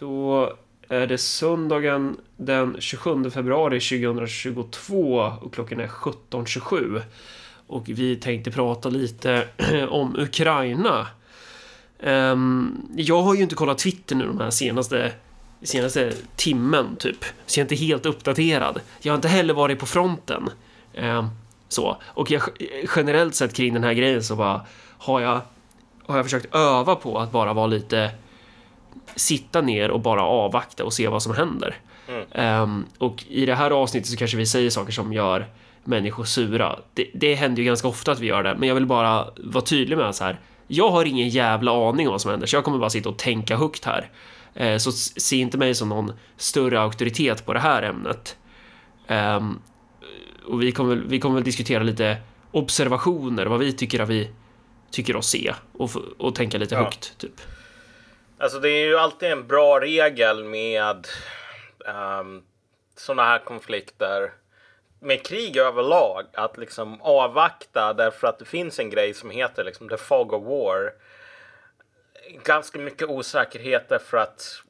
[0.00, 0.52] Då
[0.88, 7.02] är det söndagen den 27 februari 2022 och klockan är 17.27.
[7.66, 9.48] Och vi tänkte prata lite
[9.88, 11.06] om Ukraina.
[12.00, 15.12] Ehm, jag har ju inte kollat Twitter nu de här senaste,
[15.62, 17.24] senaste timmen typ.
[17.46, 18.80] Så jag är inte helt uppdaterad.
[19.00, 20.50] Jag har inte heller varit på fronten.
[20.94, 21.26] Ehm,
[21.68, 21.96] så.
[22.06, 22.42] Och jag,
[22.96, 24.66] generellt sett kring den här grejen så bara
[24.98, 25.40] har jag,
[26.06, 28.10] har jag försökt öva på att bara vara lite
[29.16, 31.76] sitta ner och bara avvakta och se vad som händer.
[32.08, 32.62] Mm.
[32.62, 35.46] Um, och i det här avsnittet så kanske vi säger saker som gör
[35.84, 36.78] människor sura.
[36.94, 39.64] Det, det händer ju ganska ofta att vi gör det, men jag vill bara vara
[39.64, 40.40] tydlig med så här.
[40.66, 43.18] Jag har ingen jävla aning om vad som händer, så jag kommer bara sitta och
[43.18, 44.10] tänka högt här.
[44.60, 48.36] Uh, så se inte mig som någon större auktoritet på det här ämnet.
[49.08, 49.58] Um,
[50.46, 52.16] och vi kommer, vi kommer väl diskutera lite
[52.50, 54.30] observationer, vad vi tycker att vi
[54.90, 56.82] tycker oss se och, och tänka lite ja.
[56.82, 57.40] högt, typ.
[58.40, 61.08] Alltså det är ju alltid en bra regel med
[61.86, 62.42] ehm, um,
[62.96, 64.32] sådana här konflikter
[65.00, 69.88] med krig överlag att liksom avvakta därför att det finns en grej som heter liksom
[69.88, 70.92] the fog of war.
[72.44, 74.62] Ganska mycket osäkerhet därför att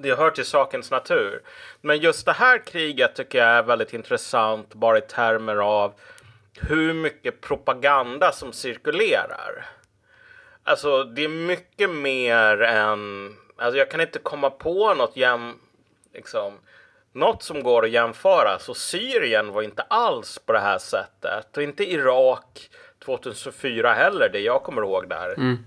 [0.00, 1.42] det hör till sakens natur.
[1.80, 5.94] Men just det här kriget tycker jag är väldigt intressant bara i termer av
[6.60, 9.75] hur mycket propaganda som cirkulerar.
[10.68, 15.58] Alltså det är mycket mer än, alltså jag kan inte komma på något jäm,
[16.14, 16.52] liksom,
[17.12, 18.58] något som går att jämföra.
[18.58, 22.70] Så Syrien var inte alls på det här sättet och inte Irak
[23.04, 25.34] 2004 heller, det jag kommer ihåg där.
[25.34, 25.58] Mm.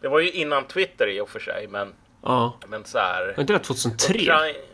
[0.00, 2.58] Det var ju innan Twitter i och för sig, men, ja.
[2.66, 3.26] men så här.
[3.36, 4.18] Var inte det 2003?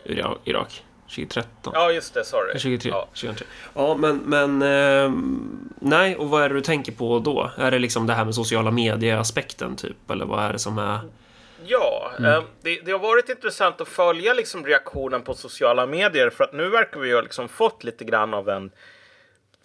[0.05, 0.85] Ukra Irak?
[1.15, 1.73] 2013?
[1.77, 2.25] Ja, just det.
[2.25, 2.53] Sorry.
[2.53, 2.89] 2003.
[2.89, 3.45] Ja, 2003.
[3.75, 5.13] ja men, men eh,
[5.81, 7.51] nej, och vad är det du tänker på då?
[7.57, 10.11] Är det liksom det här med sociala medier-aspekten typ?
[10.11, 11.01] Eller vad är det som är?
[11.65, 12.33] Ja, mm.
[12.33, 16.53] eh, det, det, har varit intressant att följa liksom reaktionen på sociala medier för att
[16.53, 18.71] nu verkar vi ha liksom fått lite grann av en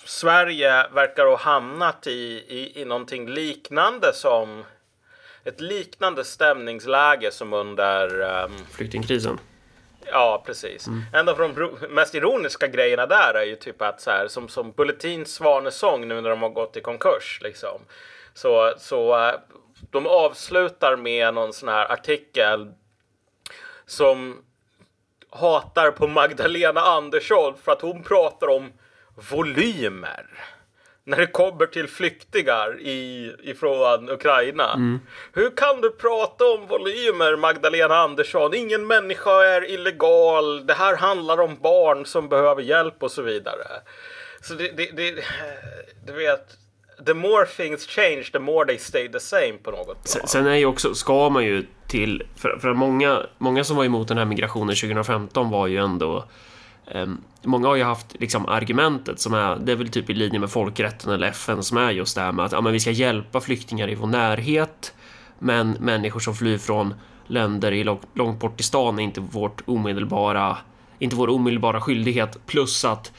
[0.05, 4.63] Sverige verkar ha hamnat i, i, i någonting liknande som
[5.43, 9.39] ett liknande stämningsläge som under um, flyktingkrisen.
[10.11, 10.87] Ja, precis.
[10.87, 11.03] Mm.
[11.13, 14.71] En av de mest ironiska grejerna där är ju typ att så här, som, som
[14.71, 17.81] Bulletins svanesång nu när de har gått i konkurs liksom.
[18.33, 19.33] Så, så uh,
[19.91, 22.71] de avslutar med någon sån här artikel
[23.85, 24.43] som
[25.29, 28.73] hatar på Magdalena Andersson för att hon pratar om
[29.31, 30.25] volymer
[31.07, 34.73] när det kommer till flyktingar i, ifrån Ukraina.
[34.73, 34.99] Mm.
[35.33, 38.53] Hur kan du prata om volymer, Magdalena Andersson?
[38.53, 40.67] Ingen människa är illegal.
[40.67, 43.67] Det här handlar om barn som behöver hjälp och så vidare.
[44.41, 45.23] Så det, det, det
[46.05, 46.57] du vet,
[47.05, 50.55] the more things change, the more they stay the same på något Sen, sen är
[50.55, 54.25] ju också, ska man ju till, för, för många, många som var emot den här
[54.25, 56.25] migrationen 2015 var ju ändå
[57.43, 60.49] många har ju haft liksom argumentet som är, det är väl typ i linje med
[60.49, 63.41] folkrätten eller FN som är just det här med att ja, men vi ska hjälpa
[63.41, 64.93] flyktingar i vår närhet
[65.39, 66.93] men människor som flyr från
[67.27, 70.57] länder i långt, långt bort i stan är inte vårt omedelbara,
[70.99, 73.11] inte vår omedelbara skyldighet plus att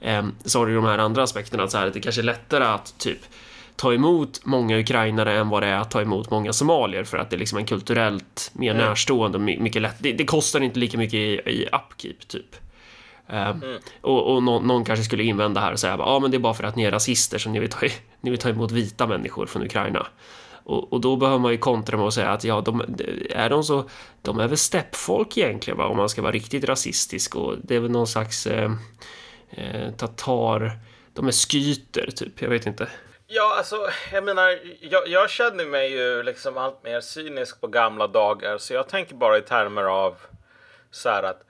[0.00, 2.64] um, så har du de här andra aspekterna att, så här, det kanske är lättare
[2.64, 3.18] att typ
[3.76, 7.30] ta emot många ukrainare än vad det är att ta emot många somalier för att
[7.30, 8.86] det är liksom en kulturellt mer mm.
[8.86, 9.96] närstående mycket lätt.
[9.98, 12.56] Det, det, kostar inte lika mycket i, i upkeep typ.
[13.28, 13.78] Mm.
[14.00, 16.38] Och, och någon, någon, kanske skulle invända här och säga ja, ah, men det är
[16.38, 17.86] bara för att ni är rasister som ni vill ta,
[18.20, 20.06] ni vill ta emot vita människor från Ukraina.
[20.64, 22.80] Och, och, då behöver man ju kontra med att säga att ja, de,
[23.30, 23.88] är de så,
[24.22, 25.86] de är väl steppfolk egentligen, va?
[25.86, 28.72] om man ska vara riktigt rasistisk och det är väl någon slags eh,
[29.50, 30.78] eh, tatar,
[31.12, 32.88] de är skyter typ, jag vet inte.
[33.26, 33.76] Ja, alltså,
[34.12, 38.74] jag menar, jag, jag känner mig ju liksom allt mer cynisk på gamla dagar, så
[38.74, 40.16] jag tänker bara i termer av
[40.90, 41.42] så här att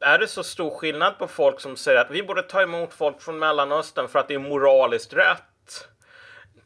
[0.00, 3.22] är det så stor skillnad på folk som säger att vi borde ta emot folk
[3.22, 5.42] från Mellanöstern för att det är moraliskt rätt?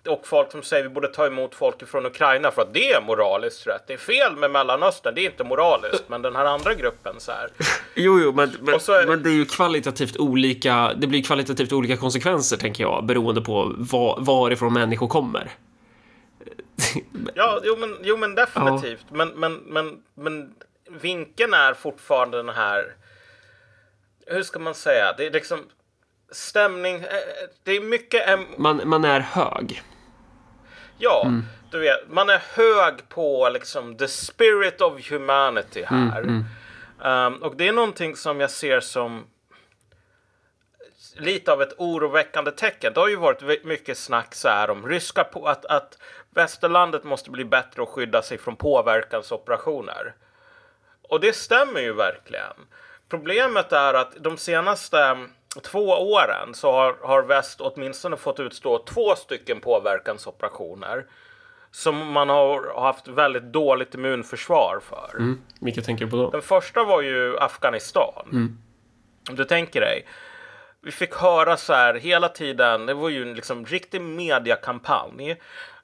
[0.09, 2.93] Och folk som säger att vi borde ta emot folk från Ukraina för att det
[2.93, 3.85] är moraliskt rätt.
[3.87, 6.05] Det är fel med Mellanöstern, det är inte moraliskt.
[6.07, 7.49] Men den här andra gruppen så här.
[7.95, 9.07] Jo, jo, men, men, är...
[9.07, 10.93] men det är ju kvalitativt olika.
[10.97, 15.51] Det blir kvalitativt olika konsekvenser tänker jag beroende på var, varifrån människor kommer.
[17.35, 19.05] ja, jo men, jo, men definitivt.
[19.09, 19.17] Ja.
[19.17, 20.55] Men, men, men, men
[21.01, 22.95] vinkeln är fortfarande den här
[24.31, 25.13] hur ska man säga?
[25.13, 25.69] Det är liksom
[26.31, 26.97] stämning.
[26.97, 27.09] Eh,
[27.63, 28.39] det är mycket...
[28.59, 29.83] Man, man är hög.
[30.99, 31.45] Ja, mm.
[31.71, 32.09] du vet.
[32.09, 36.23] Man är hög på liksom the spirit of humanity här.
[36.23, 36.45] Mm,
[37.01, 37.33] mm.
[37.35, 39.27] Um, och det är någonting som jag ser som
[41.17, 42.93] lite av ett oroväckande tecken.
[42.95, 45.99] Det har ju varit mycket snack så här om ryska på att, att
[46.35, 50.15] västerlandet måste bli bättre och skydda sig från påverkansoperationer.
[51.03, 52.57] Och det stämmer ju verkligen.
[53.11, 55.27] Problemet är att de senaste
[55.63, 61.07] två åren så har, har väst åtminstone fått utstå två stycken påverkansoperationer
[61.71, 65.17] som man har haft väldigt dåligt immunförsvar för.
[65.17, 65.41] Mm.
[65.61, 66.31] Vilka tänker du på då?
[66.31, 68.29] Den första var ju Afghanistan.
[68.33, 68.59] Mm.
[69.31, 70.07] Om du tänker dig.
[70.83, 72.87] Vi fick höra så här hela tiden.
[72.87, 75.31] Det var ju en liksom riktig mediakampanj.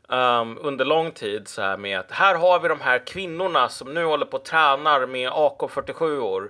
[0.08, 3.94] Um, under lång tid så här med att här har vi de här kvinnorna som
[3.94, 6.48] nu håller på och tränar med AK47or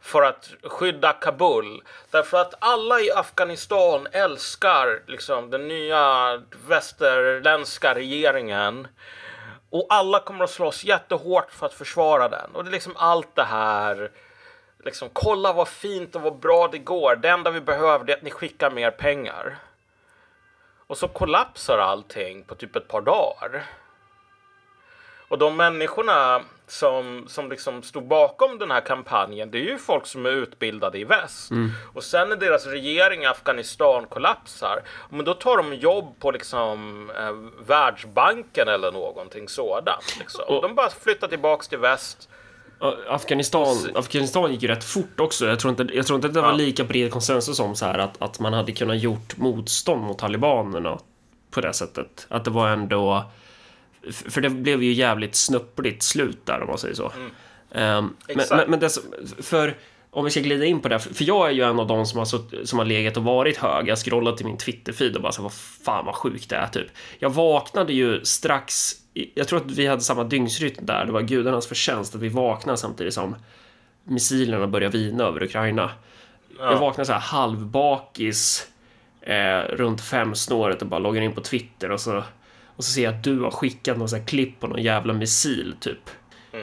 [0.00, 1.82] för att skydda Kabul.
[2.10, 6.36] Därför att alla i Afghanistan älskar liksom den nya
[6.66, 8.88] västerländska regeringen.
[9.70, 12.50] Och alla kommer att slåss jättehårt för att försvara den.
[12.54, 14.10] Och det är liksom allt det här.
[14.84, 17.16] Liksom, kolla vad fint och vad bra det går.
[17.16, 19.58] Det enda vi behöver är att ni skickar mer pengar.
[20.86, 23.66] Och så kollapsar allting på typ ett par dagar.
[25.28, 30.06] Och de människorna som, som liksom stod bakom den här kampanjen, det är ju folk
[30.06, 31.50] som är utbildade i väst.
[31.50, 31.70] Mm.
[31.94, 37.10] Och sen när deras regering i Afghanistan kollapsar, men då tar de jobb på liksom
[37.18, 40.16] eh, Världsbanken eller någonting sådant.
[40.18, 40.44] Liksom.
[40.48, 42.28] Och- de bara flyttar tillbaks till väst.
[43.08, 45.46] Afghanistan, Afghanistan gick ju rätt fort också.
[45.46, 47.98] Jag tror inte, jag tror inte att det var lika bred konsensus om så här
[47.98, 50.98] att, att man hade kunnat gjort motstånd mot talibanerna
[51.50, 52.26] på det sättet.
[52.28, 53.24] Att det var ändå...
[54.12, 57.12] För det blev ju jävligt snupprigt slut där om man säger så.
[57.16, 57.30] Men,
[57.98, 58.14] Mm.
[58.28, 58.50] Exakt.
[58.50, 59.02] men, men det som,
[59.42, 59.76] för
[60.10, 62.18] om vi ska glida in på det, för jag är ju en av de som
[62.18, 63.88] har, sutt- som har legat och varit hög.
[63.88, 66.86] Jag scrollade till min Twitter-feed och bara så vad fan vad sjukt det är typ.
[67.18, 68.92] Jag vaknade ju strax,
[69.34, 72.78] jag tror att vi hade samma dygnsrytm där, det var gudarnas förtjänst att vi vaknade
[72.78, 73.36] samtidigt som
[74.04, 75.90] missilerna började vina över Ukraina.
[76.58, 78.66] Jag vaknade så här halvbakis
[79.20, 82.24] eh, runt femsnåret och bara loggar in på Twitter och så,
[82.78, 85.12] och så ser jag att du har skickat någon så här klipp på någon jävla
[85.14, 86.10] missil typ.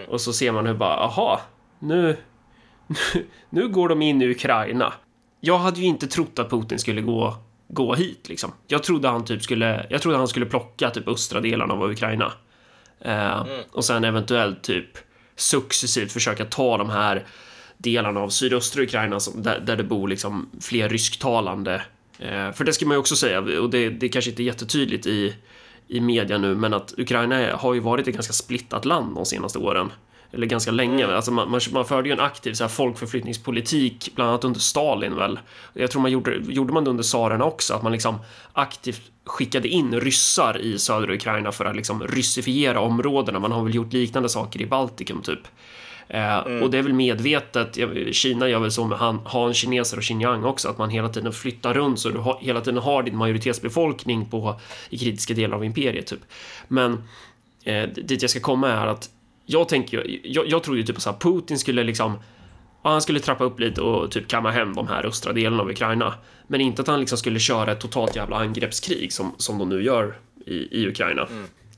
[0.10, 1.42] Och så ser man hur bara, aha,
[1.80, 2.18] nu,
[2.88, 4.94] nu, nu går de in i Ukraina.
[5.40, 8.52] Jag hade ju inte trott att Putin skulle gå, gå hit liksom.
[8.68, 12.32] Jag trodde han typ skulle, jag trodde han skulle plocka typ östra delarna av Ukraina.
[13.02, 14.88] Eh, Och sen eventuellt typ
[15.36, 17.26] successivt försöka ta de här
[17.78, 21.82] delarna av sydöstra Ukraina som, där, där det bor liksom fler rysktalande.
[22.20, 25.06] Eh, för det ska man ju också säga, och det, det kanske inte är jättetydligt
[25.08, 25.36] i,
[25.88, 29.60] i media nu, men att Ukraina har ju varit ett ganska splittat land de senaste
[29.60, 29.92] åren.
[30.32, 31.08] Eller ganska länge.
[31.08, 35.16] Alltså man, man, man förde ju en aktiv så här, folkförflyttningspolitik, bland annat under Stalin
[35.16, 35.40] väl.
[35.74, 38.20] Jag tror man gjorde, gjorde man det under tsarerna också, att man liksom
[38.54, 43.40] aktivt skickade in ryssar i södra Ukraina för att liksom ryssifiera områdena.
[43.40, 45.48] Man har väl gjort liknande saker i Baltikum typ.
[46.08, 47.78] Eh, Och det är väl medvetet,
[48.12, 51.32] Kina gör väl så med Han, Han kineser och Xinjiang också, att man hela tiden
[51.32, 54.60] flyttar runt så du har, hela tiden har din majoritetsbefolkning på,
[54.90, 56.20] i kritiska delar av imperiet typ.
[56.68, 57.04] Men
[57.64, 59.10] eh, dit jag ska komma är att
[59.46, 62.18] jag tänker jag, jag tror ju typ här, Putin skulle liksom
[62.84, 65.70] Ja, han skulle trappa upp lite och typ kamma hem de här östra delarna av
[65.70, 66.14] Ukraina.
[66.48, 69.84] Men inte att han liksom skulle köra ett totalt jävla angreppskrig som, som de nu
[69.84, 70.16] gör
[70.46, 71.28] i, i Ukraina.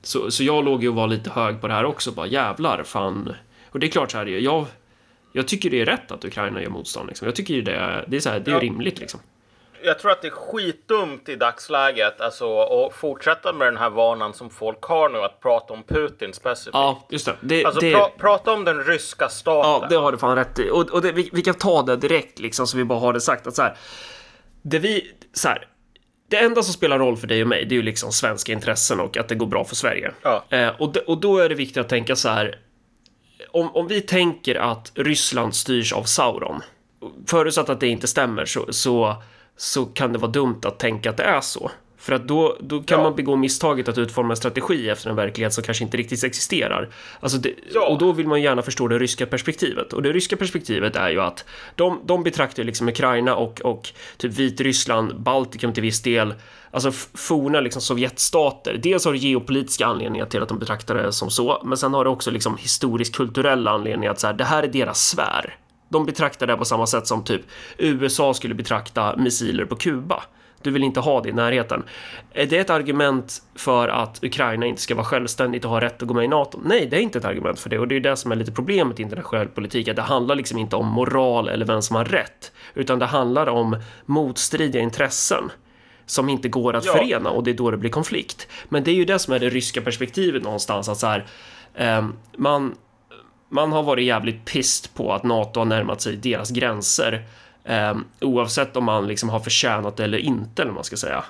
[0.02, 2.12] Så, så jag låg ju och var lite hög på det här också.
[2.12, 3.34] Bara jävlar, fan.
[3.78, 4.66] Och det är klart så här, jag,
[5.34, 7.08] jag tycker det är rätt att Ukraina gör motstånd.
[7.08, 7.26] Liksom.
[7.28, 8.60] Jag tycker det, det är, så här, det är Ja.
[8.62, 9.20] rimligt liksom.
[9.84, 14.34] Jag tror att det är skitdumt i dagsläget alltså, att fortsätta med den här vanan
[14.34, 16.74] som folk har nu att prata om Putin specifikt.
[16.74, 17.36] Ja, just det.
[17.42, 19.72] det, Alltså det pra, prata om den ryska staten.
[19.82, 20.70] Ja, det har du fan rätt i.
[20.70, 23.22] Och, och det, vi, vi kan ta det direkt liksom så vi bara har det
[23.22, 23.78] sagt att så här.
[24.62, 25.68] Det vi, så här.
[26.30, 29.00] Det enda som spelar roll för dig och mig, det är ju liksom svenska intressen
[29.00, 30.12] och att det går bra för Sverige.
[30.22, 30.44] Ja.
[30.50, 32.60] Eh, och, d- och då är det viktigt att tänka så här.
[33.52, 36.62] Om, om vi tänker att Ryssland styrs av Sauron,
[37.28, 39.16] förutsatt att det inte stämmer så, så,
[39.58, 41.72] så kan det vara dumt att tänka att det är så.
[42.00, 43.04] För att då, då kan Ja.
[43.04, 46.90] man begå misstaget att utforma en strategi efter en verklighet som kanske inte riktigt existerar.
[47.20, 47.88] Alltså det, Ja.
[47.88, 49.94] Och då vill man gärna förstå det ryska perspektivet.
[49.94, 54.34] Och det ryska perspektivet är ju att de, de betraktar liksom Ukraina och, och typ
[54.34, 56.34] Vitryssland, Baltikum till viss del,
[56.72, 58.80] alltså forna liksom Sovjetstater.
[58.84, 62.04] Dels har det geopolitiska anledningar till att de betraktar det som så, men sen har
[62.04, 65.56] det också liksom historiskt kulturella anledningar att så här, det här är deras sfär.
[65.90, 67.42] De betraktar det på samma sätt som typ
[67.78, 70.24] USA skulle betrakta missiler på Kuba.
[70.62, 71.84] Du vill inte ha det i närheten.
[72.34, 76.08] Är det ett argument för att Ukraina inte ska vara självständigt och ha rätt att
[76.08, 76.60] gå med i NATO?
[76.66, 78.52] Nej, det är inte ett argument för det och det är det som är lite
[78.52, 82.06] problemet i internationell politik, att det handlar liksom inte om moral eller vem som har
[82.06, 85.52] rätt, utan det handlar om motstridiga intressen
[86.08, 86.94] som inte går att Ja.
[86.94, 88.48] förena och det är då det blir konflikt.
[88.70, 91.26] Men det är ju det som är det ryska perspektivet någonstans, att så här,
[91.76, 92.76] ehm, man,
[93.50, 97.26] man har varit jävligt pissed på att NATO har närmat sig deras gränser
[97.64, 101.24] eh, oavsett om man liksom har förtjänat det eller inte, eller man ska säga.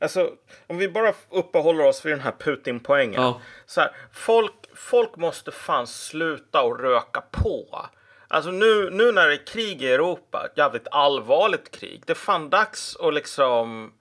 [0.00, 0.30] Alltså,
[0.66, 3.22] om vi bara uppehåller oss vid den här Putin-poängen.
[3.22, 3.40] Ja.
[3.66, 7.86] Så här, folk, folk måste fan sluta och röka på.
[8.34, 12.02] Alltså nu, nu när det är krig i Europa, jävligt allvarligt krig.
[12.06, 13.92] Det är fan dags att liksom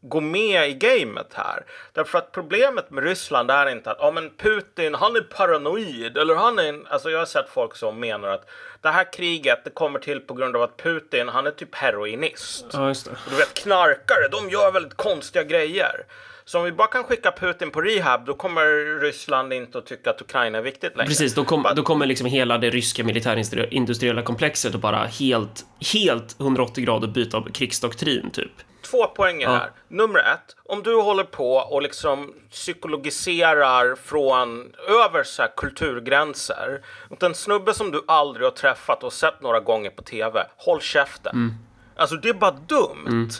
[0.00, 1.64] gå med i gamet här.
[1.92, 6.16] Därför att problemet med Ryssland är inte att ja, men Putin, han är paranoid.
[6.16, 8.48] Eller han är en, alltså jag har sett folk som menar att
[8.80, 12.66] det här kriget det kommer till på grund av att Putin, han är typ heroinist.
[12.72, 13.10] Ja, just det.
[13.10, 16.04] Och du vet knarkare, de gör väldigt konstiga grejer.
[16.48, 20.10] Så om vi bara kan skicka Putin på rehab, då kommer Ryssland inte att tycka
[20.10, 21.08] att Ukraina är viktigt längre.
[21.08, 26.40] Precis, då, kom, då kommer liksom hela det ryska militärindustriella komplexet att bara helt, helt
[26.40, 28.52] 180 grader byta krigsdoktrin, typ.
[28.90, 29.70] Två poänger här.
[29.88, 37.34] Nummer ett, om du håller på och liksom psykologiserar från över så kulturgränser mot en
[37.34, 41.34] snubbe som du aldrig har träffat och sett några gånger på tv, håll käften.
[41.34, 41.54] Mm.
[41.96, 43.30] Alltså det är bara dumt.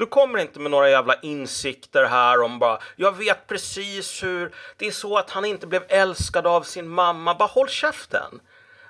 [0.00, 4.86] Du kommer inte med några jävla insikter här om bara jag vet precis hur det
[4.86, 7.34] är så att han inte blev älskad av sin mamma.
[7.34, 8.40] Bara håll käften.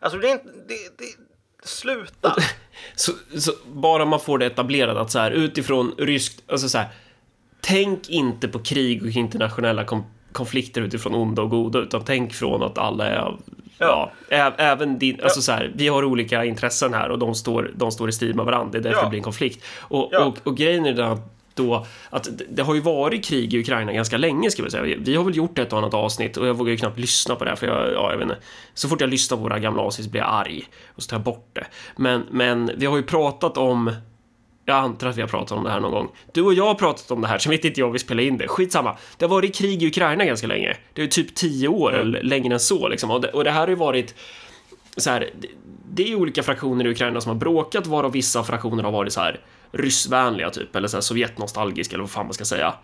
[0.01, 1.17] Alltså det är inte, det, det,
[1.69, 2.37] sluta.
[2.95, 6.89] Så, så bara man får det etablerat att så här utifrån ryskt, alltså så här,
[7.61, 12.63] tänk inte på krig och internationella komp konflikter utifrån onda och goda, utan tänk från
[12.63, 13.15] att alla är,
[13.79, 14.53] ja, Ja.
[14.59, 18.09] även din, alltså så här, vi har olika intressen här och de står, de står
[18.09, 19.03] i strid med varandra, det är därför Ja.
[19.05, 19.65] det blir en konflikt.
[19.81, 20.25] Och, Ja.
[20.25, 23.93] och, och grejen är den att då att det- har ju varit krig i Ukraina
[23.93, 24.97] ganska länge ska vi säga.
[25.01, 27.45] Vi- har väl gjort ett och annat avsnitt och jag vågar ju knappt lyssna på
[27.45, 28.37] det här för jag, ja, jag vet inte.
[28.75, 31.25] Så fort jag lyssnar på våra gamla avsnitt blir jag arg och så tar jag
[31.25, 31.67] bort det.
[31.97, 33.91] Men, men vi har ju pratat om
[34.71, 36.09] jag antar att vi har pratat om det här någon gång.
[36.33, 38.23] Du och jag har pratat om det här, så vet inte jag om vi spelar
[38.23, 38.49] in det.
[38.49, 38.97] Skitsamma.
[39.17, 40.77] Det har varit krig i Ukraina ganska länge.
[40.93, 43.11] Det är typ tio år, eller längre än så liksom.
[43.11, 44.15] Och det, och det här har ju varit
[44.97, 45.31] så här,
[45.91, 49.21] det, är olika fraktioner i Ukraina som har bråkat, varav vissa fraktioner har varit så
[49.21, 49.41] här
[49.73, 52.75] ryssvänliga typ, eller så här sovjetnostalgiska, eller vad fan man ska säga.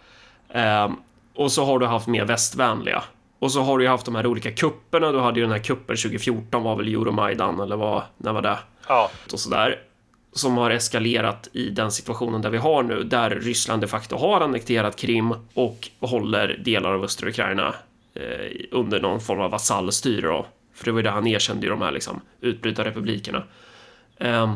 [0.48, 0.96] Ehm,
[1.34, 3.02] och så har du haft mer västvänliga.
[3.38, 5.12] Och så har du ju haft de här olika kupperna.
[5.12, 8.58] Du hade ju den här kuppen 2014 var väl Euromaidan, eller vad, när var det?
[8.88, 9.78] Ja, och sådär
[10.38, 14.40] som har eskalerat i den situationen där vi har nu, där Ryssland de facto har
[14.40, 17.74] annekterat Krim och håller delar av östra Ukraina
[18.14, 20.46] eh, under någon form av vasallstyre då.
[20.74, 23.42] För det var ju det han erkände i de här liksom utbrytarrepublikerna.
[24.18, 24.50] Ehm,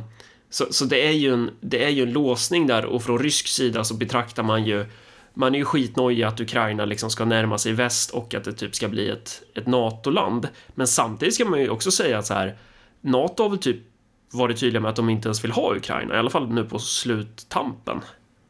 [0.51, 3.47] så, så det är ju en, det är ju en låsning där och från rysk
[3.47, 4.87] sida så betraktar man ju
[5.35, 8.75] man är ju skitnojig att Ukraina liksom ska närma sig väst och att det typ
[8.75, 10.49] ska bli ett, ett NATO-land.
[10.69, 12.57] Men samtidigt ska man ju också säga att så här,
[13.01, 13.77] NATO har väl typ
[14.33, 16.79] varit tydliga med att de inte ens vill ha Ukraina, i alla fall nu på
[16.79, 18.01] sluttampen.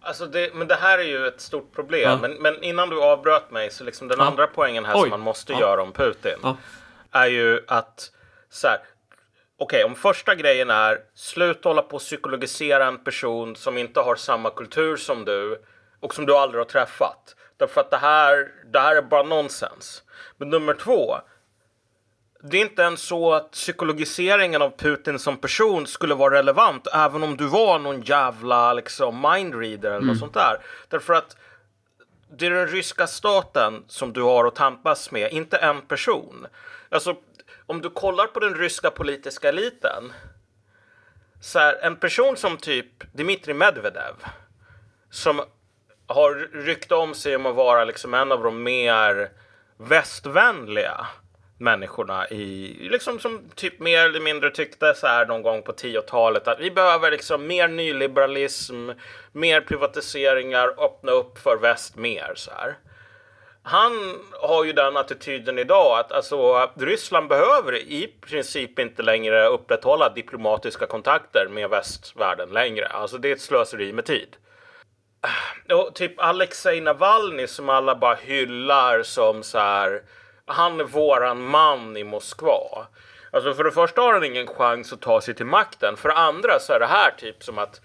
[0.02, 2.10] Alltså det, men det här är ju ett stort problem.
[2.10, 2.18] Ja.
[2.20, 4.24] Men, men innan du avbröt mig så liksom den Ja.
[4.24, 5.00] andra poängen här Oj.
[5.00, 5.60] som man måste Ja.
[5.60, 6.38] göra om Putin
[7.10, 8.10] är ju att
[8.50, 8.78] så här.
[9.58, 14.16] Okej, om första grejen är sluta hålla på och psykologisera en person som inte har
[14.16, 15.62] samma kultur som du
[16.00, 17.36] och som du aldrig har träffat.
[17.56, 20.02] Därför att det här, det här är bara nonsens.
[20.36, 21.14] Men nummer två,
[22.42, 27.22] det är inte ens så att psykologiseringen av Putin som person skulle vara relevant även
[27.22, 30.60] om du var någon jävla liksom mindreader eller något sånt där.
[30.88, 31.36] Därför att
[32.36, 36.46] det är den ryska staten som du har att tampas med, inte en person.
[36.88, 37.16] Alltså,
[37.66, 40.12] om du kollar på den ryska politiska eliten.
[41.40, 44.14] Så här, en person som typ Dmitrij Medvedev.
[45.10, 45.42] Som
[46.06, 49.30] har rykte om sig om att vara liksom en av de mer
[49.76, 51.06] västvänliga
[51.60, 56.48] människorna i, liksom som typ mer eller mindre tyckte så här någon gång på 10-talet
[56.48, 58.90] att vi behöver liksom mer nyliberalism,
[59.32, 62.76] mer privatiseringar, öppna upp för väst mer så här.
[63.62, 63.92] Han
[64.32, 70.86] har ju den attityden idag att alltså, Ryssland behöver i princip inte längre upprätthålla diplomatiska
[70.86, 72.86] kontakter med västvärlden längre.
[72.86, 74.36] Alltså det är ett slöseri med tid.
[75.72, 80.02] Och typ Alexej Navalny som alla bara hyllar som så här.
[80.50, 82.86] Han är våran man i Moskva.
[83.30, 85.96] Alltså för det första har han ingen chans att ta sig till makten.
[85.96, 87.80] För det andra så är det här typ som att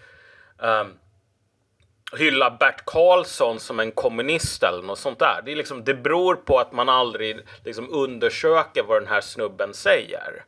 [0.58, 0.98] um,
[2.18, 5.42] hylla Bert Karlsson som en kommunist eller något sånt där.
[5.46, 9.74] Det, är liksom, det beror på att man aldrig liksom undersöker vad den här snubben
[9.74, 10.46] säger.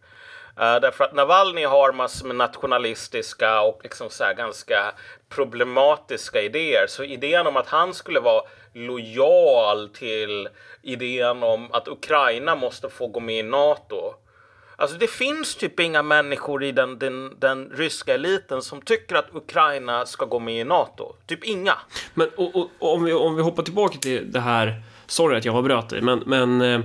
[0.60, 4.92] Uh, därför att Navalny har massor med nationalistiska och liksom så här ganska
[5.30, 6.88] problematiska idéer.
[6.88, 8.44] Så idén om att han skulle vara
[8.74, 10.50] lojal till
[10.82, 14.14] idén om att Ukraina måste få gå med i NATO.
[14.80, 19.36] Alltså det finns typ inga människor i den, den, den ryska eliten som tycker att
[19.36, 21.16] Ukraina ska gå med i NATO.
[21.28, 21.74] Typ inga.
[22.14, 25.46] Men och, och, och om, vi, om vi hoppar tillbaka till det här, sorry att
[25.46, 26.80] jag avbröt dig, men, men eh,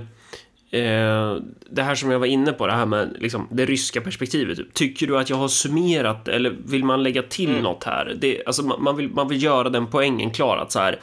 [0.81, 1.37] eh,
[1.69, 4.57] det här som jag var inne på, det här med liksom, det ryska perspektivet.
[4.57, 4.73] Typ.
[4.73, 8.15] Tycker du att jag har summerat, eller vill man lägga till något här?
[8.19, 10.99] Det, alltså, man, man, vill, man vill göra den poängen klar att så här,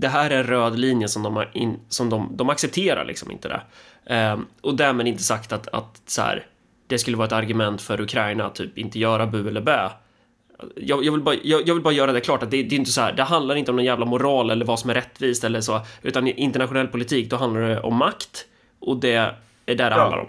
[0.00, 3.48] det här är en röd linje som de, in, som de, de accepterar liksom inte
[3.48, 3.62] det.
[4.14, 6.46] Eh, och därmed inte sagt att, att så här,
[6.86, 9.90] det skulle vara ett argument för Ukraina att typ inte göra bu eller bä.
[10.76, 12.78] Jag, jag, vill bara, jag, jag, vill bara göra det klart att det, det, är
[12.78, 15.44] inte så här, det handlar inte om någon jävla moral eller vad som är rättvist
[15.44, 18.46] eller så, utan i internationell politik, då handlar det om makt
[18.78, 19.90] och det är det det ja.
[19.90, 20.28] handlar om.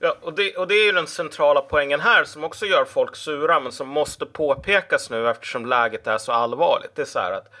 [0.00, 3.16] Ja, och det, och det är ju den centrala poängen här som också gör folk
[3.16, 6.94] sura men som måste påpekas nu eftersom läget är så allvarligt.
[6.94, 7.52] Det är så här att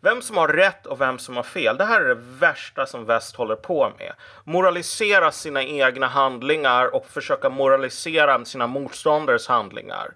[0.00, 1.76] vem som har rätt och vem som har fel.
[1.76, 4.12] Det här är det värsta som väst håller på med.
[4.44, 10.14] Moralisera sina egna handlingar och försöka moralisera sina motståndares handlingar.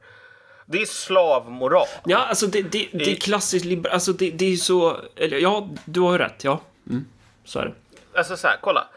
[0.66, 1.86] Det är slavmoral.
[2.04, 3.94] Ja, alltså det, det, det är klassiskt liberalt.
[3.94, 5.00] Alltså det, det är så...
[5.16, 6.44] Eller, ja, du har ju rätt.
[6.44, 6.60] Ja,
[6.90, 7.04] mm,
[7.44, 7.74] så är det.
[8.18, 8.88] Alltså så här, kolla.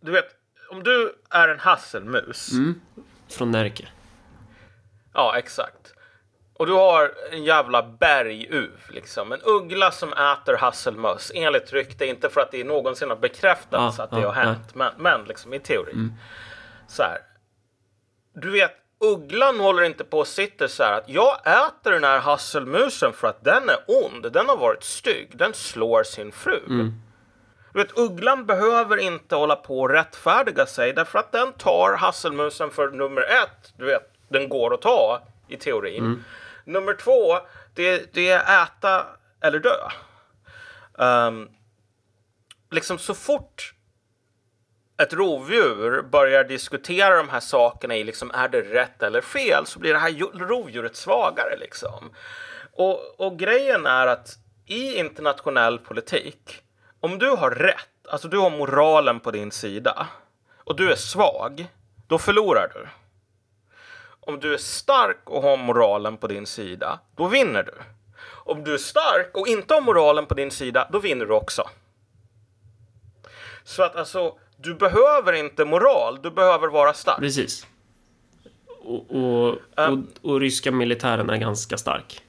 [0.00, 0.26] Du vet,
[0.70, 2.52] om du är en hasselmus.
[2.52, 2.80] Mm.
[3.28, 3.88] Från Närke.
[5.14, 5.94] Ja, exakt.
[6.58, 9.32] Och du har en jävla berguv, liksom.
[9.32, 11.32] En uggla som äter hasselmöss.
[11.34, 14.74] Enligt rykte, inte för att det någonsin har bekräftats ah, att det ah, har hänt.
[14.74, 15.92] Men, men liksom i teori.
[15.92, 16.12] Mm.
[16.88, 17.18] Så här.
[18.34, 22.18] Du vet, ugglan håller inte på och sitter så här att jag äter den här
[22.18, 24.32] hasselmusen för att den är ond.
[24.32, 25.30] Den har varit stygg.
[25.34, 26.60] Den slår sin fru.
[26.66, 26.92] Mm.
[27.72, 32.70] Du vet, ugglan behöver inte hålla på och rättfärdiga sig därför att den tar hasselmusen
[32.70, 33.72] för nummer ett.
[33.76, 36.04] Du vet, den går att ta i teorin.
[36.04, 36.24] Mm.
[36.68, 37.38] Nummer två,
[37.74, 39.06] det, det är äta
[39.40, 39.90] eller dö.
[40.92, 41.48] Um,
[42.70, 43.74] liksom så fort
[45.02, 49.78] ett rovdjur börjar diskutera de här sakerna i liksom, är det rätt eller fel så
[49.78, 52.10] blir det här rovdjuret svagare liksom.
[52.72, 56.62] Och, och grejen är att i internationell politik,
[57.00, 60.06] om du har rätt, alltså du har moralen på din sida
[60.56, 61.66] och du är svag,
[62.06, 62.88] då förlorar du
[64.28, 67.72] om du är stark och har moralen på din sida, då vinner du.
[68.28, 71.62] Om du är stark och inte har moralen på din sida, då vinner du också.
[73.64, 77.18] Så att alltså, du behöver inte moral, du behöver vara stark.
[77.18, 77.66] Precis.
[78.82, 82.22] Och, och, och, och ryska militären är ganska stark.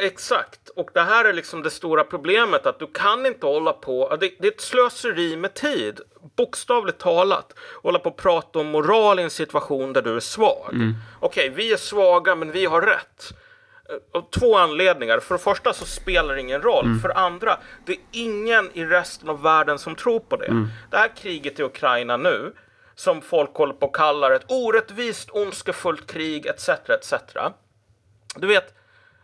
[0.00, 4.16] Exakt, och det här är liksom det stora problemet att du kan inte hålla på,
[4.20, 6.00] det, det är ett slöseri med tid,
[6.36, 10.70] bokstavligt talat, hålla på och prata om moral i en situation där du är svag.
[10.72, 10.94] Mm.
[11.20, 13.32] Okej, okay, vi är svaga men vi har rätt.
[14.14, 15.20] Av två anledningar.
[15.20, 16.84] För det första så spelar det ingen roll.
[16.84, 17.00] Mm.
[17.00, 20.46] För det andra, det är ingen i resten av världen som tror på det.
[20.46, 20.68] Mm.
[20.90, 22.52] Det här kriget i Ukraina nu,
[22.94, 26.68] som folk håller på och kallar ett orättvist, ondskefullt krig etc.
[26.68, 27.14] etc.
[28.36, 28.74] Du vet,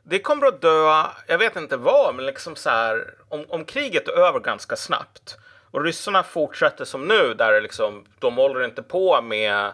[0.04, 4.08] det kommer att dö, jag vet inte vad, men liksom så här, om, om kriget
[4.08, 5.38] är över ganska snabbt
[5.70, 9.72] och ryssarna fortsätter som nu, där liksom, de håller inte på med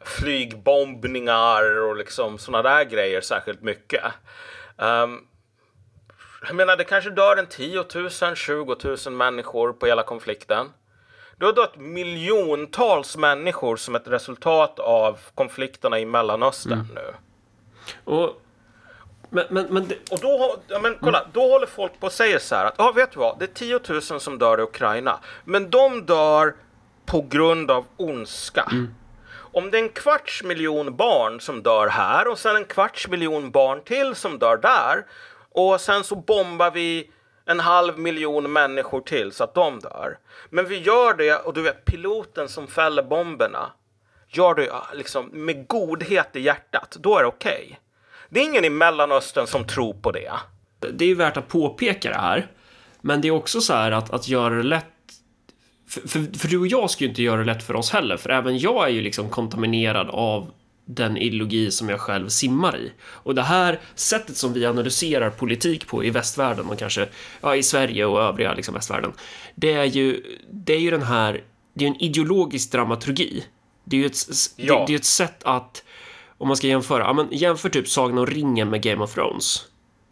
[0.00, 4.02] flygbombningar och liksom sådana där grejer särskilt mycket.
[4.76, 5.26] Um,
[6.46, 8.76] jag menar, det kanske dör en 10 000, 20
[9.06, 10.72] 000 människor på hela konflikten.
[11.36, 16.94] Det har dött miljontals människor som ett resultat av konflikterna i Mellanöstern mm.
[16.94, 17.14] nu.
[18.04, 18.42] Och
[19.30, 19.96] men, men, men det...
[20.10, 21.30] Och då, ja, men kolla, mm.
[21.32, 23.80] då håller folk på och säger så här att, ja vet du vad, det är
[23.80, 25.20] 10 000 som dör i Ukraina.
[25.44, 26.54] Men de dör
[27.06, 28.68] på grund av ondska.
[28.72, 28.94] Mm.
[29.36, 33.50] Om det är en kvarts miljon barn som dör här och sen en kvarts miljon
[33.50, 35.06] barn till som dör där
[35.50, 37.10] och sen så bombar vi
[37.46, 40.18] en halv miljon människor till så att de dör.
[40.50, 43.72] Men vi gör det och du vet piloten som fäller bomberna
[44.28, 46.96] gör det liksom med godhet i hjärtat.
[47.00, 47.64] Då är det okej.
[47.66, 47.76] Okay.
[48.28, 50.32] Det är ingen i Mellanöstern som tror på det.
[50.92, 52.46] Det är värt att påpeka det här.
[53.00, 54.84] Men det är också så här att, att göra det lätt
[55.88, 58.16] för, för, för, du och jag ska ju inte göra det lätt för oss heller,
[58.16, 60.50] för även jag är ju liksom kontaminerad av
[60.84, 62.92] den ideologi som jag själv simmar i.
[63.00, 67.08] Och det här sättet som vi analyserar politik på i västvärlden och kanske
[67.40, 69.12] ja, i Sverige och övriga liksom västvärlden,
[69.54, 73.44] det är ju, det är ju den här, det är en ideologisk dramaturgi.
[73.84, 74.16] Det är ju ett,
[74.56, 74.78] ja.
[74.78, 75.82] det, det är ett sätt att
[76.38, 79.64] om man ska jämföra, ja, men jämför typ Sagan om ringen med Game of Thrones.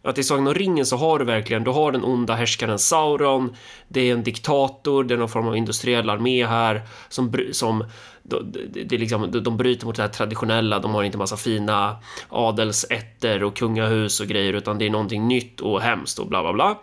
[0.03, 3.55] Att i Sagan om ringen så har du verkligen, du har den onda härskaren Sauron,
[3.87, 7.85] det är en diktator, det är någon form av industriell armé här som, som
[8.23, 11.97] det är liksom, de bryter mot det här traditionella, de har inte massa fina
[12.29, 16.53] adelsätter och kungahus och grejer utan det är någonting nytt och hemskt och bla bla
[16.53, 16.77] bla.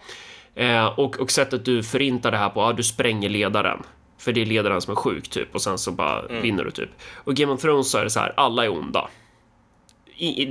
[0.55, 3.83] Eh, och, och sättet du förintar det här på, ja, du spränger ledaren.
[4.19, 6.43] För det är ledaren som är sjuk typ och sen så bara mm.
[6.43, 6.91] vinner du typ.
[7.15, 9.09] Och Game of Thrones så är det så här, alla är onda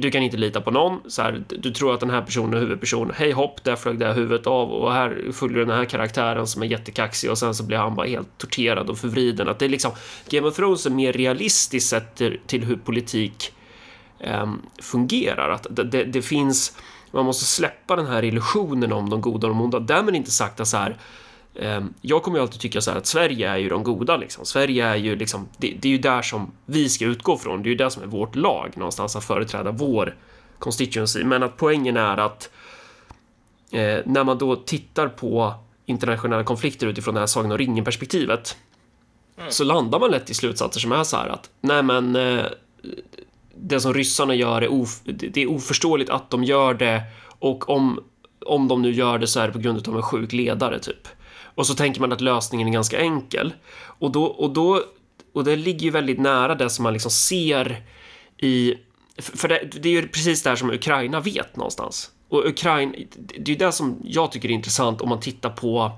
[0.02, 1.00] du kan inte lita på någon.
[1.08, 4.06] Så här, du tror att den här personen är huvudpersonen, Hej hopp, där flög det
[4.06, 7.64] här huvudet av och här följer den här karaktären som är jättekaxig och sen så
[7.64, 9.50] blir han bara helt torterad och förvriden.
[9.50, 9.92] Att det är liksom
[10.30, 13.54] Game of Thrones är mer realistiskt sett till, till hur politik
[14.20, 15.50] eh, fungerar.
[15.50, 16.78] Att det, det, det finns
[17.12, 19.80] man måste släppa den här illusionen om de goda och de onda.
[19.80, 20.98] Därmed inte sagt att så här,
[22.02, 24.46] jag kommer ju alltid tycka så här att Sverige är ju de goda liksom.
[24.46, 27.64] Sverige är ju liksom, det, det är ju där som vi ska utgå från.
[27.64, 30.16] Det är ju det som är vårt lag någonstans att företräda vår
[30.60, 31.24] constituency.
[31.24, 32.50] Men att poängen är att
[33.72, 35.54] eh, när man då tittar på
[35.86, 38.58] internationella konflikter utifrån det här Sagan och ringen-perspektivet
[39.38, 39.52] mm.
[39.52, 42.46] så landar man lätt i slutsatser som är så här att nej men eh,
[43.56, 47.04] det som ryssarna gör är, of, det är oförståeligt att de gör det
[47.40, 48.04] och om,
[48.46, 51.08] om de nu gör det så är det på grund av en sjuk ledare typ.
[51.56, 53.54] Och så tänker man att lösningen är ganska enkel.
[53.82, 54.84] Och då, och då,
[55.34, 57.84] och det ligger ju väldigt nära det som man liksom ser
[58.38, 58.74] i,
[59.18, 62.12] för det, det är ju precis det här som Ukraina vet någonstans.
[62.30, 65.92] Och Ukraina, det är ju det som jag tycker är intressant om man tittar på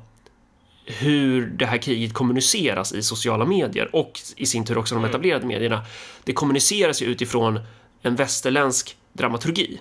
[0.85, 5.09] hur det här kriget kommuniceras i sociala medier och i sin tur också de mm.
[5.09, 5.85] etablerade medierna.
[6.23, 7.59] Det kommuniceras ju utifrån
[8.01, 9.79] en västerländsk dramaturgi.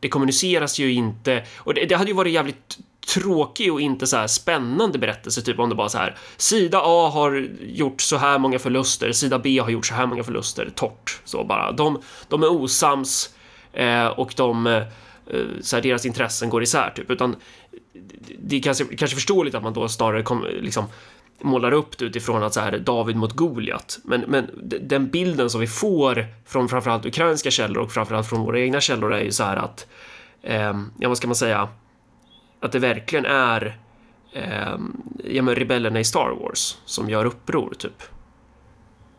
[0.00, 4.16] Det kommuniceras ju inte, och det, det hade ju varit jävligt tråkig och inte så
[4.16, 8.38] här spännande berättelse, typ om det bara så här sida A har gjort så här
[8.38, 11.72] många förluster, sida B har gjort så här många förluster, torrt så bara.
[11.72, 13.34] De, de är osams
[13.72, 14.82] eh, och de, eh,
[15.60, 17.36] så här, deras intressen går isär typ, utan
[18.38, 20.84] det är kanske, kanske förståeligt att man då snarare kom, liksom,
[21.40, 23.98] målar upp det utifrån att så här David mot Goliat.
[24.04, 28.60] Men, men den bilden som vi får från framförallt ukrainska källor och framförallt från våra
[28.60, 29.86] egna källor är ju så här att,
[30.42, 31.68] eh, ja vad ska man säga,
[32.62, 33.78] att det verkligen är
[34.32, 34.76] eh,
[35.24, 38.02] ja, men rebellerna i Star Wars som gör uppror typ.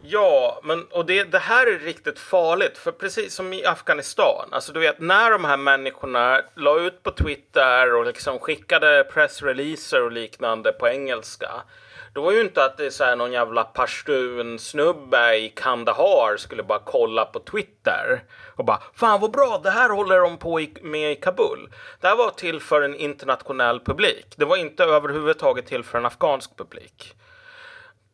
[0.06, 2.78] Ja, men och det, det här är riktigt farligt.
[2.78, 7.12] För precis som i Afghanistan, alltså du vet när de här människorna la ut på
[7.12, 11.52] Twitter och liksom skickade pressreleaser och liknande på engelska.
[12.14, 16.64] Det var ju inte att det är så här någon jävla pashtun-snubbe i Kandahar skulle
[16.64, 18.24] bara kolla på Twitter
[18.56, 21.70] och bara Fan vad bra, det här håller de på med i Kabul.
[22.02, 24.26] Det här var till för en internationell publik.
[24.36, 27.16] Det var inte överhuvudtaget till för en afghansk publik.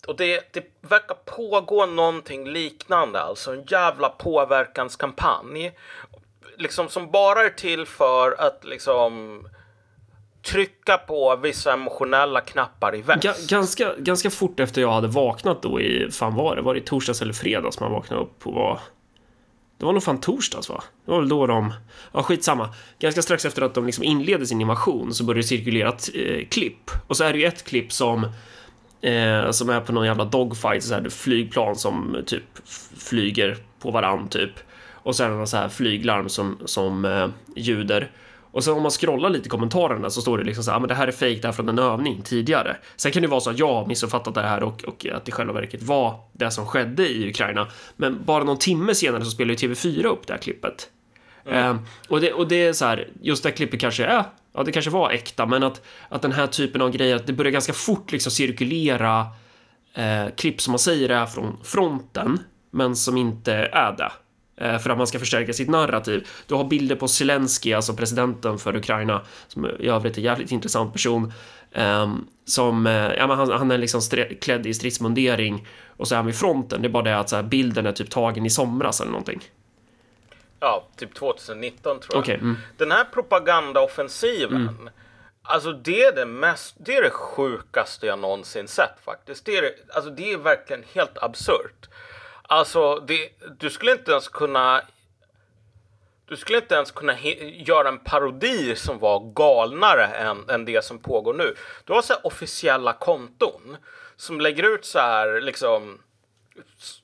[0.08, 5.78] Och det, det verkar pågå någonting liknande, alltså en jävla påverkanskampanj.
[6.58, 9.44] Liksom som bara är till för att liksom
[10.52, 13.24] trycka på vissa emotionella knappar i väst.
[13.24, 16.82] G ganska, ganska fort efter jag hade vaknat då i, fan var det, var det
[16.82, 18.80] torsdags eller fredags man vaknade upp och var
[19.78, 20.84] det var nog fan torsdags va?
[21.06, 21.74] Det var väl då de...
[22.12, 22.74] Ja, skitsamma.
[23.00, 26.48] Ganska strax efter att de liksom inledde sin invasion så började det cirkulera ett eh,
[26.48, 26.92] klipp.
[27.08, 28.28] Och så är det ju ett klipp som
[29.02, 32.44] Eh, som är på någon jävla dogfight, så här flygplan som typ
[32.98, 34.52] flyger på varann typ.
[34.92, 38.12] Och sen någon så här flyglarm som, som eh, ljuder.
[38.52, 40.80] Och sen om man scrollar lite i kommentarerna så står det liksom så här, ah,
[40.80, 42.78] men det här är fejk, det här från en övning tidigare.
[42.96, 45.30] Sen kan det vara så att jag har missuppfattat det här och, och att det
[45.30, 47.68] i själva verket var det som skedde i Ukraina.
[47.96, 50.90] Men bara någon timme senare så spelar ju TV4 upp det här klippet.
[51.46, 51.76] Mm.
[51.76, 54.64] Eh, och, det, och det är så här, just det här klippet kanske är ja,
[54.64, 57.52] det kanske var äkta, men att, att den här typen av grejer, att det börjar
[57.52, 59.28] ganska fort liksom cirkulera
[59.94, 62.40] eh, klipp som man säger är från fronten,
[62.72, 64.12] men som inte är det.
[64.60, 66.28] Eh, för att man ska förstärka sitt narrativ.
[66.48, 70.52] Du har bilder på Zelensky, alltså presidenten för Ukraina, som i övrigt är en jävligt
[70.52, 71.34] intressant person,
[71.72, 72.14] eh,
[72.46, 74.02] som, eh, ja men han, han är liksom
[74.42, 75.68] klädd i stridsmundering
[75.98, 76.82] och så är han vid fronten.
[76.82, 79.42] Det är bara det att så här, bilden är typ tagen i somras eller någonting.
[80.60, 82.22] Ja, typ 2019 tror jag.
[82.22, 82.58] Okay, mm.
[82.78, 84.62] Den här propagandaoffensiven.
[84.62, 84.90] Mm.
[85.44, 89.46] Alltså det är det mest, det är det sjukaste jag någonsin sett faktiskt.
[89.46, 91.90] Det är, alltså det är verkligen helt absurt.
[92.50, 94.82] Alltså det, du skulle inte ens kunna
[96.26, 101.00] du skulle inte ens kunna göra en parodi som var galnare än, än det som
[101.00, 101.56] pågår nu.
[101.84, 103.78] Du har så officiella konton
[104.16, 106.00] som lägger ut så här liksom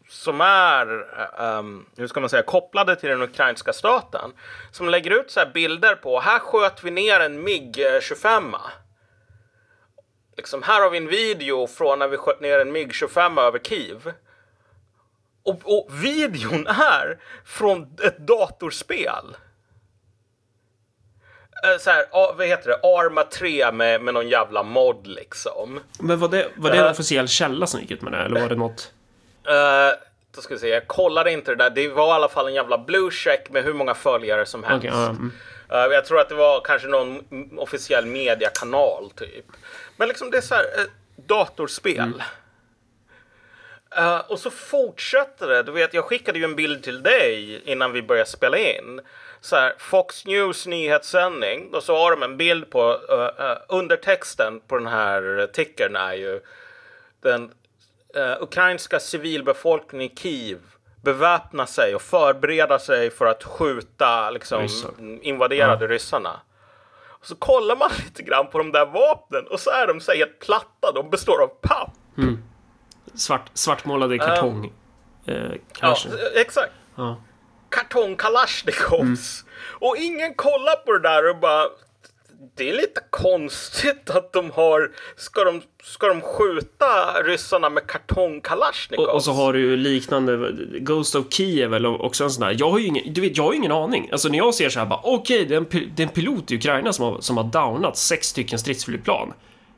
[0.10, 1.08] som är,
[1.39, 4.34] um, hur ska man säga, kopplade till den ukrainska staten.
[4.71, 8.53] Som lägger ut så bilder på, här sköt vi ner en MIG-25.
[8.53, 8.60] Eh,
[10.38, 14.13] liksom, här har vi en video från när vi sköt ner en MIG-25 över Kiev.
[15.45, 19.38] Och, och videon är från ett datorspel
[21.63, 25.79] eh, så här, vad heter det, Arma 3 med, med någon jävla mod liksom.
[25.99, 28.41] Men var det, var det en uh, officiell källa som gick ut med det, eller
[28.41, 28.91] var det något?
[29.47, 29.53] Uh,
[30.36, 31.69] då ska vi se, jag kollade inte det där.
[31.69, 34.86] Det var i alla fall en jävla blue check med hur många följare som helst.
[34.86, 35.31] Okay, um.
[35.71, 37.23] uh, jag tror att det var kanske någon
[37.58, 39.45] officiell mediakanal typ.
[39.97, 41.99] Men liksom det är så här, uh, datorspel.
[41.99, 42.21] Mm.
[43.97, 45.63] Uh, och så fortsätter det.
[45.63, 49.01] Du vet, jag skickade ju en bild till dig innan vi började spela in.
[49.41, 51.73] Så här, Fox News nyhetssändning.
[51.73, 56.13] Och så har de en bild på uh, uh, undertexten på den här tickern är
[56.13, 56.41] ju
[57.21, 57.51] den
[58.39, 60.60] ukrainska civilbefolkningen i Kiev
[61.05, 64.91] beväpna sig och förbereda sig för att skjuta liksom, Ryssar.
[65.21, 66.39] invaderade ryssarna.
[67.08, 70.12] Och så kollar man lite grann på de där vapnen och så är de så
[70.12, 70.91] här helt platta.
[70.95, 71.93] De består av papp.
[73.15, 74.71] Svart, svartmålade kartong.
[75.25, 76.10] eh, Ja, kanske.
[76.36, 76.71] exakt.
[76.95, 77.21] Ja.
[77.69, 79.43] Kartong Kalashnikovs.
[79.43, 79.80] Mm.
[79.80, 81.65] Och ingen kollar på det där och bara
[82.58, 84.91] det är lite konstigt att de har...
[85.17, 86.86] Ska de, ska de skjuta
[87.23, 88.41] ryssarna med kartong?
[88.97, 92.56] Och, och så har du ju liknande, Ghost of Kiev eller också en sån där.
[92.60, 94.10] Jag har ju ingen, du vet, jag har ingen aning.
[94.12, 96.51] Alltså när jag ser så här bara, okej, det, är en det är en pilot
[96.51, 99.34] i Ukraina som har, som har downat sex stycken stridsflygplan.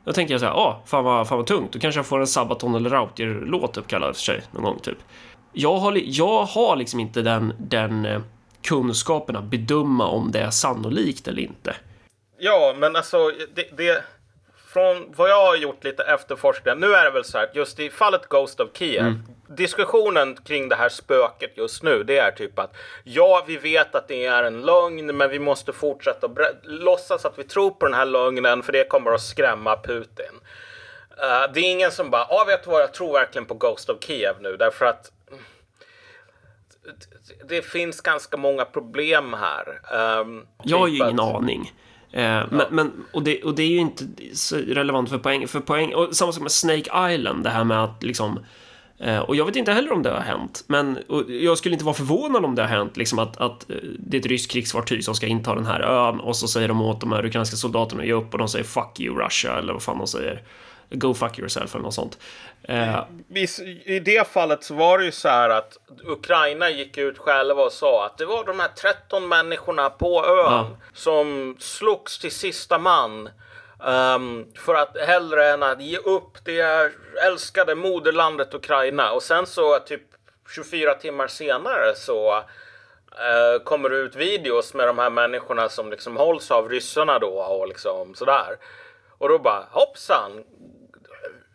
[0.07, 1.71] Då tänker jag så här, ah, fan vad, fan vad tungt.
[1.71, 4.97] Då kanske jag får en Sabaton eller Rautier-låt uppkallad för sig någon gång typ.
[5.53, 8.21] Jag har, jag har liksom inte den, den eh,
[8.61, 11.75] kunskapen att bedöma om det är sannolikt eller inte.
[12.39, 14.03] Ja, men alltså det, det...
[14.67, 16.79] Från vad jag har gjort lite efterforskning.
[16.79, 19.01] Nu är det väl så här, just i fallet Ghost of Kiev.
[19.01, 19.23] Mm.
[19.47, 24.07] Diskussionen kring det här spöket just nu, det är typ att ja, vi vet att
[24.07, 26.29] det är en lögn, men vi måste fortsätta
[26.63, 30.39] låtsas att vi tror på den här lögnen, för det kommer att skrämma Putin.
[31.21, 33.89] Eh, det är ingen som bara, ja, vet du vad, jag tror verkligen på Ghost
[33.89, 35.11] of Kiev nu, därför att
[37.49, 39.81] det finns ganska många problem här.
[39.93, 41.73] Ehm, Jag har ju typ ingen att- aning.
[42.11, 45.47] Eh, men, men, och, det, och det är ju inte så relevant för poäng.
[45.47, 48.45] För poäng och samma sak med Snake Island, det här med att liksom...
[48.99, 51.95] Eh, och jag vet inte heller om det har hänt, men jag skulle inte vara
[51.95, 55.15] förvånad om det har hänt, liksom att, att eh, det är ett ryskt krigsfartyg som
[55.15, 58.07] ska inta den här ön och så säger de åt de här ukrainska soldaterna att
[58.07, 60.41] ge upp och de säger fuck you Russia eller vad fan de säger.
[60.89, 62.17] Go fuck yourself eller något sånt.
[62.63, 62.99] Eh,
[63.85, 67.71] I det fallet så var det ju så här att Ukraina gick ut själva och
[67.71, 70.69] sa att det var de här 13 människorna på ön Ja.
[70.93, 73.29] som slogs till sista man.
[73.79, 76.91] Um, för att hellre än att ge upp det
[77.25, 79.11] älskade moderlandet Ukraina.
[79.11, 80.01] Och sen så typ
[80.55, 86.17] 24 timmar senare så uh, kommer det ut videos med de här människorna som liksom
[86.17, 88.57] hålls av ryssarna då och liksom sådär.
[89.17, 90.43] Och då bara hoppsan,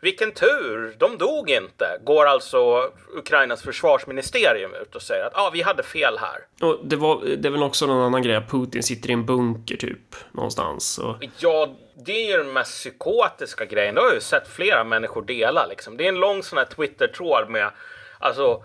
[0.03, 1.99] vilken tur, de dog inte.
[2.05, 6.69] Går alltså Ukrainas försvarsministerium ut och säger att ah, vi hade fel här.
[6.69, 9.77] och det, var, det är väl också någon annan grej, Putin sitter i en bunker
[9.77, 10.99] typ, någonstans.
[10.99, 13.95] Och, Ja, det är ju den mest psykotiska grejen.
[13.95, 15.67] Det har jag ju sett flera människor dela.
[15.67, 15.97] Liksom.
[15.97, 17.71] Det är en lång sån här Twitter-tråd med
[18.19, 18.63] alltså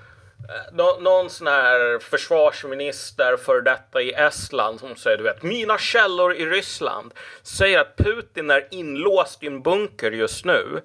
[0.50, 5.78] Eh, nå- någon sån här försvarsminister för detta i Estland som säger du vet mina
[5.78, 10.82] källor i Ryssland säger att Putin är inlåst i en bunker just nu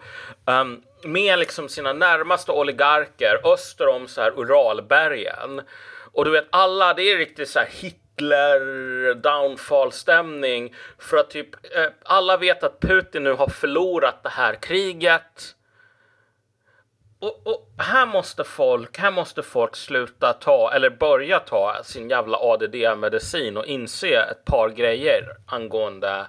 [0.46, 5.60] Um, med liksom sina närmaste oligarker öster om så här Uralbergen.
[6.12, 11.48] Och du vet alla, det är riktigt så här Hitler downfall stämning för att typ
[11.76, 15.54] eh, alla vet att Putin nu har förlorat det här kriget.
[17.22, 22.38] Och, och här måste folk, här måste folk sluta ta eller börja ta sin jävla
[22.38, 26.26] ADD-medicin och inse ett par grejer angående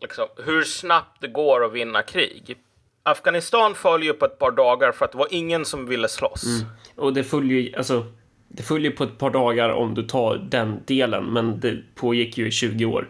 [0.00, 2.58] liksom, hur snabbt det går att vinna krig.
[3.02, 6.44] Afghanistan föll ju på ett par dagar för att det var ingen som ville slåss.
[6.96, 8.06] och det följer ju, alltså,
[8.48, 12.48] det följer på ett par dagar om du tar den delen, men det pågick ju
[12.48, 13.08] i 20 år.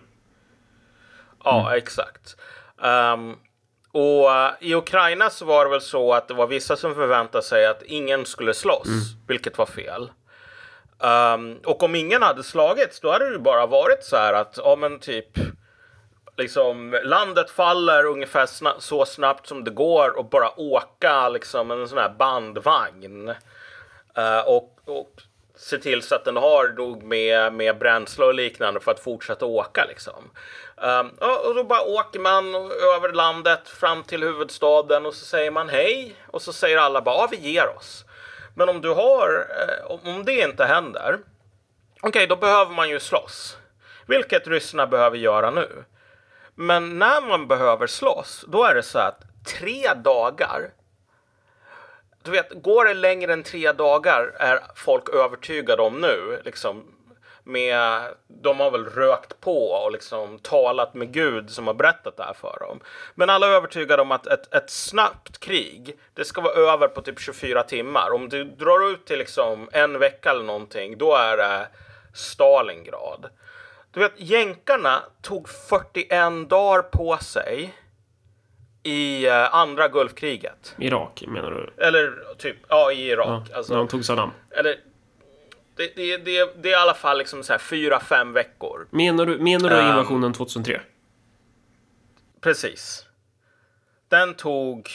[1.45, 2.37] Ja, exakt.
[2.83, 3.37] Ehm,
[3.99, 7.45] och eh, i Ukraina så var det väl så att det var vissa som förväntade
[7.45, 8.89] sig att ingen skulle slåss,
[9.29, 10.11] vilket var fel.
[11.03, 14.77] Ehm, och om ingen hade slagits, då hade det bara varit så här att, ja
[14.77, 15.29] men typ,
[16.37, 21.89] liksom landet faller ungefär sna- så snabbt som det går och bara åka liksom en
[21.89, 23.29] sån här bandvagn.
[24.15, 25.23] Eh, och, och
[25.59, 29.47] se till så att den har nog med, med bränsle och liknande för att fortsätta
[29.47, 30.31] åka liksom.
[30.77, 31.09] Um,
[31.47, 32.55] och då bara åker man
[32.97, 37.15] över landet fram till huvudstaden och så säger man hej och så säger alla bara
[37.17, 38.05] ja, vi ger oss.
[38.55, 41.19] Men om du har, eh, om- om det inte händer,
[42.03, 43.57] okej då behöver man ju slåss.
[44.07, 45.85] Vilket ryssarna behöver göra nu.
[46.55, 49.21] Men när man behöver slåss, då är det så att
[49.59, 50.71] tre dagar
[52.23, 56.43] du vet, går det längre än tre dagar är folk övertygade om nu.
[56.45, 56.85] Liksom,
[57.45, 62.23] med, de har väl rökt på och liksom talat med Gud som har berättat det
[62.23, 62.81] här för dem.
[63.15, 67.03] Men alla är övertygade om att ett, ett snabbt krig, det ska vara över på
[67.03, 68.13] typ 24 timmar.
[68.13, 71.69] Om du drar ut till liksom en vecka eller någonting, då är det
[72.15, 73.29] Stalingrad.
[73.91, 77.75] Du vet, jänkarna tog 41 dagar på sig
[78.83, 80.75] i eh, andra Gulfkriget.
[80.79, 81.85] Irak, menar du?
[81.85, 83.47] Eller typ, ja i Irak.
[83.51, 84.31] Ja, alltså, när de tog Saddam.
[84.51, 84.77] Eller,
[85.77, 88.87] det, det, det, det är i alla fall liksom så här fyra, fem veckor.
[88.91, 89.89] Menar du, menar du Ehm.
[89.91, 90.81] invasionen 2003?
[92.41, 93.05] Precis.
[94.09, 94.89] Den tog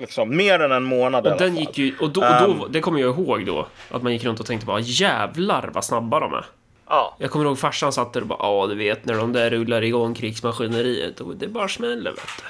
[0.00, 1.60] Liksom, mer än en månad i Och alla den fall.
[1.64, 2.72] gick ju, och då, och då Ehm.
[2.72, 6.20] det kommer jag ihåg då, att man gick runt och tänkte bara jävlar vad snabba
[6.20, 6.46] de är.
[6.88, 7.16] Ja.
[7.18, 9.82] Jag kommer ihåg farsan satt där och bara ja du vet när de där rullar
[9.84, 12.42] igång krigsmaskineriet och det bara smäller vet du.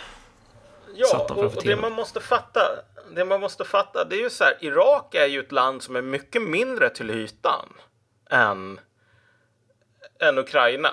[1.01, 2.61] Ja, och, och det man måste fatta,
[3.11, 5.97] det man måste fatta, det är ju så här, Irak är ju ett land som
[5.97, 7.75] är mycket mindre till ytan
[8.31, 8.81] än,
[10.21, 10.91] än Ukraina.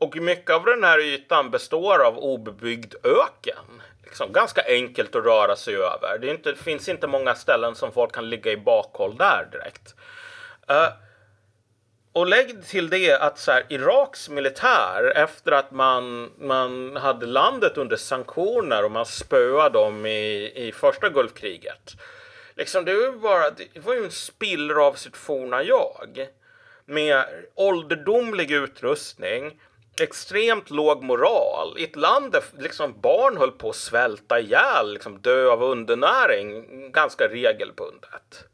[0.00, 3.82] Och mycket av den här ytan består av obebyggd öken.
[4.04, 6.18] Liksom ganska enkelt att röra sig över.
[6.20, 9.94] Det, inte, det finns inte många ställen som folk kan ligga i bakhåll där direkt.
[10.68, 10.88] Eh,
[12.18, 17.76] och lägg till det att så här, Iraks militär efter att man, man hade landet
[17.76, 21.96] under sanktioner och man spöade dem i, i första Gulfkriget.
[22.54, 26.28] Liksom det var ju bara, det var ju en spillra av sitt forna jag.
[26.84, 29.60] Med ålderdomlig utrustning,
[30.00, 35.20] extremt låg moral i ett land där liksom barn höll på att svälta ihjäl, liksom
[35.20, 38.48] dö av undernäring ganska regelbundet.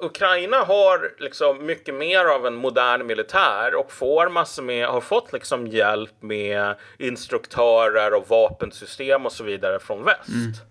[0.00, 5.32] Ukraina har liksom mycket mer av en modern militär och får massor med, har fått
[5.32, 10.62] liksom hjälp med instruktörer och vapensystem och så vidare från väst.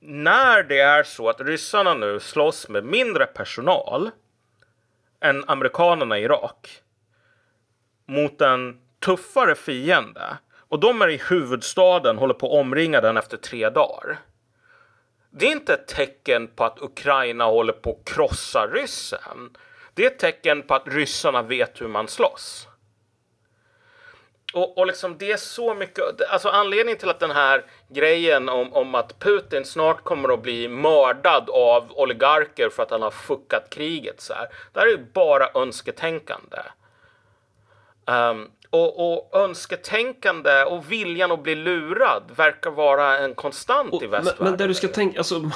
[0.00, 4.10] När det är så att ryssarna nu slåss med mindre personal
[5.20, 6.82] än amerikanerna i Irak
[8.06, 13.36] mot en tuffare fiende och de är i huvudstaden, håller på att omringa den efter
[13.36, 14.18] tre dagar.
[15.30, 19.56] Det är inte ett tecken på att Ukraina håller på att krossa ryssen.
[19.94, 22.68] Det är ett tecken på att ryssarna vet hur man slåss.
[24.54, 28.72] Och, och liksom det är så mycket, alltså anledningen till att den här grejen om,
[28.72, 33.70] om att Putin snart kommer att bli mördad av oligarker för att han har fuckat
[33.70, 34.48] kriget så här.
[34.72, 36.58] Det här är ju bara önsketänkande.
[38.06, 44.02] Um, och, och önsketänkande och viljan att bli lurad verkar vara en konstant i Och,
[44.02, 44.44] men, västvärlden.
[44.44, 45.50] men där du ska tänka, alltså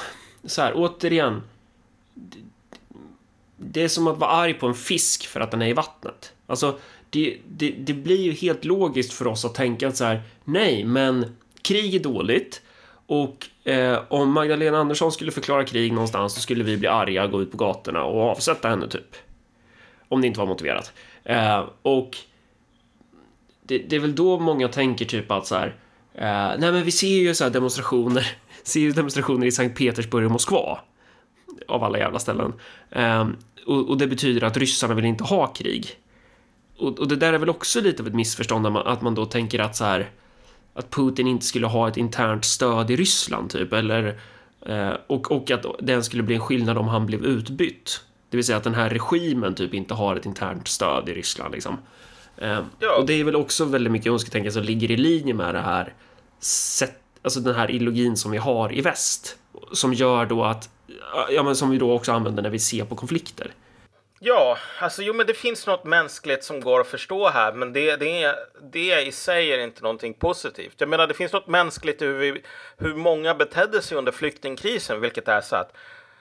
[0.45, 1.43] så här återigen.
[2.13, 2.37] Det-
[3.57, 6.33] Det är som att vara arg på en fisk för att den är i vattnet.
[6.47, 10.21] Alltså, det, det, det blir ju helt logiskt för oss att tänka att så här,
[10.43, 12.61] nej, men krig är dåligt.
[13.07, 17.41] Och eh, om Magdalena Andersson skulle förklara krig någonstans så skulle vi bli arga, gå
[17.41, 19.15] ut på gatorna och avsätta henne typ.
[20.07, 20.91] Om det inte var motiverat.
[21.23, 22.17] Eh, och
[23.67, 25.67] det, det är väl då många tänker typ att så här,
[26.13, 28.27] eh, nej men vi ser ju så här demonstrationer,
[28.63, 30.79] ser ju demonstrationer i Sankt Petersburg och Moskva.
[31.67, 32.53] Av alla jävla ställen.
[32.89, 33.27] Eh,
[33.65, 35.87] och, och det betyder att ryssarna vill inte ha krig.
[36.77, 39.15] Och, och det där är väl också lite av ett missförstånd, att man, att man
[39.15, 40.09] då tänker att så här,
[40.73, 44.19] att Putin inte skulle ha ett internt stöd i Ryssland typ, eller
[44.65, 48.01] eh, och, och att den skulle bli en skillnad om han blev utbytt.
[48.29, 51.53] Det vill säga att den här regimen typ inte har ett internt stöd i Ryssland
[51.53, 51.77] liksom.
[52.37, 52.95] Eh, Ja.
[52.95, 55.93] Och det är väl också väldigt mycket önsketänkande som ligger i linje med det här
[56.39, 59.37] sätt, alltså den här ideologin som vi har i väst.
[59.71, 60.69] Som gör då att,
[61.29, 63.51] ja men som vi då också använder när vi ser på konflikter.
[64.19, 67.95] Ja, alltså jo men det finns något mänskligt som går att förstå här men det,
[67.95, 68.35] det,
[68.71, 70.73] det i sig är inte någonting positivt.
[70.77, 72.41] Jag menar det finns något mänskligt i hur, vi,
[72.77, 75.75] hur många betedde sig under flyktingkrisen vilket är så att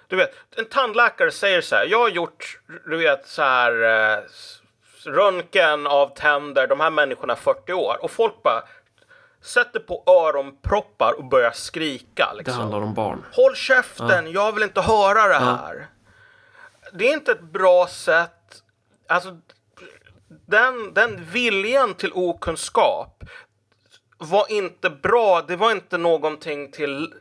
[0.08, 4.24] du vet, en tandläkare säger så här, jag har gjort, du vet så här eh,
[5.06, 8.62] röntgen av tänder, de här människorna är 40 år och folk bara
[9.40, 12.54] sätter på öronproppar och börjar skrika Det liksom.
[12.54, 13.24] handlar om barn.
[13.32, 15.86] Håll käften, jag vill inte höra det här.
[16.92, 18.62] Det är inte ett bra sätt.
[19.08, 19.38] Alltså,
[20.46, 23.24] den, den viljan till okunskap
[24.18, 25.42] var inte bra.
[25.42, 27.14] Det var inte någonting till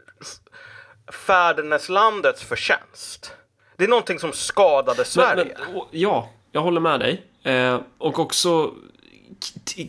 [1.12, 3.36] fäderneslandets förtjänst.
[3.78, 5.56] Det är någonting som skadade Sverige.
[5.60, 7.33] Men, men, ja, jag håller med dig.
[7.44, 8.72] Eh, och också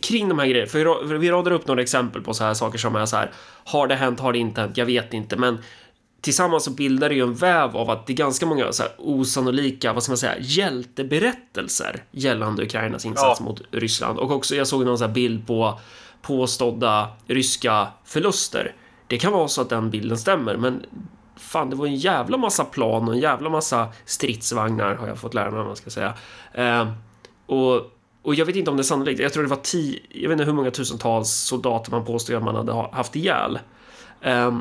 [0.01, 2.43] kring de här grejerna, för vi ra- för vi radar upp några exempel på så
[2.43, 3.31] här saker som är så här,
[3.65, 5.57] har det hänt, har det inte hänt, jag vet inte, men
[6.21, 8.91] tillsammans så bildar det ju en väv av att det är ganska många så här
[8.97, 13.45] osannolika, vad ska man säga, hjälteberättelser gällande Ukrainas insats Ja.
[13.45, 14.19] mot Ryssland.
[14.19, 15.79] Och också, jag såg någon så här bild på
[16.21, 18.75] påstådda ryska förluster.
[19.07, 20.85] Det kan vara så att den bilden stämmer, men
[21.37, 25.33] fan, det var en jävla massa plan och en jävla massa stridsvagnar har jag fått
[25.33, 26.13] lära mig vad man ska säga.
[26.53, 26.87] Eh,
[27.45, 29.19] och, och jag vet inte om det är sannolikt.
[29.19, 32.43] Jag tror det var tio, jag vet inte hur många tusentals soldater man påstod att
[32.43, 33.59] man hade ha- haft ihjäl.
[34.21, 34.57] Eh,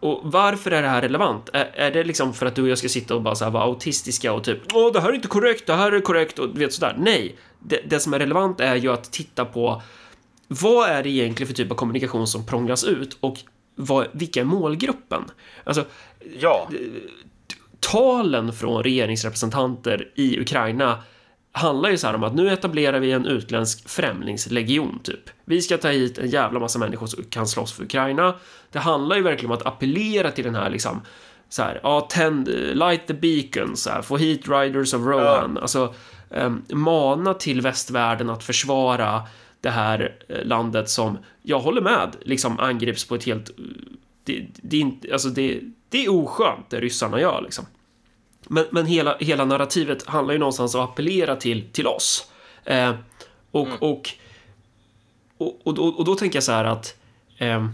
[0.00, 1.50] och varför är det här relevant?
[1.52, 3.50] Är, är det liksom för att du och jag ska sitta och bara så här
[3.50, 6.48] vara autistiska och typ Åh, det här är inte korrekt, det här är korrekt och
[6.48, 6.96] du vet sådär.
[6.98, 9.82] Nej, det, det som är relevant är ju att titta på
[10.48, 13.36] vad är det egentligen för typ av kommunikation som prånglas ut och
[13.74, 15.24] vad, vilka är målgruppen?
[15.64, 15.84] Alltså,
[16.40, 16.68] Ja,
[17.80, 20.98] talen från regeringsrepresentanter i Ukraina
[21.52, 25.30] handlar ju så här om att nu etablerar vi en utländsk främlingslegion, typ.
[25.44, 28.34] Vi ska ta hit en jävla massa människor som kan slåss för Ukraina.
[28.72, 31.00] Det handlar ju verkligen om att appellera till den här liksom
[31.48, 35.52] så här, ja, tänd, light the beacon, så här, få hit Riders of Rohan.
[35.54, 35.62] Ja.
[35.62, 35.94] Alltså,
[36.28, 39.22] um, mana till västvärlden att försvara
[39.60, 43.50] det här eh, landet som, jag håller med, liksom angrips på ett helt...
[44.24, 47.66] Det, det, är, inte, alltså det, det är oskönt det ryssarna gör liksom.
[48.52, 52.30] Men, men hela, hela narrativet handlar ju någonstans om att appellera till, till oss.
[52.64, 52.94] Eh,
[53.50, 53.78] och, mm.
[53.80, 54.10] och,
[55.38, 56.96] och, och, och, och, då tänker jag så här att...
[57.38, 57.66] Eh,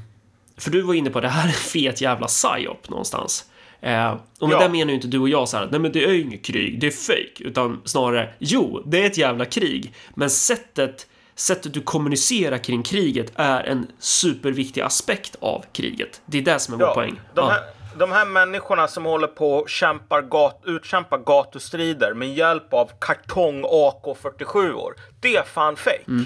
[0.57, 3.51] för du var inne på det här är en fet jävla psyop någonstans.
[3.81, 4.63] Eh, och med ja.
[4.63, 6.45] det menar ju inte du och jag så här, nej men det är ju inget
[6.45, 11.75] krig, det är fake, utan snarare, jo, det är ett jävla krig, men sättet sättet
[11.75, 16.21] du kommunicerar kring kriget är en superviktig aspekt av kriget.
[16.27, 17.21] Det är det som är ja, vår poäng.
[17.35, 17.76] De här, ja.
[17.99, 23.65] De här människorna som håller på och kämpar gat, utkämpar gatustrider med hjälp av kartong
[23.65, 24.95] AK47 år.
[25.21, 26.05] Det är fan fake.
[26.09, 26.25] Mm.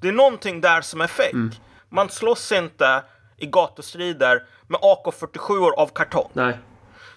[0.00, 1.30] Det är någonting där som är fake.
[1.32, 1.50] Mm.
[1.88, 3.02] Man slåss inte
[3.36, 6.30] i gatustrider med AK47 år av kartong.
[6.32, 6.58] Nej.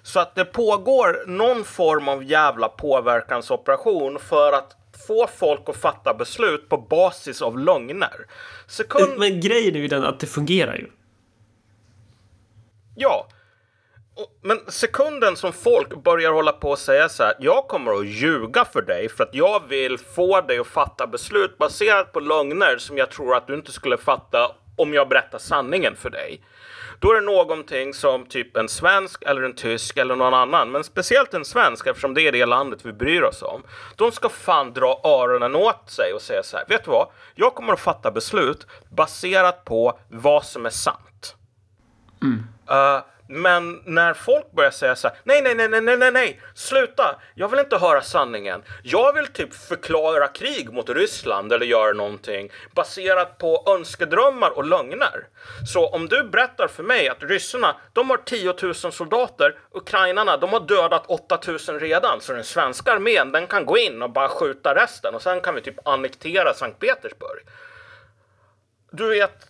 [0.02, 4.76] Så att det pågår någon form av jävla påverkansoperation för att
[5.08, 8.26] få folk att fatta beslut på basis av lögner.
[8.68, 9.20] Sekund...
[9.20, 10.88] Men grejen är ju den att det fungerar ju.
[12.96, 13.28] Ja.
[14.42, 18.66] Men sekunden som folk börjar hålla på och säga så här, jag kommer att ljuga
[18.66, 22.98] för dig för att jag vill få dig att fatta beslut baserat på lögner som
[22.98, 26.42] jag tror att du inte skulle fatta om jag berättar sanningen för dig.
[27.00, 30.84] Då är det någonting som typ en svensk eller en tysk eller någon annan, men
[30.84, 33.64] speciellt en svensk eftersom det är det landet vi bryr oss om.
[33.96, 37.08] De ska fan dra öronen åt sig och säga så här, vet du vad?
[37.36, 41.36] Jag kommer att fatta beslut baserat på vad som är sant.
[42.22, 42.44] Mm.
[42.72, 47.16] Uh, men när folk börjar säga så här, nej, nej, nej, nej, nej, nej, sluta,
[47.36, 48.64] jag vill inte höra sanningen.
[48.84, 55.28] Jag vill typ förklara krig mot Ryssland eller göra någonting baserat på önskedrömmar och lögner.
[55.74, 60.50] Så om du berättar för mig att ryssarna, de har 10 000 soldater, ukrainarna, de
[60.50, 64.30] har dödat 8 000 redan, så den svenska armén, den kan gå in och bara
[64.30, 67.40] skjuta resten och sen kan vi typ annektera Sankt Petersburg.
[68.92, 69.48] Du vet,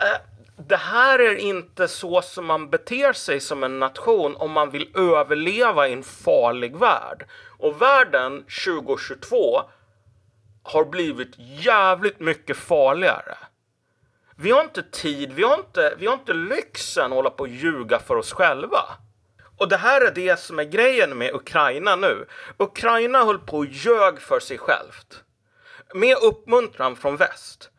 [0.00, 4.70] äh, det här är inte så som man beter sig som en nation om man
[4.70, 7.26] vill överleva i en farlig värld.
[7.58, 9.62] Och världen 2022
[10.62, 13.38] har blivit jävligt mycket farligare.
[14.36, 17.48] Vi har inte tid, vi har inte, vi har inte lyxen att hålla på och
[17.48, 18.82] ljuga för oss själva.
[19.56, 22.26] Och det här är det som är grejen med Ukraina nu.
[22.56, 25.22] Ukraina höll på och ljög för sig självt.
[25.94, 27.70] Med uppmuntran från väst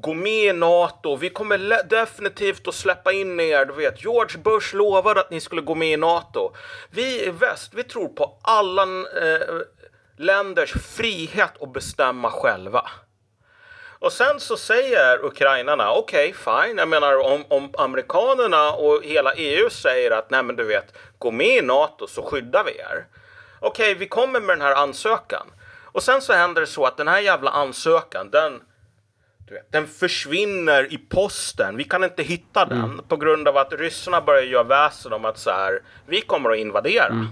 [0.00, 4.04] gå med i NATO, vi kommer definitivt att släppa in er, du vet.
[4.04, 6.52] George Bush lovade att ni skulle gå med i NATO.
[6.90, 9.60] Vi i väst, vi tror på alla eh,
[10.16, 12.90] länders frihet att bestämma själva.
[13.98, 16.78] Och sen så säger ukrainarna, okej, okay, fine.
[16.78, 21.30] Jag menar om, om amerikanerna och hela EU säger att nej men du vet, gå
[21.30, 23.06] med i NATO så skyddar vi er.
[23.60, 25.46] Okej, okay, vi kommer med den här ansökan.
[25.92, 28.60] Och sen så händer det så att den här jävla ansökan, den
[29.50, 31.76] Vet, den försvinner i posten.
[31.76, 33.04] Vi kan inte hitta den mm.
[33.08, 36.58] på grund av att ryssarna börjar göra väsen om att så här, vi kommer att
[36.58, 37.06] invadera.
[37.06, 37.28] Mm.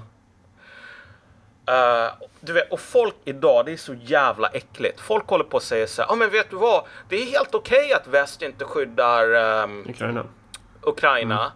[1.70, 5.00] Uh, du vet, och folk idag, det är så jävla äckligt.
[5.00, 6.84] Folk håller på att säga så här, ja ah, men vet du vad?
[7.08, 10.24] Det är helt okej okay att väst inte skyddar um, Ukraina.
[10.82, 11.40] Ukraina.
[11.40, 11.52] Mm.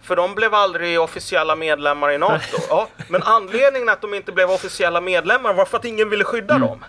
[0.00, 2.56] För de blev aldrig officiella medlemmar i NATO.
[2.68, 6.54] ja, men anledningen att de inte blev officiella medlemmar var för att ingen ville skydda
[6.54, 6.68] mm.
[6.68, 6.84] dem.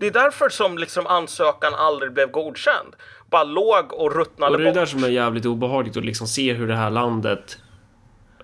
[0.00, 2.96] Det är därför som liksom ansökan aldrig blev godkänd.
[3.30, 4.58] Bara låg och ruttnade bort.
[4.58, 6.90] Och det är det där som är jävligt obehagligt att liksom se hur det här
[6.90, 7.58] landet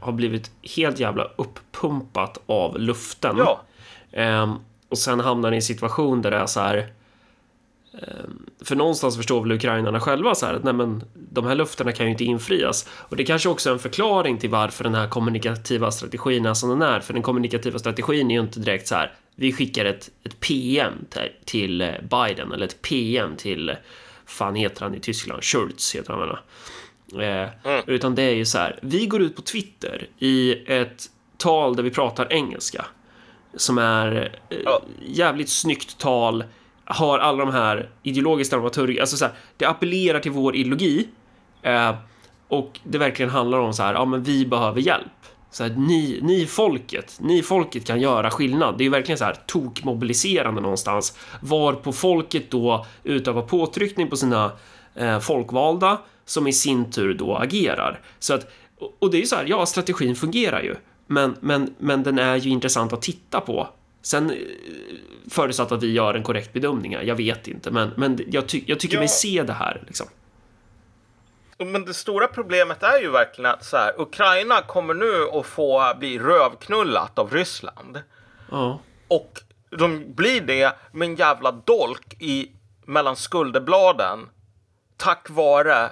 [0.00, 3.36] har blivit helt jävla uppumpat av luften.
[3.38, 3.62] Ja.
[4.42, 6.92] Um, och sen hamnar i en situation där det är så här.
[7.92, 11.92] Um, för någonstans förstår väl ukrainarna själva så här att nej men de här löftena
[11.92, 12.88] kan ju inte infrias.
[12.92, 16.68] Och det kanske också är en förklaring till varför den här kommunikativa strategin är som
[16.68, 17.00] den är.
[17.00, 20.92] För den kommunikativa strategin är ju inte direkt så här vi skickar ett, ett PM
[21.44, 23.76] till, eh, Biden eller ett PM till,
[24.26, 25.44] fan heter han i Tyskland?
[25.44, 26.36] Schultz heter han väl?
[27.14, 27.84] Eh, mm.
[27.86, 31.82] Utan det är ju så här, vi går ut på Twitter i ett tal där
[31.82, 32.86] vi pratar engelska
[33.56, 36.44] som är eh, jävligt snyggt tal,
[36.84, 41.08] har alla de här ideologiska dramaturgi, alltså så här, det appellerar till vår ideologi
[41.62, 41.94] eh,
[42.48, 45.12] och det verkligen handlar om så här, ja men vi behöver hjälp.
[45.50, 48.78] Så här, ni, ni folket, ni folket kan göra skillnad.
[48.78, 51.18] Det är verkligen så här tokmobiliserande någonstans.
[51.40, 54.52] Var på folket då utövar påtryckning på sina
[54.94, 58.00] eh, folkvalda som i sin tur då agerar.
[58.18, 58.52] Så att,
[58.98, 60.74] och det är ju så här, ja, strategin fungerar ju,
[61.06, 63.68] men, men, men den är ju intressant att titta på
[64.02, 64.36] Sen eh,
[65.30, 68.80] förutsatt att vi gör en korrekt bedömning jag vet inte, men, men jag, ty jag
[68.80, 69.00] tycker Ja.
[69.00, 69.82] mig se det här.
[69.86, 70.06] Liksom.
[71.58, 75.94] Men det stora problemet är ju verkligen att så här, Ukraina kommer nu att få
[75.98, 78.02] bli rövknullat av Ryssland.
[78.50, 78.80] Ja.
[79.08, 79.40] Och
[79.78, 82.50] de blir det med en jävla dolk i
[82.86, 84.18] mellan skulderbladen.
[84.96, 85.90] Tack vare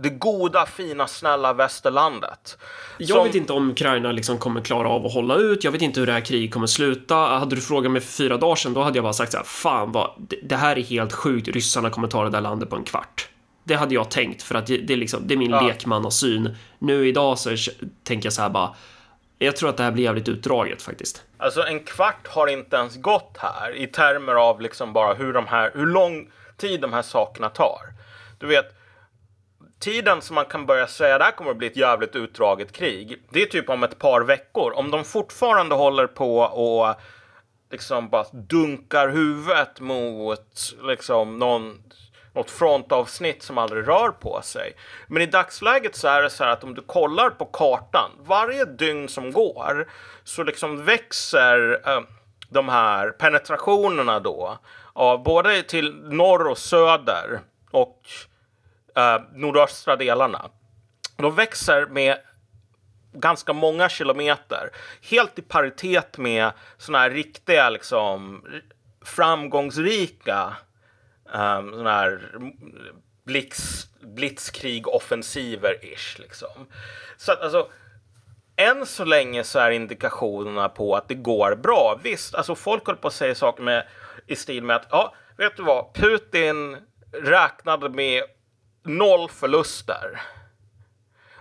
[0.00, 2.58] det goda, fina, snälla västerlandet.
[2.98, 5.64] Jag Som- vet inte om Ukraina liksom kommer klara av att hålla ut.
[5.64, 7.14] Jag vet inte hur det här kriget kommer sluta.
[7.16, 9.44] Hade du frågat mig för fyra dagar sedan, då hade jag bara sagt så här,
[9.44, 10.10] fan vad,
[10.42, 11.48] det här är helt sjukt.
[11.48, 13.28] Ryssarna kommer ta det där landet på en kvart.
[13.64, 15.60] Det hade jag tänkt för att det, är liksom, det är min Ja.
[15.66, 16.56] lekmannasyn.
[16.78, 17.56] Nu idag så
[18.04, 18.74] tänker jag så här bara,
[19.38, 21.22] jag tror att det här blir jävligt utdraget faktiskt.
[21.36, 25.46] Alltså en kvart har inte ens gått här i termer av liksom bara hur de
[25.46, 27.80] här, hur lång tid de här sakerna tar.
[28.38, 28.66] Du vet,
[29.80, 33.22] tiden som man kan börja säga det här kommer att bli ett jävligt utdraget krig.
[33.30, 34.72] Det är typ om ett par veckor.
[34.72, 36.94] Om de fortfarande håller på och
[37.70, 41.82] liksom bara dunkar huvudet mot liksom någon
[42.34, 44.76] något frontavsnitt som aldrig rör på sig.
[45.06, 48.64] Men i dagsläget så är det så här att om du kollar på kartan, varje
[48.64, 49.88] dygn som går
[50.24, 52.00] så liksom växer eh,
[52.48, 54.58] de här penetrationerna då
[54.92, 58.00] av både till norr och söder och
[58.96, 60.50] eh, nordöstra delarna.
[61.16, 62.18] De växer med
[63.12, 64.70] ganska många kilometer.
[65.10, 68.44] Helt i paritet med såna här riktiga liksom
[69.04, 70.56] framgångsrika
[71.32, 72.38] Ehm, um, såna här
[73.24, 76.66] blitz, blitzkrig-offensiver-ish liksom.
[77.16, 77.68] Så att alltså
[78.56, 82.00] än så länge så är indikationerna på att det går bra.
[82.02, 83.86] Visst, alltså folk håller på att säga saker med,
[84.26, 86.76] i stil med att ja, vet du vad, Putin
[87.12, 88.22] räknade med
[88.84, 90.20] noll förluster.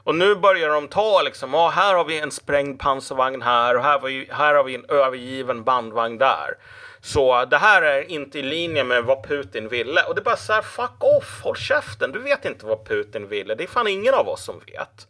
[0.03, 3.83] Och nu börjar de ta liksom, ja, här har vi en sprängd pansarvagn här och
[3.83, 6.57] här, var ju, här har vi en övergiven bandvagn där.
[7.05, 10.03] Så det här är inte i linje med vad Putin ville.
[10.03, 13.27] Och det är bara så här, fuck off, håll käften, du vet inte vad Putin
[13.27, 13.55] ville.
[13.55, 15.07] Det är fan ingen av oss som vet.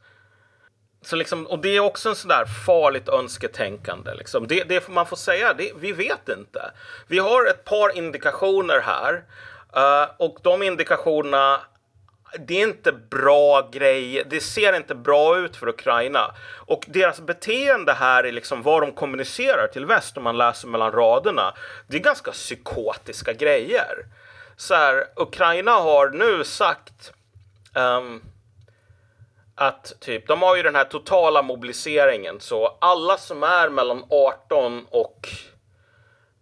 [1.02, 4.14] Så liksom, och det är också en sån där farligt önsketänkande.
[4.14, 4.48] Liksom.
[4.48, 6.72] Det, det man får säga, det, vi vet inte.
[7.08, 9.24] Vi har ett par indikationer här.
[9.78, 11.62] Uh, och de indikationerna,
[12.40, 14.24] det är inte bra grejer.
[14.30, 16.36] Det ser inte bra ut för Ukraina.
[16.66, 20.92] Och deras beteende här är liksom vad de kommunicerar till väst om man läser mellan
[20.92, 21.54] raderna.
[21.88, 24.06] Det är ganska psykotiska grejer.
[24.58, 27.14] Så här, Ukraina har nu sagt
[27.76, 28.22] um,
[29.56, 34.86] att typ, de har ju den här totala mobiliseringen så alla som är mellan 18
[34.90, 35.28] och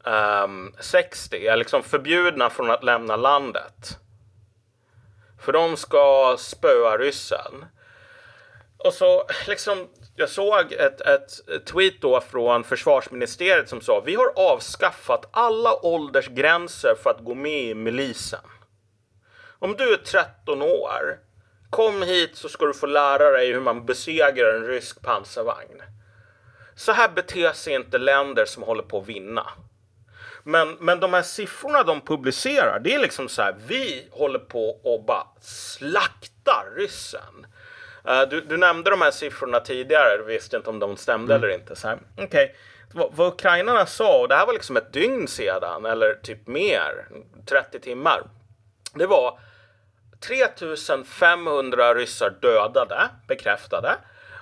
[0.05, 3.97] ehm, um, 60 är liksom förbjudna från att lämna landet.
[5.41, 7.65] För de ska spöa ryssen.
[8.77, 14.33] Och så liksom, jag såg ett, ett tweet då från försvarsministeriet som sa vi har
[14.35, 18.39] avskaffat alla åldersgränser för att gå med i milisen.
[19.59, 21.19] Om du är 13 år,
[21.69, 25.81] kom hit så ska du få lära dig hur man besegrar en rysk pansarvagn.
[26.75, 29.47] Så här beter sig inte länder som håller på att vinna.
[30.43, 34.69] Men, men de här siffrorna de publicerar, det är liksom så här, vi håller på
[34.69, 37.45] och bara slaktar ryssen.
[38.07, 41.49] Eh, du, du nämnde de här siffrorna tidigare, du visste inte om de stämde eller
[41.49, 41.75] inte.
[41.75, 41.99] Så här.
[42.93, 47.07] Vad, vad ukrainarna sa, och det här var liksom ett dygn sedan, eller typ mer,
[47.45, 48.23] 30 timmar.
[48.93, 49.39] Det var
[50.19, 53.95] 3500 ryssar dödade, bekräftade,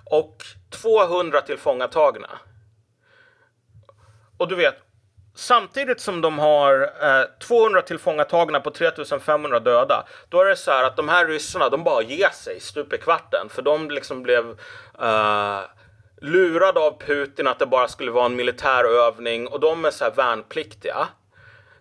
[0.05, 2.29] och 200 tillfångatagna.
[4.37, 4.75] Och du vet,
[5.39, 10.83] samtidigt som de har eh, 200 tillfångatagna på 3500 döda, då är det så här
[10.83, 14.49] att de här ryssarna, de bara ger sig stup i kvarten, för de liksom blev
[15.01, 15.59] eh,
[16.21, 20.03] lurade av Putin att det bara skulle vara en militär övning och de är så
[20.03, 21.07] här värnpliktiga.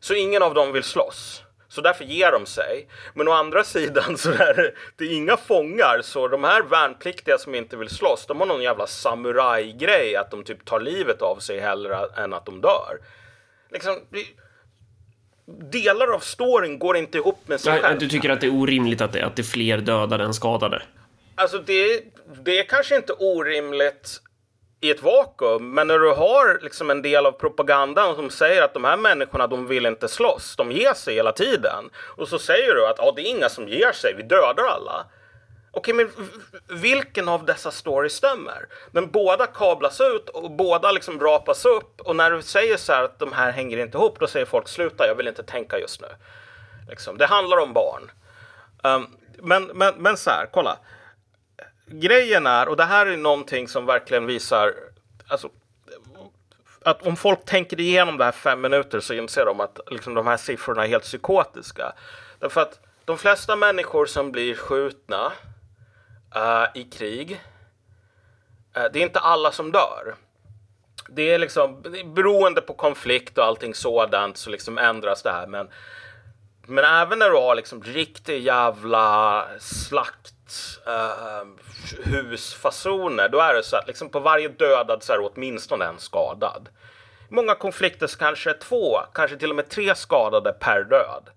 [0.01, 1.43] Så ingen av dem vill slåss.
[1.69, 2.89] Så därför ger de sig.
[3.15, 6.01] Men å andra sidan så är det, det är inga fångar.
[6.03, 10.17] Så de här värnpliktiga som inte vill slåss, de har någon jävla samurajgrej.
[10.17, 12.99] Att de typ tar livet av sig hellre än att de dör.
[13.71, 13.97] Liksom,
[15.73, 17.99] delar av storyn går inte ihop med sig Nej, själv.
[17.99, 20.83] Du tycker att det är orimligt att det, att det är fler dödade än skadade?
[21.35, 22.03] Alltså det,
[22.45, 24.21] det är kanske inte orimligt
[24.81, 28.75] i ett vakuum, men när du har liksom en del av propagandan som säger att
[28.75, 31.91] de här människorna, de vill inte slåss, de ger sig hela tiden.
[31.97, 35.07] Och så säger du att ja, det är inga som ger sig, vi dödar alla.
[35.71, 36.11] Okej, men
[36.69, 38.66] vilken av dessa stories stämmer?
[38.91, 42.01] Men båda kablas ut och båda liksom rapas upp.
[42.01, 44.69] Och när du säger så här att de här hänger inte ihop, då säger folk
[44.69, 46.09] sluta, jag vill inte tänka just nu.
[46.89, 47.19] Liksom.
[47.19, 48.11] Det handlar om barn.
[48.83, 50.79] Um, men, men, men så här, kolla.
[51.87, 54.75] Grejen är, och det här är någonting som verkligen visar,
[55.29, 55.49] alltså,
[56.83, 60.27] att om folk tänker igenom det här fem minuter så inser de att liksom, de
[60.27, 61.93] här siffrorna är helt psykotiska.
[62.39, 65.33] Därför att de flesta människor som blir skjutna
[66.37, 67.31] uh, i krig,
[68.76, 70.14] uh, det är inte alla som dör.
[71.09, 71.83] Det är liksom
[72.14, 75.47] beroende på konflikt och allting sådant så liksom ändras det här.
[75.47, 75.68] Men,
[76.66, 80.35] men även när du har liksom riktig jävla slakt
[80.87, 81.49] uh,
[82.05, 85.99] husfasoner, då är det så att liksom på varje dödad så är det åtminstone en
[85.99, 86.68] skadad.
[87.31, 91.31] I många konflikter så kanske två, kanske till och med tre skadade per död.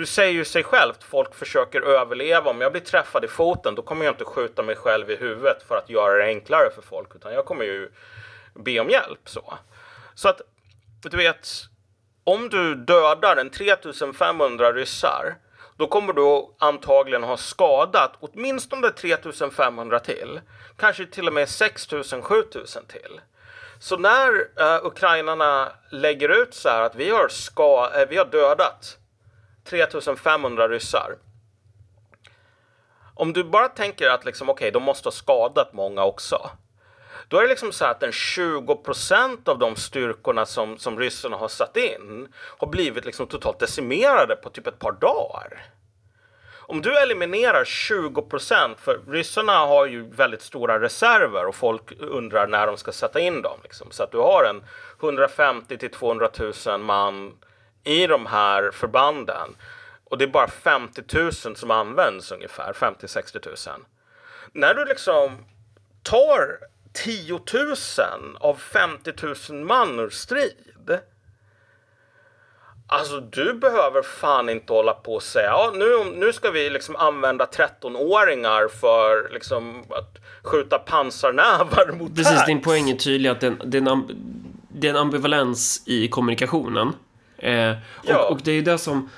[0.00, 2.50] Du säger ju sig självt, folk försöker överleva.
[2.50, 5.62] Om jag blir träffad i foten, då kommer jag inte skjuta mig själv i huvudet
[5.68, 7.90] för att göra det enklare för folk, utan jag kommer ju
[8.54, 9.20] be om hjälp.
[9.24, 9.54] Så,
[10.14, 10.40] så att,
[11.02, 11.48] du vet,
[12.24, 15.34] om du dödar en 3500 ryssar
[15.76, 20.40] då kommer du antagligen ha skadat åtminstone 3500 till.
[20.76, 23.20] Kanske till och med 6000, 7000 till.
[23.80, 28.24] Så när uh, ukrainarna lägger ut så här att vi har, ska, uh, vi har
[28.24, 28.96] dödat
[29.70, 31.16] 3500 ryssar.
[33.14, 36.50] Om du bara tänker att liksom, okay, de måste ha skadat många också.
[37.28, 41.48] Då är det liksom så att en 20% av de styrkorna som, som ryssarna har
[41.48, 45.62] satt in har blivit liksom totalt decimerade på typ ett par dagar.
[46.52, 52.66] Om du eliminerar 20% för ryssarna har ju väldigt stora reserver och folk undrar när
[52.66, 53.58] de ska sätta in dem.
[53.62, 53.90] Liksom.
[53.90, 54.64] Så att du har en
[55.00, 56.30] 150 till 200
[56.66, 57.32] 000 man
[57.84, 59.56] i de här förbanden
[60.10, 63.80] och det är bara 50 000 som används ungefär, 50-60 000.
[64.52, 65.38] När du liksom
[66.02, 66.58] tar
[66.92, 67.40] 10 000
[68.40, 69.12] av 50
[69.50, 70.98] 000 man ur strid.
[72.86, 76.96] Alltså du behöver fan inte hålla på och säga ja, nu, nu ska vi liksom
[76.96, 82.46] använda 13-åringar för liksom att skjuta pansarnävar mot Precis, tax.
[82.46, 86.92] din poäng är tydlig att det är en ambivalens i kommunikationen.
[87.42, 88.28] Eh, och, ja.
[88.28, 89.08] och det är det som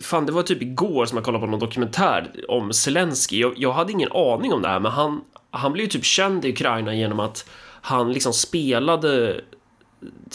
[0.00, 3.40] Fan, det var typ igår som jag kollade på någon dokumentär om Zelensky.
[3.40, 5.20] Jag, jag hade ingen aning om det här, men han,
[5.50, 9.40] han blev ju typ känd i Ukraina genom att han liksom spelade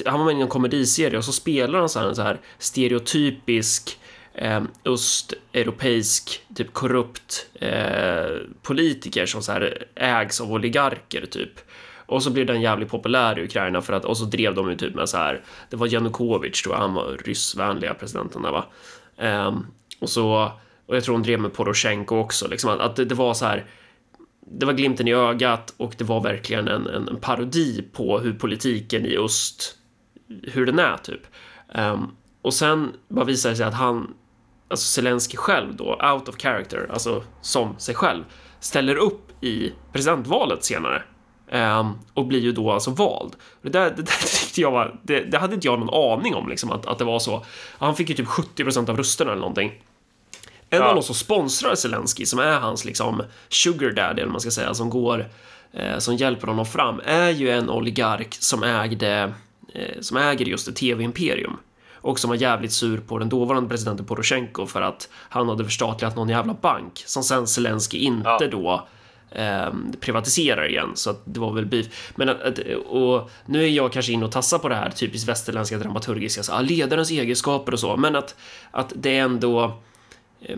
[0.06, 2.39] han var med i en komediserie och så spelade han så här, en så här
[2.58, 3.99] stereotypisk
[4.34, 8.26] eh, östeuropeisk, typ korrupt eh,
[8.62, 11.60] politiker som så här ägs av oligarker typ.
[12.06, 14.76] Och så blev den jävligt populär i Ukraina för att, och så drev de ju
[14.76, 18.66] typ med så här, det var Janukovic tror jag, han var ryssvänliga presidenten där va.
[19.47, 19.68] Um,
[19.99, 20.51] och så,
[20.86, 23.45] och jag tror hon drev med Poroshenko också, liksom att, att det, det var så
[23.45, 23.66] här,
[24.47, 28.34] det var glimten i ögat och det var verkligen en, en, en parodi på hur
[28.34, 29.78] politiken i öst,
[30.43, 31.22] hur den är typ.
[31.76, 34.14] Um, och sen bara visade det sig att han,
[34.68, 38.24] alltså Zelensky själv då, out of character, alltså som sig själv,
[38.60, 41.03] ställer upp i presidentvalet senare.
[41.52, 43.36] Um, och blir ju då alltså vald.
[43.62, 46.50] Det där, det där tyckte jag var, det, det, hade inte jag någon aning om
[46.50, 47.46] liksom att, att det var så.
[47.78, 49.82] Han fick ju typ 70% av rösterna eller någonting.
[50.70, 50.88] En ja.
[50.88, 54.74] av de som sponsrar Zelensky, som är hans liksom sugar daddy, eller man ska säga,
[54.74, 55.26] som går,
[55.74, 59.34] eh, som hjälper honom fram, är ju en oligark som ägde,
[59.74, 61.58] eh, som äger just ett tv-imperium
[61.93, 66.16] och som var jävligt sur på den dåvarande presidenten Poroshenko för att han hade förstatligat
[66.16, 68.48] någon jävla bank som sen Zelensky inte ja.
[68.52, 68.88] då
[69.36, 72.11] eh, privatiserar igen, så att det var väl beef.
[72.15, 75.77] Men att, och nu är jag kanske inne och tassar på det här typiskt västerländska
[75.77, 78.36] dramaturgiska, så, ledarens egenskaper och så, men att,
[78.71, 79.81] att det är ändå
[80.41, 80.57] eh,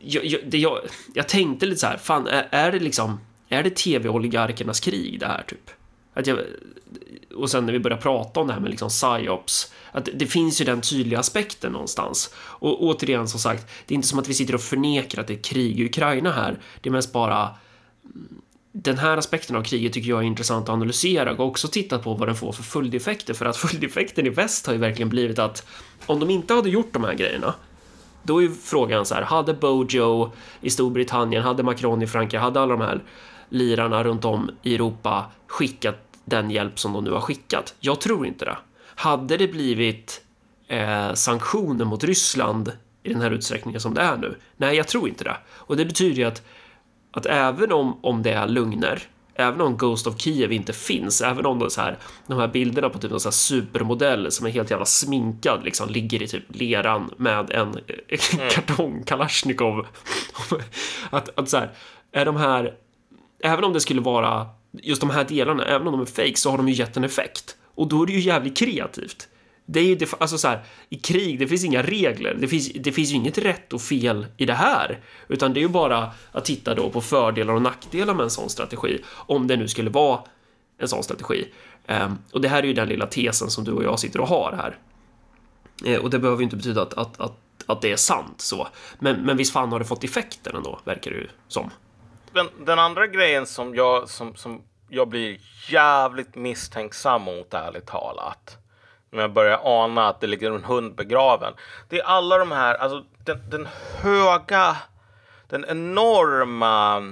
[0.00, 0.78] jag, jag, det jag,
[1.14, 5.26] jag tänkte lite så här, fan, är, är det liksom, är det tv-oligarkernas krig det
[5.26, 5.70] här typ?
[6.14, 6.38] Att jag,
[7.36, 10.60] och sen när vi börjar prata om det här med liksom psyops, att det finns
[10.60, 12.34] ju den tydliga aspekten någonstans.
[12.36, 15.34] Och återigen som sagt, det är inte som att vi sitter och förnekar att det
[15.34, 16.58] är krig i Ukraina här.
[16.80, 17.48] Det är mest bara
[18.04, 21.98] mm, den här aspekten av kriget tycker jag är intressant att analysera och också titta
[21.98, 25.38] på vad den får för följdeffekter för att följdeffekten i väst har ju verkligen blivit
[25.38, 25.66] att
[26.06, 27.54] om de inte hade gjort de här grejerna
[28.22, 32.60] då är ju frågan så här, hade Bojo i Storbritannien, hade Macron i Frankrike, hade
[32.60, 33.02] alla de här
[33.48, 37.74] lirarna runt om i Europa skickat den hjälp som de nu har skickat?
[37.80, 38.56] Jag tror inte det.
[38.94, 40.20] Hade det blivit
[40.68, 44.36] eh, sanktioner mot Ryssland i den här utsträckningen som det är nu?
[44.56, 45.36] Nej, jag tror inte det.
[45.48, 46.42] Och det betyder ju att
[47.12, 49.02] att även om, om det är lögner,
[49.34, 52.98] även om Ghost of Kiev inte finns, även om så här, de här bilderna på
[52.98, 57.10] typ någon så här supermodell som är helt jävla sminkad liksom ligger i typ leran
[57.16, 58.50] med en mm.
[58.50, 59.86] kartong Kalashnikov.
[61.10, 61.70] att, att så här,
[62.12, 62.74] är de här,
[63.42, 66.50] även om det skulle vara just de här delarna, även om de är fake så
[66.50, 67.56] har de ju gett en effekt.
[67.74, 69.28] Och då är det ju jävligt kreativt.
[69.66, 72.36] Det är ju, alltså så här, i krig, det finns inga regler.
[72.40, 75.62] Det finns, det finns ju inget rätt och fel i det här, utan det är
[75.62, 78.98] ju bara att titta då på fördelar och nackdelar med en sån strategi.
[79.08, 80.20] Om det nu skulle vara
[80.78, 81.48] en sån strategi.
[81.86, 84.28] Ehm, och det här är ju den lilla tesen som du och jag sitter och
[84.28, 84.78] har här.
[85.84, 88.68] Eh, och det behöver ju inte betyda att, att, att, att det är sant så.
[88.98, 91.70] Men, men visst fan har det fått effekter ändå, verkar det ju som.
[92.34, 98.58] Den, den andra grejen som jag, som, som jag blir jävligt misstänksam mot, ärligt talat.
[99.10, 101.54] När jag börjar ana att det ligger en hund begraven.
[101.88, 103.68] Det är alla de här, alltså den, den
[104.02, 104.76] höga,
[105.48, 107.02] den enorma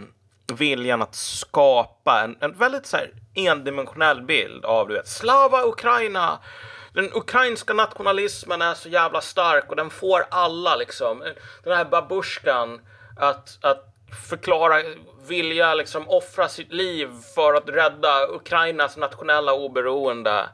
[0.52, 6.38] viljan att skapa en, en väldigt så här endimensionell bild av du vet, Slava Ukraina.
[6.92, 11.22] Den ukrainska nationalismen är så jävla stark och den får alla liksom.
[11.64, 12.80] Den här babushkan
[13.16, 13.86] att, att
[14.28, 14.82] förklara,
[15.28, 20.48] vilja liksom offra sitt liv för att rädda Ukrainas nationella oberoende.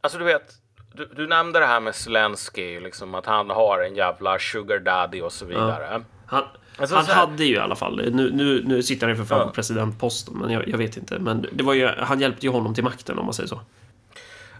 [0.00, 0.52] Alltså du vet,
[0.92, 5.20] du, du nämnde det här med Zelensky, liksom att han har en jävla sugar daddy
[5.20, 5.88] och så vidare.
[5.90, 6.00] Ja.
[6.26, 6.44] Han,
[6.78, 9.38] alltså, han hade ju i alla fall, nu, nu, nu sitter han ju för fan
[9.38, 9.46] ja.
[9.46, 11.18] på presidentposten, men jag, jag, vet inte.
[11.18, 13.60] Men det var ju, han hjälpte ju honom till makten om man säger så.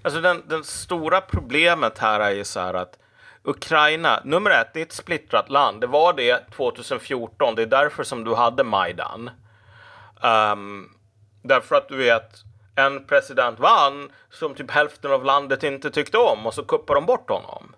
[0.02, 2.98] Alltså den, den stora problemet här är ju så här att
[3.44, 5.80] Ukraina, nummer ett, det är ett splittrat land.
[5.80, 7.54] Det var det 2014.
[7.54, 9.30] Det är därför som du hade Majdan.
[10.22, 10.90] Um,
[11.42, 12.30] därför att du vet,
[12.76, 17.06] en president vann som typ hälften av landet inte tyckte om och så kuppade de
[17.06, 17.74] bort honom.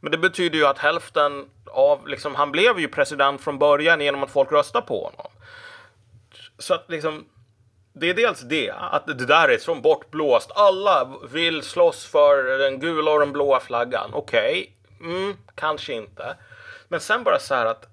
[0.00, 4.22] Men det betyder ju att hälften av, liksom, han blev ju president från början genom
[4.22, 5.32] att folk röstade på honom.
[6.58, 7.24] Så att liksom,
[7.92, 10.50] det är dels det, att det där är som bortblåst.
[10.54, 14.10] Alla vill slåss för den gula och den blåa flaggan.
[14.12, 16.36] Okej, okay mm, kanske inte.
[16.88, 17.88] Men sen bara så här att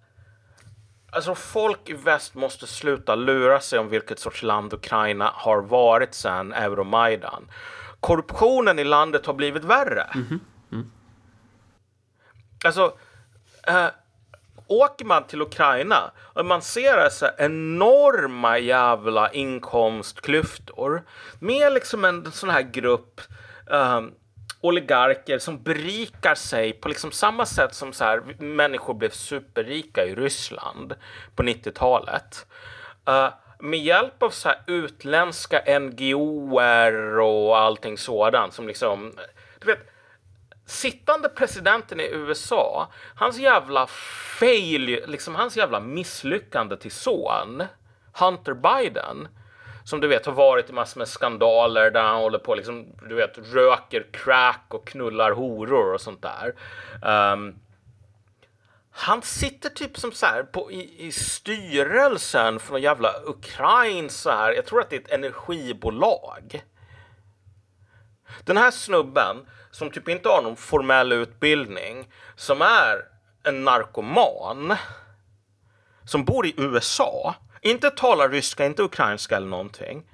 [1.16, 6.14] Alltså folk i väst måste sluta lura sig om vilket sorts land Ukraina har varit
[6.14, 7.52] sedan Euromaidan.
[8.00, 10.08] Korruptionen i landet har blivit värre.
[10.16, 10.40] Mm -hmm.
[10.72, 10.92] mm.
[12.66, 12.98] Alltså,
[13.68, 13.88] äh,
[14.68, 21.04] åker man till Ukraina och man ser alltså enorma jävla inkomstklyftor
[21.40, 23.22] med liksom en sån här grupp
[23.68, 24.14] um,
[24.62, 30.16] oligarker som berikar sig på liksom samma sätt som så här, människor blev superrika i
[30.16, 30.96] Ryssland
[31.36, 32.46] på 90-talet.
[33.10, 39.14] Uh, eh, med hjälp av så här utländska NGOer och allting sådant som liksom,
[39.60, 39.80] du vet,
[40.66, 43.88] sittande presidenten i USA, hans jävla
[44.40, 47.64] fail, liksom hans jävla misslyckande till son,
[48.14, 49.28] Hunter Biden,
[49.86, 53.16] som du vet har varit i massor med skandaler där han håller på liksom, du
[53.16, 56.56] vet, röker crack och knullar horor och sånt där.
[57.34, 57.60] Um,
[58.92, 64.30] han sitter typ som så här på, i, i styrelsen för någon jävla ukrainsk så
[64.30, 64.52] här.
[64.54, 66.64] Jag tror att det är ett energibolag.
[68.44, 69.38] Den här snubben
[69.72, 73.06] som typ inte har någon formell utbildning, som är
[73.44, 74.76] en narkoman,
[76.06, 77.36] som bor i USA,
[77.66, 80.10] inte talar ryska, inte ukrainska eller någonting.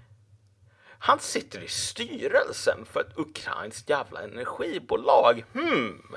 [0.99, 5.45] Han sitter i styrelsen för ett ukrainskt jävla energibolag.
[5.53, 6.15] Hmm.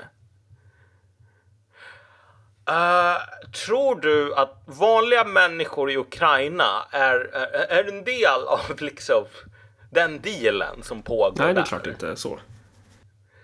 [2.69, 9.25] Uh, tror du att vanliga människor i Ukraina är, är, är en del av liksom
[9.91, 12.39] den dealen som pågår Nej, det är klart inte så.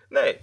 [0.09, 0.41] Nej.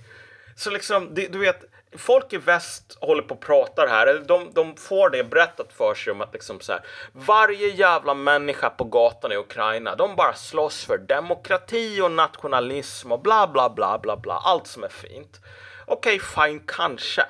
[0.56, 1.64] Så liksom, det, du vet,
[1.96, 4.24] folk i väst håller på och pratar här.
[4.28, 6.82] De, de får det berättat för sig om att liksom så här,
[7.12, 13.22] varje jävla människa på gatan i Ukraina, de bara slåss för demokrati och nationalism och
[13.22, 14.34] bla bla bla bla bla.
[14.34, 15.40] Allt som är fint.
[15.86, 17.24] Okej, okay, fine, kanske.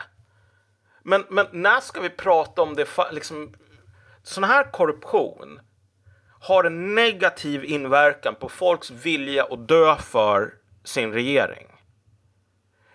[1.03, 3.55] Men, men när ska vi prata om det, liksom,
[4.23, 5.61] sån här korruption
[6.41, 10.55] har en negativ inverkan på folks vilja att dö för
[10.85, 11.78] sin regering.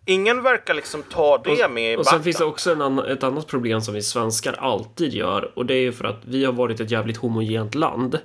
[0.06, 3.06] Ingen verkar liksom ta det och, med i Och sen finns det också en annan,
[3.06, 6.46] ett annat problem som vi svenskar alltid gör och det är ju för att vi
[6.46, 8.20] har varit ett jävligt homogent land.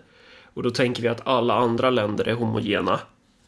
[0.55, 3.01] Och då tänker vi att alla andra länder är homogena.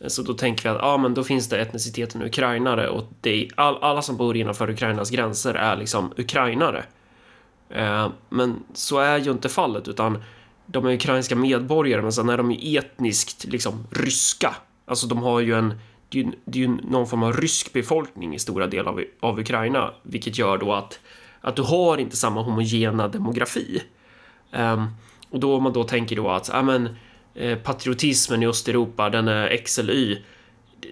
[0.07, 3.79] Så då tänker vi att ah, men då finns det etniciteten ukrainare och det all,
[3.81, 6.85] alla som bor innanför Ukrainas gränser är liksom ukrainare.
[7.71, 10.23] Eh, men så är ju inte fallet utan
[10.67, 14.55] de är ukrainska medborgare men sen är de ju etniskt liksom ryska.
[14.87, 15.75] Alltså de har ju en
[16.11, 19.05] det är ju, det är ju någon form av rysk befolkning i stora delar av,
[19.21, 21.01] av Ukraina, vilket gör då att,
[21.41, 23.83] att du har inte samma homogena demografi.
[24.53, 24.89] Um,
[25.31, 26.97] och då om man då tänker då att ja, men,
[27.35, 30.19] eh, patriotismen i Östeuropa, den är X eller Y.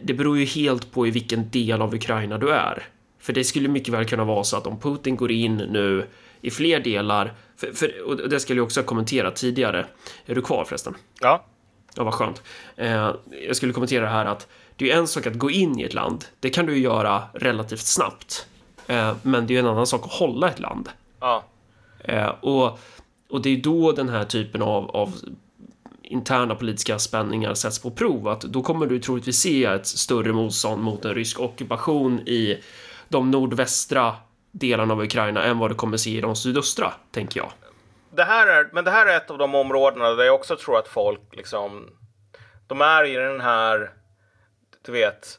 [0.03, 2.83] Det beror ju helt på i vilken del av Ukraina du är.
[3.21, 6.07] För det skulle mycket väl kunna vara så att om Putin går in nu
[6.41, 9.87] i fler delar, för, för, och det skulle jag också ha kommenterat tidigare.
[10.27, 10.95] Är du kvar förresten?
[11.21, 11.45] Ja.
[11.95, 12.43] Ja, vad skönt.
[12.77, 13.15] Eh,
[13.47, 14.49] jag skulle kommentera det här att
[14.79, 16.25] det är en sak att gå in i ett land.
[16.41, 18.47] Det kan du göra relativt snabbt.
[18.87, 20.89] Eh, men det är en annan sak att hålla ett land.
[21.21, 21.45] Ja.
[22.05, 22.79] Eh, och,
[23.31, 25.15] och det är då den här typen av, av
[26.03, 30.83] interna politiska spänningar sätts på prov, att då kommer du troligtvis se ett större motstånd
[30.83, 32.63] mot en rysk ockupation i
[33.09, 34.15] de nordvästra
[34.51, 37.53] delarna av Ukraina än vad du kommer se i de sydöstra, tänker jag.
[38.11, 40.79] Det här är, men det här är ett av de områdena där jag också tror
[40.79, 41.91] att folk liksom,
[42.67, 43.91] de är i den här,
[44.89, 45.39] du vet,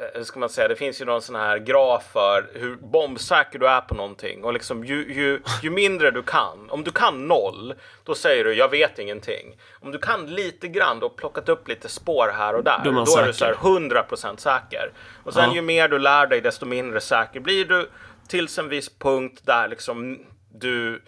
[0.00, 3.58] Eh, hur ska man säga, det finns ju någon sån här graf för hur bombsäker
[3.58, 6.70] du är på någonting och liksom ju, ju, ju mindre du kan.
[6.70, 7.74] Om du kan noll,
[8.04, 9.56] då säger du jag vet ingenting.
[9.80, 12.94] Om du kan lite grann och plockat upp lite spår här och där, då är,
[12.94, 14.92] då är du så här 100% säker.
[15.24, 15.54] Och sen ja.
[15.54, 17.90] ju mer du lär dig, desto mindre säker blir du
[18.28, 20.18] tills en viss punkt där liksom
[20.54, 21.02] du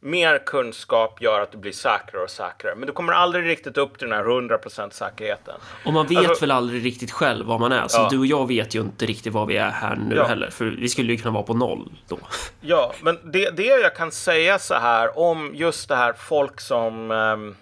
[0.00, 2.74] mer kunskap gör att du blir säkrare och säkrare.
[2.74, 5.54] Men du kommer aldrig riktigt upp till den här 100% säkerheten.
[5.84, 7.88] Och man vet alltså, väl aldrig riktigt själv vad man är.
[7.88, 8.08] Så ja.
[8.10, 10.24] du och jag vet ju inte riktigt vad vi är här nu ja.
[10.24, 10.50] heller.
[10.50, 12.18] För vi skulle ju kunna vara på noll då.
[12.60, 17.10] Ja, men det, det jag kan säga så här om just det här folk som
[17.10, 17.56] um,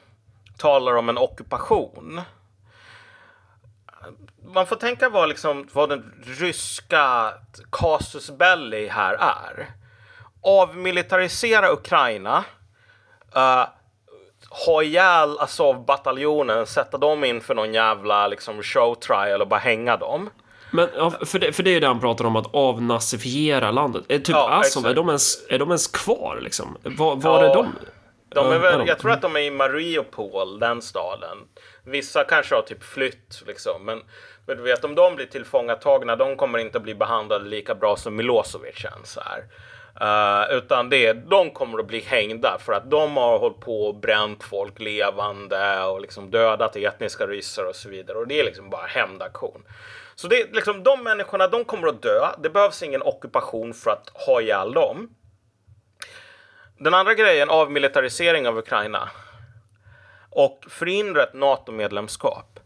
[0.57, 2.21] talar om en ockupation.
[4.55, 7.33] Man får tänka vad, liksom, vad den ryska
[7.71, 9.71] casus belli här är
[10.45, 12.45] avmilitarisera Ukraina.
[13.37, 13.67] Uh,
[14.67, 20.31] ha ihjäl Azov-bataljonen, sätta dem inför någon jävla liksom, show trial och bara hänga dem.
[20.71, 20.89] Men
[21.27, 24.05] för det, för det är ju det han pratar om, att avnazifiera landet.
[24.09, 26.79] Är typ ja, Azov, är de, ens, är de ens kvar liksom?
[26.83, 27.73] Var, var ja, är de?
[28.35, 31.39] de är väl, jag tror att de är i Mariupol, den staden.
[31.85, 34.03] Vissa kanske har typ flytt liksom, men,
[34.47, 38.17] men du vet om de blir tillfångatagna, de kommer inte bli behandlade lika bra som
[38.17, 39.45] Milosevic känns här.
[40.03, 43.95] Uh, utan det, de kommer att bli hängda för att de har hållit på och
[43.95, 48.19] bränt folk levande och liksom dödat etniska ryssar och så vidare.
[48.19, 49.65] Och det är liksom bara hämndaktion.
[50.15, 52.29] Så det är liksom de människorna, de kommer att dö.
[52.39, 55.11] Det behövs ingen ockupation för att ha ihjäl dem.
[56.79, 59.11] Den andra grejen, avmilitarisering av Ukraina
[60.31, 62.61] och förhindra ett NATO-medlemskap.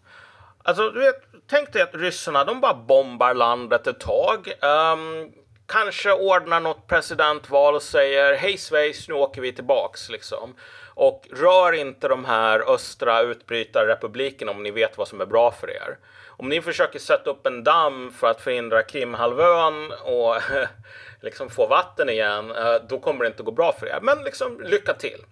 [0.63, 4.53] Alltså, du vet, tänk dig att ryssarna, de bara bombar landet ett tag.
[4.63, 5.33] Um,
[5.69, 10.55] kanske ordnar något presidentval och säger hej svejs, nu åker vi tillbaks liksom.
[10.95, 15.71] Och rör inte de här östra utbrytarrepublikerna om ni vet vad som är bra för
[15.71, 15.99] er.
[16.27, 20.37] Om ni försöker sätta upp en damm för att förhindra Krimhalvön och
[21.21, 23.99] liksom få vatten igen, eh, då kommer det inte gå bra för er.
[24.03, 25.25] Men liksom lycka till.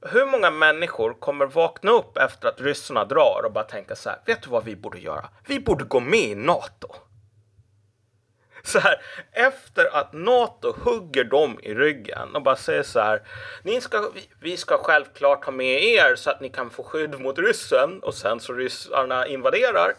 [0.00, 4.18] Hur många människor kommer vakna upp efter att ryssarna drar och bara tänka så här,
[4.26, 5.28] vet du vad vi borde göra?
[5.46, 6.94] Vi borde gå med i NATO
[8.62, 8.94] så här,
[9.32, 13.22] efter att NATO hugger dem i ryggen och bara säger så här.
[13.62, 14.10] Ni ska,
[14.40, 18.14] vi ska självklart ha med er så att ni kan få skydd mot ryssen och
[18.14, 19.94] sen så ryssarna invaderar.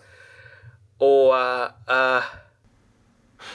[0.98, 1.34] Och...
[1.34, 2.24] Uh,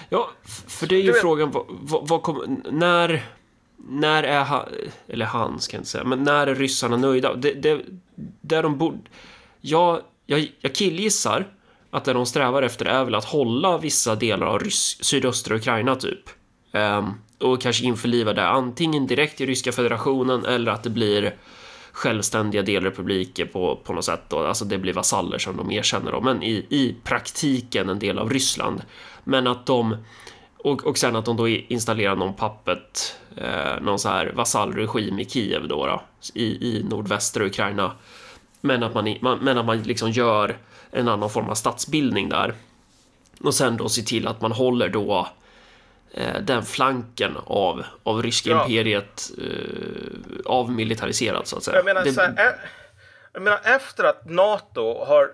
[0.08, 0.30] ja,
[0.68, 3.26] för det är ju frågan, vad, vad, vad kommer, när,
[3.76, 4.68] när är han,
[5.08, 7.34] eller han ska jag inte säga, men när är ryssarna nöjda?
[7.34, 7.80] Det, det,
[8.40, 8.98] där de borde,
[9.60, 11.46] jag, jag, jag killgissar
[11.90, 15.96] att det de strävar efter är väl att hålla vissa delar av Rys sydöstra Ukraina
[15.96, 16.20] typ.
[16.72, 21.34] Um, och kanske införliva det antingen direkt i ryska federationen eller att det blir
[21.92, 24.22] självständiga delrepubliker på, på något sätt.
[24.28, 24.38] Då.
[24.38, 28.30] Alltså det blir vasaller som de erkänner dem, men i, i praktiken en del av
[28.30, 28.82] Ryssland.
[29.24, 29.96] Men att de
[30.58, 35.24] och, och sen att de då installerar någon pappet, eh, någon så här vasallregim i
[35.24, 36.02] Kiev då, då
[36.34, 37.92] i, i nordvästra Ukraina.
[38.60, 40.56] Men att man, man, men att man liksom gör
[40.90, 42.54] en annan form av statsbildning där.
[43.40, 45.28] Och sen då se till att man håller då
[46.10, 48.62] eh, den flanken av, av ryska ja.
[48.62, 51.76] imperiet eh, avmilitariserad så att säga.
[51.76, 52.20] Jag menar, det...
[52.20, 52.56] här,
[53.32, 55.30] jag menar efter att NATO har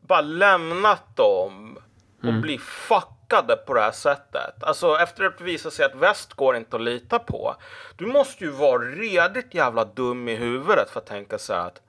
[0.00, 1.78] bara lämnat dem
[2.18, 2.40] och mm.
[2.40, 4.64] blir fuckade på det här sättet.
[4.64, 7.56] Alltså efter att det visar sig att väst går inte att lita på.
[7.96, 11.80] Du måste ju vara redigt jävla dum i huvudet för att tänka sig att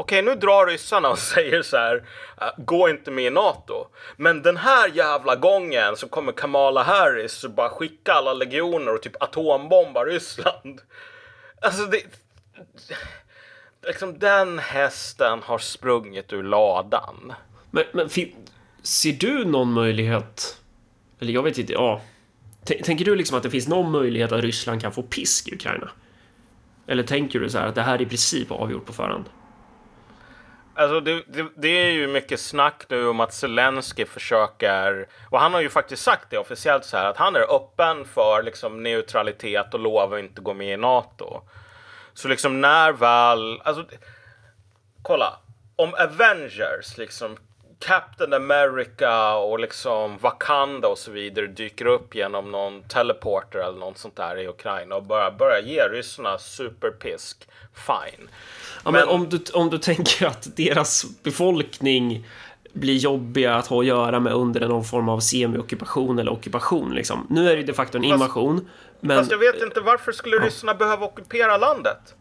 [0.00, 2.02] Okej, nu drar ryssarna och säger så här,
[2.40, 3.86] äh, gå inte med i NATO.
[4.16, 9.02] Men den här jävla gången så kommer Kamala Harris och bara skicka alla legioner och
[9.02, 10.80] typ atombomba Ryssland.
[11.62, 12.02] Alltså det...
[13.86, 17.32] Liksom den hästen har sprungit ur ladan.
[17.70, 18.08] Men, men
[18.82, 20.60] ser du någon möjlighet,
[21.20, 22.00] eller jag vet inte, ja.
[22.64, 25.90] Tänker du liksom att det finns någon möjlighet att Ryssland kan få pisk i Ukraina?
[26.86, 29.24] Eller tänker du så här att det här är i princip avgjort på förhand?
[30.80, 35.54] Alltså det, det, det, är ju mycket snack nu om att Zelensky försöker, och han
[35.54, 39.74] har ju faktiskt sagt det officiellt så här, att han är öppen för liksom neutralitet
[39.74, 41.40] och lovar att inte gå med i NATO.
[42.14, 43.84] Så liksom när väl, alltså
[45.02, 45.38] kolla,
[45.76, 47.36] om Avengers liksom
[47.86, 53.98] Captain America och liksom Wakanda och så vidare dyker upp genom någon teleporter eller något
[53.98, 57.48] sånt där i Ukraina och börjar, börjar ge ryssarna superpisk.
[57.74, 58.28] Fine.
[58.84, 62.26] Ja, men, men om, du, om du tänker att deras befolkning
[62.72, 66.94] blir jobbiga att ha att göra med under någon form av semi-ockupation eller ockupation.
[66.94, 67.26] Liksom.
[67.30, 68.56] Nu är det de facto en invasion.
[68.58, 68.68] Fast,
[69.00, 69.18] men...
[69.18, 70.42] fast jag vet inte varför skulle ja.
[70.42, 72.14] ryssarna behöva ockupera landet?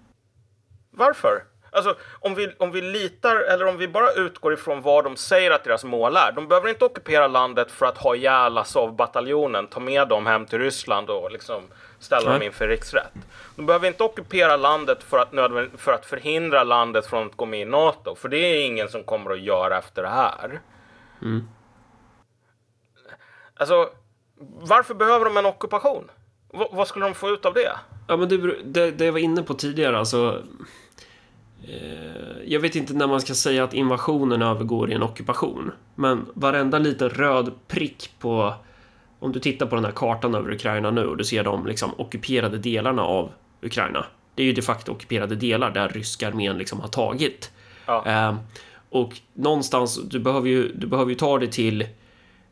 [0.92, 1.44] Varför?
[1.72, 5.52] Alltså om vi, om vi litar eller om vi bara utgår ifrån vad de säger
[5.52, 6.32] att deras mål är.
[6.32, 10.60] De behöver inte ockupera landet för att ha ihjäl Azov-bataljonen, ta med dem hem till
[10.60, 11.64] Ryssland och liksom
[12.00, 13.14] ställa dem inför riksrätt.
[13.56, 15.30] De behöver inte ockupera landet för att,
[15.82, 19.04] för att förhindra landet från att gå med i NATO, för det är ingen som
[19.04, 20.62] kommer att göra efter det här.
[21.22, 21.48] Mm.
[23.56, 23.90] Alltså,
[24.60, 26.12] varför behöver de en ockupation?
[26.54, 27.72] V vad skulle de få ut av det?
[28.08, 30.44] Ja, men det, det, det jag var inne på tidigare, alltså
[32.46, 35.72] jag vet inte när man ska säga att invasionen övergår i en ockupation.
[35.96, 38.54] Men varenda liten röd prick på...
[39.20, 41.92] Om du tittar på den här kartan över Ukraina nu och du ser de liksom
[41.98, 43.32] ockuperade delarna av
[43.62, 44.06] Ukraina.
[44.36, 47.52] Det är ju de facto ockuperade delar där ryska armén liksom har tagit.
[47.86, 48.06] Ja.
[48.06, 48.36] Eh,
[48.90, 51.82] och någonstans, du behöver ju, du behöver ju ta det till...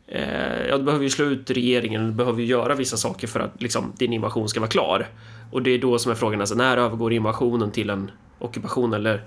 [0.08, 3.39] Eh, ja, du behöver ju slå ut regeringen, du behöver ju göra vissa saker för
[3.39, 5.08] att liksom, din invasion ska vara klar.
[5.51, 9.24] Och det är då som är frågan, alltså, när övergår invasionen till en ockupation eller...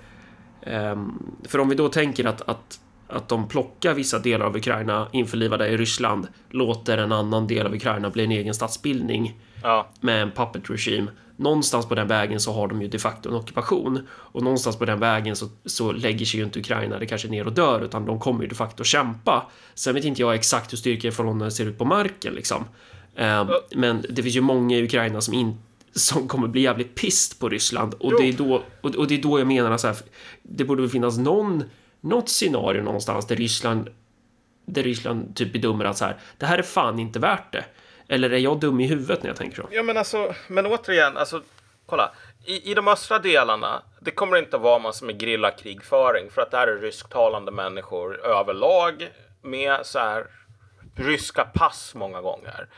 [0.65, 5.07] Um, för om vi då tänker att, att, att de plockar vissa delar av Ukraina
[5.11, 9.89] införlivade i Ryssland, låter en annan del av Ukraina bli en egen statsbildning ja.
[9.99, 11.09] med en puppet regim.
[11.35, 14.85] Någonstans på den vägen så har de ju de facto en ockupation och någonstans på
[14.85, 18.05] den vägen så, så lägger sig ju inte Ukraina det kanske ner och dör utan
[18.05, 19.49] de kommer ju de facto kämpa.
[19.75, 22.65] Sen vet inte jag exakt hur styrkeförhållandena ser ut på marken liksom.
[23.15, 27.39] Um, men det finns ju många i Ukraina som inte som kommer bli jävligt pist
[27.39, 29.97] på Ryssland och det är då och, och, det är då jag menar så här,
[30.43, 31.63] det borde väl finnas någon
[32.01, 33.89] något scenario någonstans där Ryssland
[34.65, 37.65] där Ryssland typ bedömer att så här, det här är fan inte värt det.
[38.07, 39.67] Eller är jag dum i huvudet när jag tänker så?
[39.71, 41.41] Ja, men alltså, men återigen, alltså,
[41.85, 42.11] kolla.
[42.45, 46.51] I, I de östra delarna, det kommer inte att vara massor med grillakrigföring för att
[46.51, 49.09] det här är rysktalande människor överlag
[49.41, 50.27] med så här
[50.95, 52.69] ryska pass många gånger.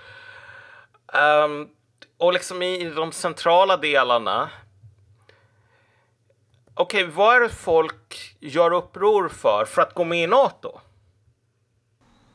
[1.45, 1.69] Um,
[2.17, 4.49] och liksom i de centrala delarna.
[6.75, 9.65] Okej, okay, vad är det folk gör uppror för?
[9.65, 10.79] För att gå med i NATO?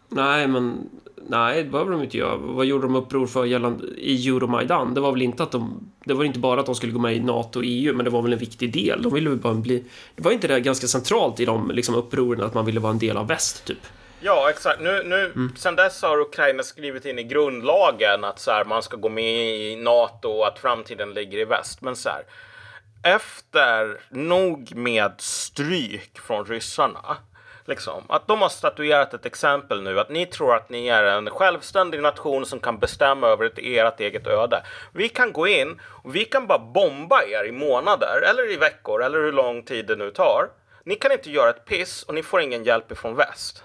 [0.09, 0.91] Nej, men
[1.29, 2.37] nej, det behöver de inte göra.
[2.37, 4.95] Vad gjorde de uppror för gällande i Euromaidan?
[4.95, 5.91] Det var väl inte att de...
[6.05, 8.11] Det var inte bara att de skulle gå med i NATO och EU, men det
[8.11, 9.03] var väl en viktig del.
[9.03, 9.85] De ville väl bara bli...
[10.15, 12.99] Det var inte det ganska centralt i de liksom, upproren att man ville vara en
[12.99, 13.87] del av väst, typ?
[14.21, 14.81] Ja, exakt.
[14.81, 15.57] Nu, nu, mm.
[15.57, 19.35] Sen dess har Ukraina skrivit in i grundlagen att så här, man ska gå med
[19.35, 21.83] i NATO och att framtiden ligger i väst.
[21.83, 22.23] Men så här,
[23.03, 27.17] efter nog med stryk från ryssarna,
[27.65, 31.31] liksom, att de har statuerat ett exempel nu att ni tror att ni är en
[31.31, 34.63] självständig nation som kan bestämma över ett, ert eget öde.
[34.93, 39.03] Vi kan gå in och vi kan bara bomba er i månader eller i veckor
[39.03, 40.49] eller hur lång tid det nu tar.
[40.85, 43.65] Ni kan inte göra ett piss och ni får ingen hjälp ifrån väst.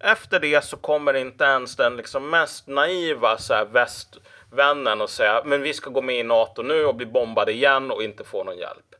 [0.00, 5.42] Efter det så kommer inte ens den liksom mest naiva så här, västvännen och säga
[5.44, 8.44] men vi ska gå med i NATO nu och bli bombade igen och inte få
[8.44, 8.94] någon hjälp.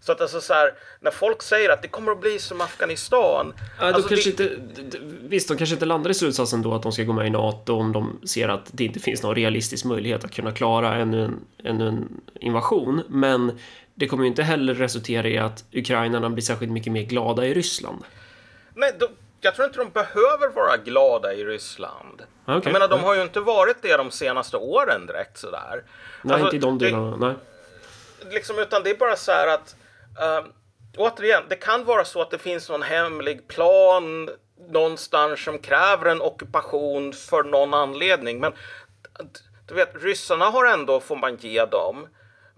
[0.00, 3.54] Så att alltså så här, när folk säger att det kommer att bli som Afghanistan.
[3.80, 4.44] Ja, alltså kanske det...
[4.44, 7.30] inte, visst, de kanske inte landar i slutsatsen då att de ska gå med i
[7.30, 11.24] NATO om de ser att det inte finns någon realistisk möjlighet att kunna klara ännu
[11.24, 13.02] en, ännu en invasion.
[13.08, 13.58] Men
[13.94, 17.54] det kommer ju inte heller resultera i att ukrainarna blir särskilt mycket mer glada i
[17.54, 18.02] Ryssland.
[18.74, 19.06] Nej, de,
[19.44, 22.22] jag tror inte de behöver vara glada i Ryssland.
[22.46, 22.60] Okay.
[22.64, 25.84] Jag menar, de har ju inte varit det de senaste åren direkt sådär.
[26.22, 27.16] Nej, alltså, inte i de delarna.
[27.16, 27.34] Nej.
[28.30, 29.76] Liksom, utan det är bara så här att
[30.20, 30.48] uh,
[30.96, 34.30] återigen, det kan vara så att det finns någon hemlig plan
[34.68, 38.40] någonstans som kräver en ockupation för någon anledning.
[38.40, 38.52] Men
[39.66, 42.08] du vet, ryssarna har ändå, får man ge dem,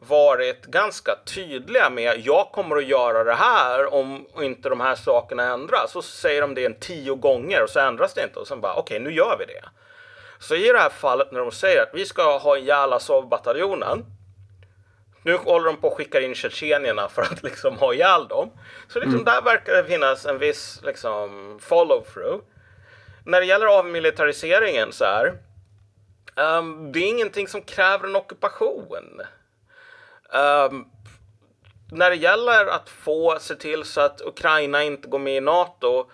[0.08, 5.42] varit ganska tydliga med jag kommer att göra det här om inte de här sakerna
[5.42, 5.90] ändras.
[5.90, 8.74] Så säger de det en tio gånger och så ändras det inte och sen bara
[8.74, 9.64] okej, okay, nu gör vi det.
[10.38, 14.04] Så i det här fallet när de säger att vi ska ha ihjäl Azov-bataljonen.
[15.22, 18.50] Nu håller de på att skicka in tjetjenierna för att liksom ha ihjäl dem.
[18.88, 19.24] Så liksom mm.
[19.24, 22.40] där verkar det finnas en viss liksom follow-through.
[23.24, 25.38] När det gäller avmilitariseringen så här.
[26.36, 29.20] Um, det är ingenting som kräver en ockupation.
[30.34, 30.86] Um,
[31.92, 36.06] när det gäller att få se till så att Ukraina inte går med i NATO.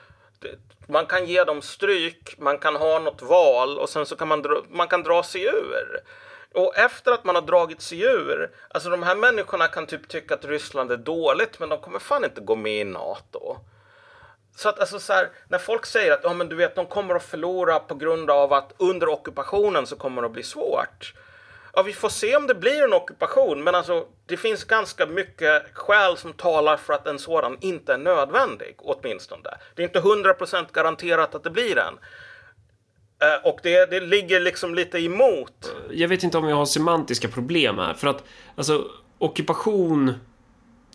[0.88, 4.42] Man kan ge dem stryk, man kan ha något val och sen så kan man,
[4.42, 6.00] dra, man kan dra sig ur.
[6.54, 10.34] Och efter att man har dragit sig ur, alltså de här människorna kan typ tycka
[10.34, 13.56] att Ryssland är dåligt men de kommer fan inte gå med i NATO.
[14.56, 17.14] så att alltså så här, när folk säger att ja, men du vet, de kommer
[17.14, 21.14] att förlora på grund av att under ockupationen så kommer det att bli svårt.
[21.74, 25.62] Ja, vi får se om det blir en ockupation, men alltså det finns ganska mycket
[25.72, 29.50] skäl som talar för att en sådan inte är nödvändig, åtminstone.
[29.74, 31.94] Det är inte hundra procent garanterat att det blir en.
[33.22, 35.74] Eh, och det, det ligger liksom lite emot.
[35.90, 38.24] Jag vet inte om jag har semantiska problem här, för att
[38.56, 38.84] alltså
[39.18, 40.14] ockupation...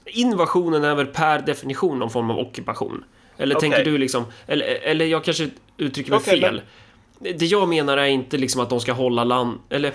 [0.07, 3.03] Invasionen är väl per definition någon form av ockupation?
[3.37, 3.69] Eller Okej.
[3.69, 4.25] tänker du liksom...
[4.47, 6.61] Eller, eller jag kanske uttrycker mig Okej, fel.
[7.19, 9.59] Det jag menar är inte liksom att de ska hålla land...
[9.69, 9.93] Eller...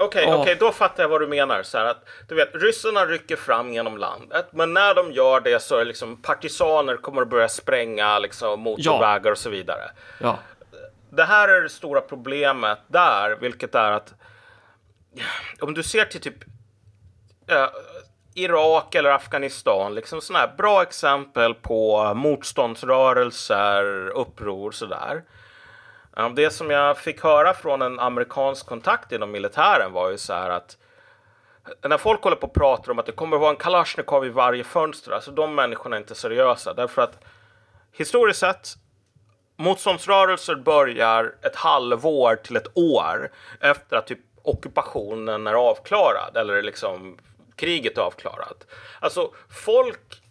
[0.00, 0.36] Okej, Ja.
[0.36, 1.62] okej, då fattar jag vad du menar.
[1.62, 5.76] Så att, du vet, ryssarna rycker fram genom landet, men när de gör det så
[5.76, 9.90] är liksom partisaner kommer att börja spränga liksom, motorvägar och så vidare.
[10.18, 10.38] Ja.
[11.10, 14.14] Det här är det stora problemet där, vilket är att
[15.60, 16.44] om du ser till typ
[17.50, 17.66] eh,
[18.34, 25.22] Irak eller Afghanistan, liksom sådana här bra exempel på motståndsrörelser, uppror sådär.
[26.34, 30.50] Det som jag fick höra från en amerikansk kontakt inom militären var ju så här
[30.50, 30.76] att
[31.82, 34.28] när folk håller på och pratar om att det kommer att vara en Kalashnikov i
[34.28, 36.74] varje fönster, alltså de människorna är inte seriösa.
[36.74, 37.24] Därför att
[37.92, 38.68] historiskt sett,
[39.56, 43.30] motståndsrörelser börjar ett halvår till ett år
[43.60, 47.18] efter att typ ockupationen är avklarad, eller liksom
[47.56, 48.66] kriget är avklarat.
[49.00, 49.30] Alltså
[49.64, 50.22] folk,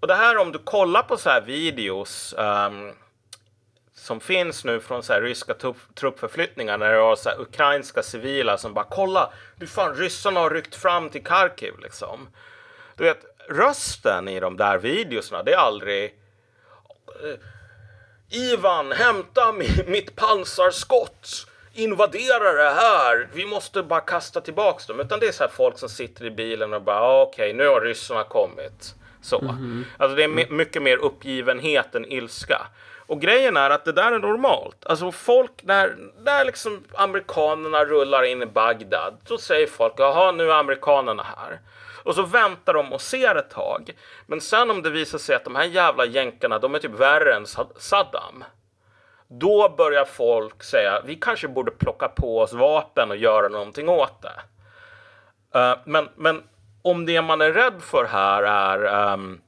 [0.00, 2.92] och det här om du kollar på så här videos um,
[4.02, 5.54] som finns nu från så här ryska
[5.94, 10.50] truppförflyttningar när det var så här ukrainska civila som bara kolla, du fan ryssarna har
[10.50, 12.28] ryckt fram till Kharkiv liksom.
[12.96, 16.04] Du vet, rösten i de där videorna, det är aldrig
[17.24, 21.46] eh, Ivan, hämta mi- mitt pansarskott!
[21.74, 23.28] Invadera det här!
[23.32, 25.00] Vi måste bara kasta tillbaks dem.
[25.00, 27.68] Utan det är så här folk som sitter i bilen och bara ah, okej, nu
[27.68, 28.94] har ryssarna kommit.
[29.22, 29.56] Så.
[29.98, 32.66] Alltså det är my- mycket mer uppgivenhet än ilska.
[33.12, 34.86] Och grejen är att det där är normalt.
[34.86, 40.50] Alltså folk, när, när liksom amerikanerna rullar in i Bagdad, så säger folk jaha, nu
[40.50, 41.60] är amerikanerna här.
[42.04, 43.90] Och så väntar de och ser ett tag.
[44.26, 47.34] Men sen om det visar sig att de här jävla jänkarna, de är typ värre
[47.34, 47.46] än
[47.76, 48.44] Saddam.
[49.28, 54.22] Då börjar folk säga, vi kanske borde plocka på oss vapen och göra någonting åt
[54.22, 54.40] det.
[55.58, 56.42] Uh, men, men
[56.82, 59.40] om det man är rädd för här är um,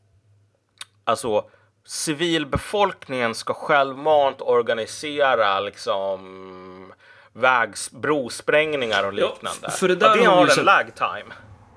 [1.05, 1.45] alltså
[1.87, 6.93] civilbefolkningen ska självmant organisera liksom
[7.33, 9.71] vägs, brosprängningar och liknande.
[9.71, 11.35] för det där ja, det har har en sett- lag time.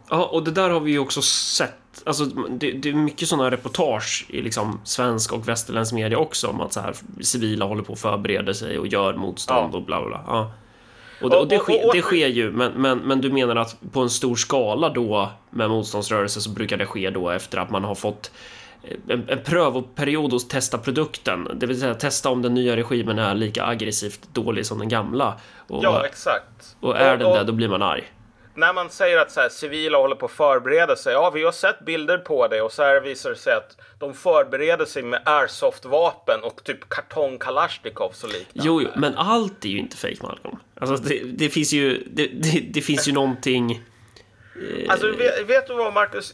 [0.10, 1.74] Ja, och det där har vi ju också sett.
[2.06, 6.62] Alltså, det, det är mycket sådana reportage i liksom svensk och västerländsk media också om
[6.62, 9.78] att så här civila håller på att förbereda sig och gör motstånd Ja.
[9.78, 10.24] och bla bla bla.
[10.28, 10.52] Ja.
[11.22, 13.32] Och, det, och, Och- det, och- sker, och- det sker ju, men, men, men du
[13.32, 17.58] menar att på en stor skala då med motståndsrörelse så brukar det ske då efter
[17.58, 18.32] att man har fått
[19.10, 23.36] en, en prövoperiod att testa produkten, det vill säga testa om den nya regimen är
[23.36, 25.40] lika aggressivt dålig som den gamla.
[25.68, 26.76] Och, Ja, exakt.
[26.80, 28.04] och är den och- det, då blir man arg.
[28.56, 31.52] när man säger att så här, civila håller på att förbereda sig, ja vi har
[31.52, 35.22] sett bilder på det och så här visar det sig att de förbereder sig med
[35.26, 38.68] airsoftvapen och typ kartong Kalashnikovs och liknande.
[38.68, 40.58] Jo, jo, men allt är ju inte fake Malcolm.
[40.80, 43.82] Alltså, det, det finns ju, det, det, det finns ju någonting...
[44.90, 46.34] Alltså vet, vet du vad Marcus?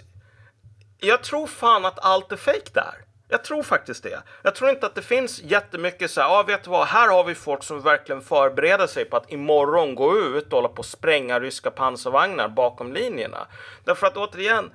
[1.05, 2.95] Jag tror fan att allt är fake där.
[3.27, 4.23] Jag tror faktiskt det.
[4.43, 7.23] Jag tror inte att det finns jättemycket så här, ja vet du vad, här har
[7.23, 10.85] vi folk som verkligen förbereder sig på att imorgon gå ut och hålla på att
[10.85, 13.47] spränga ryska pansarvagnar bakom linjerna.
[13.83, 14.71] Därför att återigen,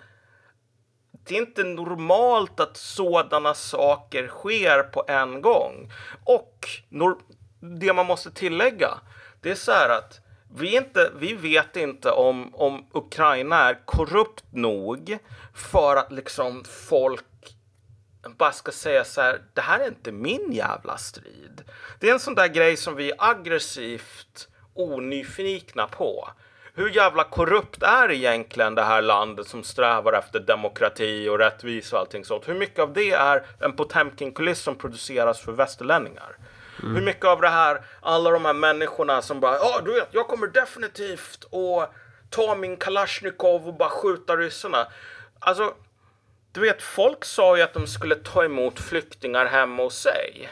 [1.11, 5.93] det är inte normalt att sådana saker sker på en gång.
[6.25, 6.69] Och
[7.81, 8.91] det man måste tillägga,
[9.41, 10.21] det är så här att
[10.55, 15.19] vi, inte, vi vet inte om, om Ukraina är korrupt nog
[15.55, 17.25] för att liksom folk
[18.37, 21.63] bara ska säga så här, det här är inte min jävla strid.
[22.01, 26.29] Det är en sån där grej som vi är aggressivt onyfikna på.
[26.75, 32.01] Hur jävla korrupt är egentligen det här landet som strävar efter demokrati och rättvisa och
[32.01, 32.49] allting sånt?
[32.49, 36.37] Hur mycket av det är en Potemkin-kuliss som produceras för västerlänningar?
[36.83, 36.95] Mm.
[36.95, 40.29] Hur mycket av det här, alla de här människorna som bara, ja du vet, jag
[40.29, 41.93] kommer definitivt att
[42.31, 44.87] ta min Kalashnikov och bara skjuta ryssarna.
[45.39, 45.75] Alltså,
[46.53, 50.51] du vet, folk sa ju att de skulle ta emot flyktingar hemma hos sig.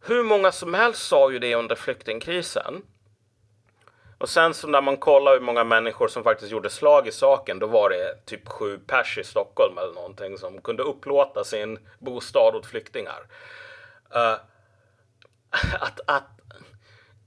[0.00, 2.82] Hur många som helst sa ju det under flyktingkrisen.
[4.18, 7.58] Och sen så när man kollar hur många människor som faktiskt gjorde slag i saken,
[7.58, 12.54] då var det typ sju pers i Stockholm eller någonting som kunde upplåta sin bostad
[12.54, 13.26] åt flyktingar.
[14.14, 14.36] Eh,
[15.80, 16.30] att, att,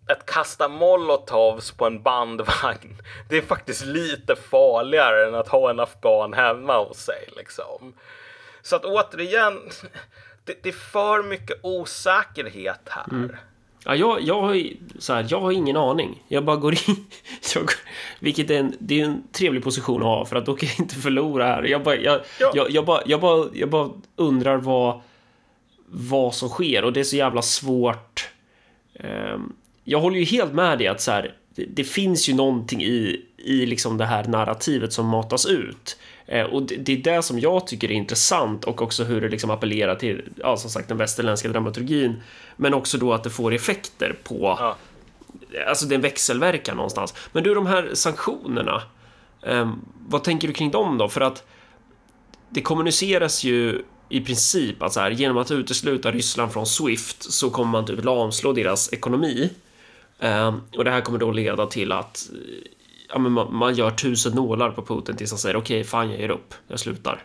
[0.10, 2.98] att kasta molotovs på en bandvagn,
[3.30, 7.30] det är faktiskt lite farligare än att ha en afghan hemma hos sig.
[7.38, 7.94] Liksom.
[8.62, 9.60] Så att återigen,
[10.46, 13.06] det, det är för mycket osäkerhet här.
[13.12, 13.36] Mm.
[13.86, 14.64] Ja, jag, jag, har,
[15.00, 16.24] så här, jag har ingen aning.
[16.28, 17.06] Jag bara går in.
[17.56, 17.70] Jag,
[18.20, 20.80] vilket är en, det är en trevlig position att ha för att då kan jag
[20.80, 21.64] inte förlora här.
[21.64, 22.52] Jag bara, jag, ja.
[22.56, 25.02] jag, jag, bara, jag, bara, jag bara undrar vad,
[25.92, 28.30] vad som sker och det är så jävla svårt.
[28.94, 29.54] Um,
[29.84, 33.66] jag håller ju helt med dig att så här, det, finns ju någonting i, i
[33.66, 35.98] liksom det här narrativet som matas ut.
[36.26, 39.50] Eh, och det, är det som jag tycker är intressant och också hur det liksom
[39.50, 42.22] appellerar till, ja, som sagt, den västerländska dramaturgin.
[42.56, 44.78] Men också då att det får effekter på, ja.
[45.68, 47.14] alltså det är en växelverkan någonstans.
[47.32, 48.84] Men du, de här sanktionerna,
[49.42, 49.72] eh,
[50.08, 51.10] vad tänker du kring dem då?
[51.10, 51.44] För att
[52.50, 57.50] det kommuniceras ju i princip att så här, genom att utesluta Ryssland från Swift så
[57.50, 59.50] kommer man typ lamslå deras ekonomi.
[60.20, 62.30] Eh, och det här kommer då leda till att
[63.10, 66.10] ja, men man, man gör tusen nålar på Putin tills han säger okej, okay, fan
[66.10, 67.24] jag ger upp, jag slutar.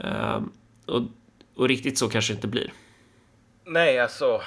[0.00, 0.40] Eh,
[0.86, 1.02] och,
[1.56, 2.72] och riktigt så kanske det inte blir.
[3.64, 4.40] Nej, alltså.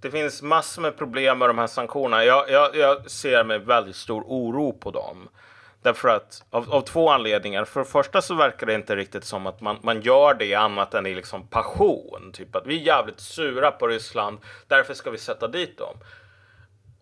[0.00, 2.24] Det finns massor med problem med de här sanktionerna.
[2.24, 5.28] Jag, jag, jag ser med väldigt stor oro på dem.
[5.82, 7.64] Därför att av, av två anledningar.
[7.64, 10.94] För det första så verkar det inte riktigt som att man, man gör det annat
[10.94, 12.30] än i liksom passion.
[12.32, 14.38] Typ att vi är jävligt sura på Ryssland.
[14.66, 15.96] Därför ska vi sätta dit dem.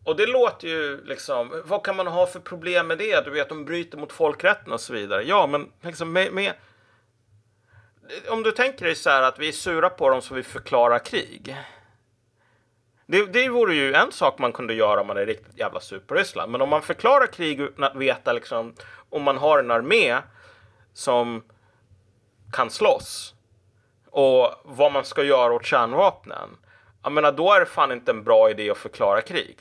[0.05, 3.24] Och det låter ju liksom, vad kan man ha för problem med det?
[3.24, 5.23] Du vet, de bryter mot folkrätten och så vidare.
[5.23, 6.52] Ja, men liksom med, med
[8.28, 10.98] om du tänker dig så här att vi är sura på dem så vi förklarar
[10.98, 11.57] krig.
[13.11, 15.99] Det, det vore ju en sak man kunde göra om man är riktigt jävla sur
[15.99, 16.53] på Ryssland.
[16.53, 18.74] Men om man förklarar krig utan att veta liksom
[19.11, 20.16] om man har en armé
[20.93, 21.43] som
[22.53, 23.35] kan slåss
[24.11, 26.49] och vad man ska göra åt kärnvapnen.
[27.03, 29.59] Jag menar, då är det fan inte en bra idé att förklara krig.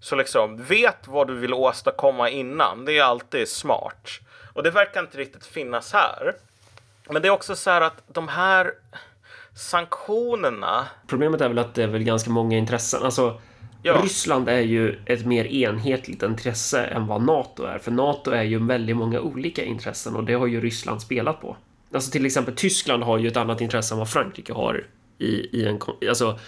[0.00, 2.84] Så liksom, vet vad du vill åstadkomma innan.
[2.84, 4.08] Det är alltid smart.
[4.54, 6.34] Och det verkar inte riktigt finnas här.
[7.08, 8.74] Men det är också så här att de här
[9.54, 10.86] sanktionerna.
[11.06, 13.02] Problemet är väl att det är väl ganska många intressen.
[13.02, 13.40] Alltså,
[13.82, 14.00] ja.
[14.02, 17.78] Ryssland är ju ett mer enhetligt intresse än vad NATO är.
[17.78, 21.56] För NATO är ju väldigt många olika intressen och det har ju Ryssland spelat på.
[21.94, 24.86] Alltså till exempel Tyskland har ju ett annat intresse än vad Frankrike har
[25.18, 25.80] i, i en...
[26.08, 26.38] Alltså,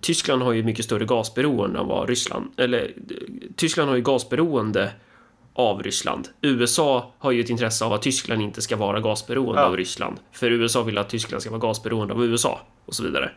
[0.00, 2.50] Tyskland har ju mycket större gasberoende än vad Ryssland...
[2.56, 2.92] Eller
[3.56, 4.92] Tyskland har ju gasberoende
[5.60, 6.28] av Ryssland.
[6.40, 9.66] USA har ju ett intresse av att Tyskland inte ska vara gasberoende ja.
[9.66, 10.18] av Ryssland.
[10.32, 13.30] För USA vill att Tyskland ska vara gasberoende av USA och så vidare.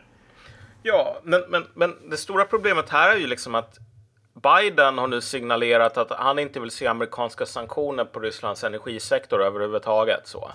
[0.82, 3.78] Ja, men, men, men det stora problemet här är ju liksom att
[4.42, 10.20] Biden har nu signalerat att han inte vill se amerikanska sanktioner på Rysslands energisektor överhuvudtaget.
[10.24, 10.50] Så.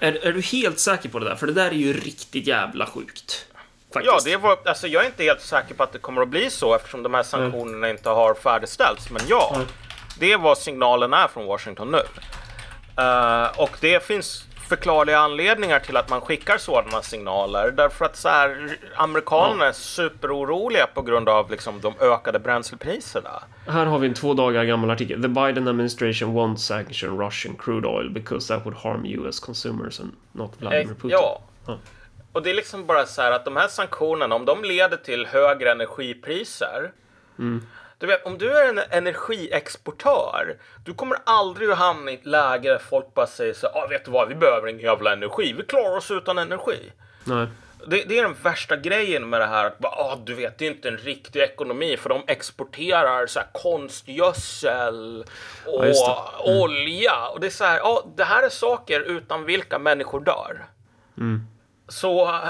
[0.00, 1.36] Är, är du helt säker på det där?
[1.36, 3.46] För det där är ju riktigt jävla sjukt.
[3.92, 4.12] Faktiskt.
[4.14, 6.50] Ja, det var, alltså, jag är inte helt säker på att det kommer att bli
[6.50, 7.96] så eftersom de här sanktionerna mm.
[7.96, 9.10] inte har färdigställts.
[9.10, 9.66] Men ja, mm.
[10.20, 12.02] Det är vad signalen är från Washington nu.
[13.02, 17.70] Uh, och det finns förklarliga anledningar till att man skickar sådana signaler.
[17.70, 23.42] Därför att så här, amerikanerna är superoroliga på grund av liksom, de ökade bränslepriserna.
[23.66, 25.22] Här har vi en två dagar gammal artikel.
[25.22, 30.12] The Biden administration won't sanction Russian crude oil because that would harm US consumers and
[30.32, 31.10] not Vladimir eh, Putin.
[31.10, 31.40] Ja.
[31.66, 31.78] ja.
[32.32, 35.26] Och det är liksom bara så här att de här sanktionerna, om de leder till
[35.26, 36.92] högre energipriser.
[37.38, 37.66] Mm.
[38.00, 42.70] Du vet, om du är en energiexportör, du kommer aldrig att hamna i ett läge
[42.70, 45.62] där folk bara säger så ah, vet du vad, vi behöver ingen jävla energi, vi
[45.62, 46.92] klarar oss utan energi.
[47.24, 47.46] Nej.
[47.86, 49.64] Det, det, är den värsta grejen med det här.
[49.64, 53.40] Att bara, ah, du vet, det är inte en riktig ekonomi för de exporterar så
[53.40, 55.24] här konstgödsel
[55.66, 56.60] och ja, mm.
[56.60, 57.28] olja.
[57.32, 60.66] Och det är så här, ah, det här är saker utan vilka människor dör.
[61.16, 61.46] Mm.
[61.88, 62.40] Så,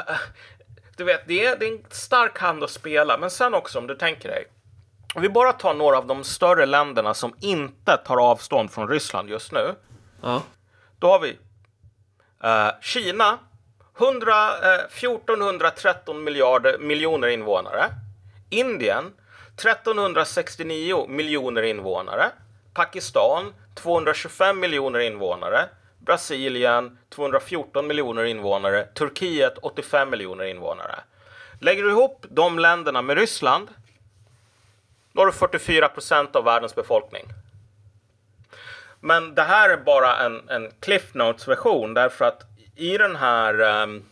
[0.97, 3.19] du vet, det är, det är en stark hand att spela.
[3.19, 4.45] Men sen också om du tänker dig.
[5.15, 9.31] Om vi bara tar några av de större länderna som inte tar avstånd från Ryssland
[9.31, 9.75] just nu.
[10.23, 10.43] Ja.
[10.99, 11.31] Då har vi
[12.45, 13.39] uh, Kina,
[13.99, 17.85] 100, uh, 1413 miljarder, miljoner invånare.
[18.51, 19.05] Indien,
[19.55, 22.31] 1369 miljoner invånare.
[22.75, 25.69] Pakistan, 225 miljoner invånare.
[25.99, 31.01] Brasilien 214 miljoner invånare, Turkiet 85 miljoner invånare.
[31.61, 33.69] Lägger du ihop de länderna med Ryssland,
[35.13, 37.25] då har du 44 procent av världens befolkning.
[39.01, 42.43] Men det här är bara en, en Cliff Notes version därför att
[42.77, 44.05] i den här um,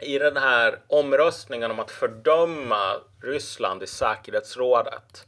[0.00, 5.26] i den här omröstningen om att fördöma Ryssland i säkerhetsrådet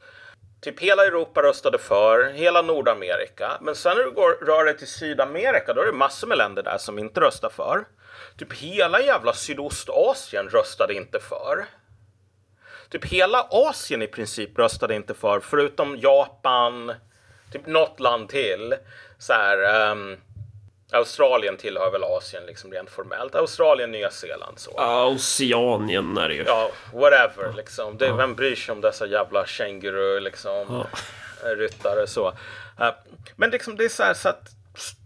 [0.60, 3.50] Typ hela Europa röstade för, hela Nordamerika.
[3.60, 6.62] Men sen när du går, rör dig till Sydamerika, då är det massor med länder
[6.62, 7.84] där som inte röstar för.
[8.36, 11.66] Typ hela jävla Sydostasien röstade inte för.
[12.90, 16.92] Typ hela Asien i princip röstade inte för, förutom Japan,
[17.52, 18.74] typ något land till.
[19.18, 20.16] Så här, um,
[20.92, 23.34] Australien tillhör väl Asien liksom rent formellt.
[23.34, 24.70] Australien, Nya Zeeland så.
[25.14, 26.44] Oceanien är det ju.
[26.46, 27.98] Ja, whatever liksom.
[27.98, 30.84] Det, Vem bryr sig om dessa jävla känguru liksom.
[31.56, 32.28] Ryttare så.
[32.28, 32.90] Uh,
[33.36, 34.48] men liksom det är så här så att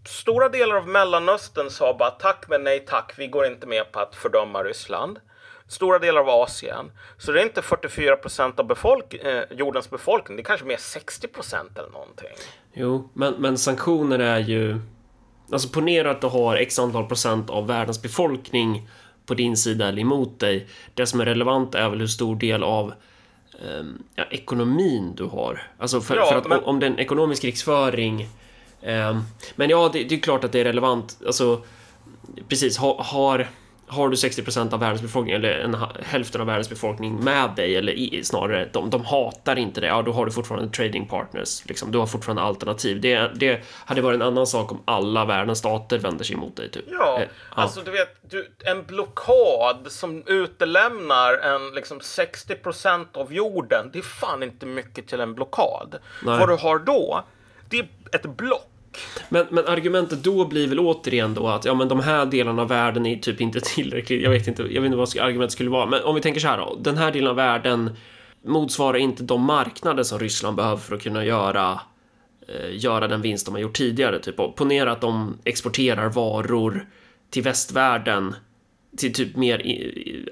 [0.07, 3.13] stora delar av Mellanöstern sa bara tack men nej tack.
[3.17, 5.21] Vi går inte med på att fördöma Ryssland.
[5.69, 6.91] Stora delar av Asien.
[7.19, 10.37] Så det är inte 44 procent av befolk eh, jordens befolkning.
[10.37, 12.29] Det är kanske mer 60 procent eller någonting.
[12.73, 14.81] Jo, men, men sanktioner är ju...
[15.53, 18.89] Alltså ponera att du har x antal procent av världens befolkning
[19.27, 20.67] på din sida eller emot dig.
[20.95, 22.93] Det som är relevant är väl hur stor del av
[23.79, 25.63] um, ja, ekonomin du har.
[25.79, 26.59] Alltså för, ja, för att men...
[26.59, 28.29] om, om det är en ekonomisk krigsföring
[28.83, 29.25] um,
[29.57, 31.19] men ja, det, det, är klart att det är relevant.
[31.27, 31.63] Alltså,
[32.49, 33.49] precis, ha, har
[33.95, 37.93] har du 60% av världens befolkning eller en, hälften av världens befolkning med dig eller
[37.93, 41.67] i, snarare de, de hatar inte det, ja då har du fortfarande trading partners.
[41.67, 41.93] Liksom.
[41.93, 43.01] Du har fortfarande alternativ.
[43.01, 46.71] Det, det hade varit en annan sak om alla världens stater vänder sig emot dig.
[46.71, 46.85] Typ.
[46.91, 53.91] Ja, eh, alltså du vet, du, en blockad som utelämnar en liksom 60% av jorden.
[53.93, 55.97] Det är fan inte mycket till en blockad.
[56.23, 56.39] Nej.
[56.39, 57.25] Vad du har då,
[57.69, 58.71] det är ett block
[59.29, 62.69] men, men argumentet då blir väl återigen då att ja, men de här delarna av
[62.69, 64.23] världen är typ inte tillräckligt.
[64.23, 66.49] Jag vet inte, jag vet inte vad argumentet skulle vara, men om vi tänker så
[66.49, 66.79] här då.
[66.81, 67.97] Den här delen av världen
[68.45, 71.81] motsvarar inte de marknader som Ryssland behöver för att kunna göra
[72.49, 74.19] eh, göra den vinst de har gjort tidigare.
[74.19, 74.37] Typ.
[74.57, 76.89] Ponera att de exporterar varor
[77.31, 78.35] till västvärlden
[78.97, 79.63] till typ mer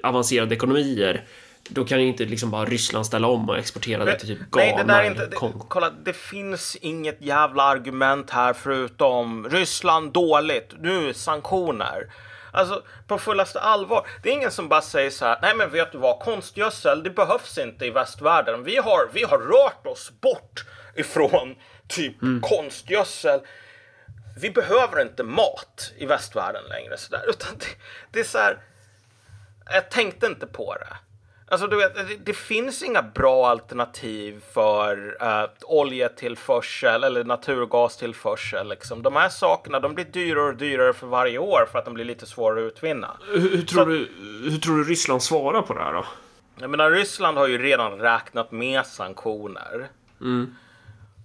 [0.03, 1.25] avancerade ekonomier
[1.69, 4.65] då kan ju inte liksom bara Ryssland ställa om och exportera det till typ Ghana
[4.65, 5.35] Nej, det där är inte, det,
[5.67, 12.11] kolla, det finns inget jävla argument här förutom Ryssland dåligt, nu sanktioner.
[12.51, 14.07] Alltså på fullaste allvar.
[14.23, 15.39] Det är ingen som bara säger så här.
[15.41, 16.19] Nej, men vet du vad?
[16.19, 18.63] Konstgödsel, det behövs inte i västvärlden.
[18.63, 20.65] Vi har, vi har rört oss bort
[20.95, 21.55] ifrån
[21.87, 22.41] typ mm.
[22.41, 23.39] konstgödsel.
[24.41, 27.65] Vi behöver inte mat i västvärlden längre så där, utan det,
[28.11, 28.57] det är så här.
[29.65, 30.97] Jag tänkte inte på det.
[31.47, 38.69] Alltså du vet, det, det finns inga bra alternativ för uh, oljetillförsel eller naturgastillförsel.
[38.69, 39.03] Liksom.
[39.03, 42.05] De här sakerna de blir dyrare och dyrare för varje år för att de blir
[42.05, 43.17] lite svårare att utvinna.
[43.31, 44.09] Hur, hur tror, Så, du,
[44.51, 46.05] hur tror du Ryssland svarar på det här då?
[46.59, 49.89] Jag menar, Ryssland har ju redan räknat med sanktioner.
[50.21, 50.55] Mm.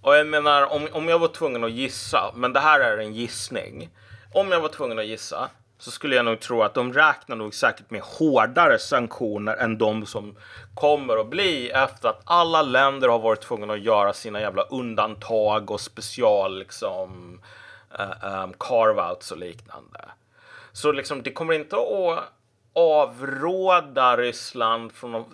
[0.01, 3.13] Och jag menar, om, om jag var tvungen att gissa, men det här är en
[3.13, 3.89] gissning.
[4.33, 7.53] Om jag var tvungen att gissa så skulle jag nog tro att de räknar nog
[7.53, 10.35] säkert med hårdare sanktioner än de som
[10.73, 15.71] kommer att bli efter att alla länder har varit tvungna att göra sina jävla undantag
[15.71, 17.39] och special liksom
[17.99, 19.99] uh, um, carve-outs och liknande.
[20.71, 22.23] Så liksom det kommer inte att
[22.73, 25.27] avråda Ryssland från att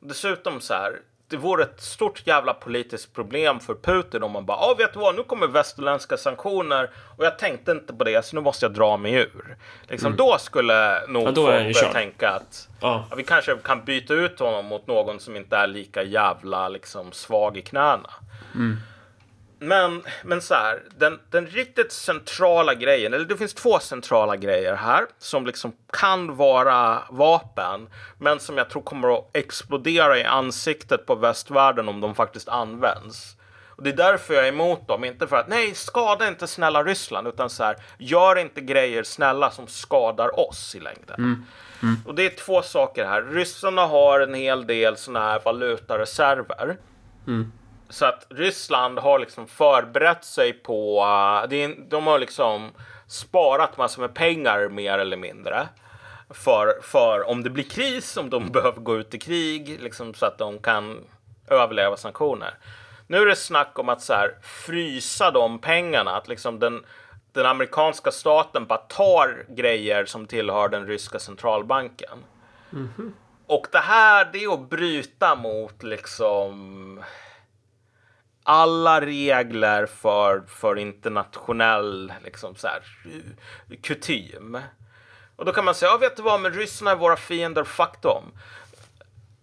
[0.00, 4.58] Dessutom så här, det vore ett stort jävla politiskt problem för Putin om man bara,
[4.58, 8.24] ja ah, vet du vad, nu kommer västerländska sanktioner och jag tänkte inte på det
[8.24, 9.56] så nu måste jag dra mig ur.
[9.88, 10.16] Liksom, mm.
[10.16, 13.06] Då skulle nog ja, folk börja tänka att ja.
[13.10, 17.12] Ja, vi kanske kan byta ut honom mot någon som inte är lika jävla liksom,
[17.12, 18.10] svag i knäna.
[18.54, 18.76] Mm.
[19.58, 24.74] Men, men så här, den, den riktigt centrala grejen, eller det finns två centrala grejer
[24.74, 31.06] här som liksom kan vara vapen, men som jag tror kommer att explodera i ansiktet
[31.06, 33.36] på västvärlden om de faktiskt används.
[33.68, 36.84] Och det är därför jag är emot dem, inte för att nej, skada inte snälla
[36.84, 41.16] Ryssland, utan så här, gör inte grejer snälla som skadar oss i längden.
[41.18, 41.44] Mm.
[41.82, 41.96] Mm.
[42.06, 43.22] Och det är två saker här.
[43.22, 46.76] Ryssarna har en hel del sådana här valutareserver.
[47.26, 47.52] Mm.
[47.90, 52.72] Så att Ryssland har liksom förberett sig på, uh, de har liksom
[53.06, 55.68] sparat massor med pengar mer eller mindre.
[56.30, 60.26] För, för om det blir kris, om de behöver gå ut i krig, liksom, så
[60.26, 61.04] att de kan
[61.46, 62.54] överleva sanktioner.
[63.06, 66.84] Nu är det snack om att så här, frysa de pengarna, att liksom den,
[67.32, 72.18] den amerikanska staten bara tar grejer som tillhör den ryska centralbanken.
[72.72, 73.12] Mm -hmm.
[73.46, 77.00] Och det här, det är att bryta mot liksom
[78.48, 82.82] alla regler för, för internationell liksom så här,
[83.82, 84.58] kutym.
[85.36, 88.02] Och då kan man säga, ja vet du vad, men ryssarna är våra fiender, fuck
[88.02, 88.32] dem.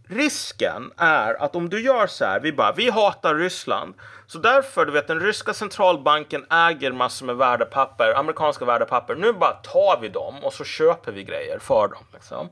[0.08, 3.94] Risken är att om du gör så här, vi bara, vi hatar Ryssland.
[4.28, 9.16] Så därför, du vet, den ryska centralbanken äger massor med värdepapper, amerikanska värdepapper.
[9.16, 12.04] Nu bara tar vi dem och så köper vi grejer för dem.
[12.14, 12.50] Liksom.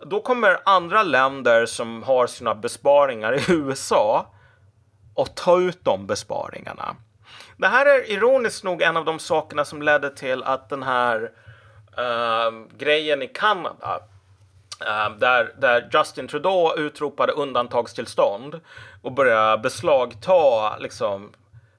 [0.00, 4.26] Då kommer andra länder som har sina besparingar i USA
[5.20, 6.96] och ta ut de besparingarna.
[7.56, 11.22] Det här är ironiskt nog en av de sakerna som ledde till att den här
[11.98, 14.00] uh, grejen i Kanada
[14.80, 18.60] uh, där, där Justin Trudeau utropade undantagstillstånd
[19.02, 21.32] och började beslagta, liksom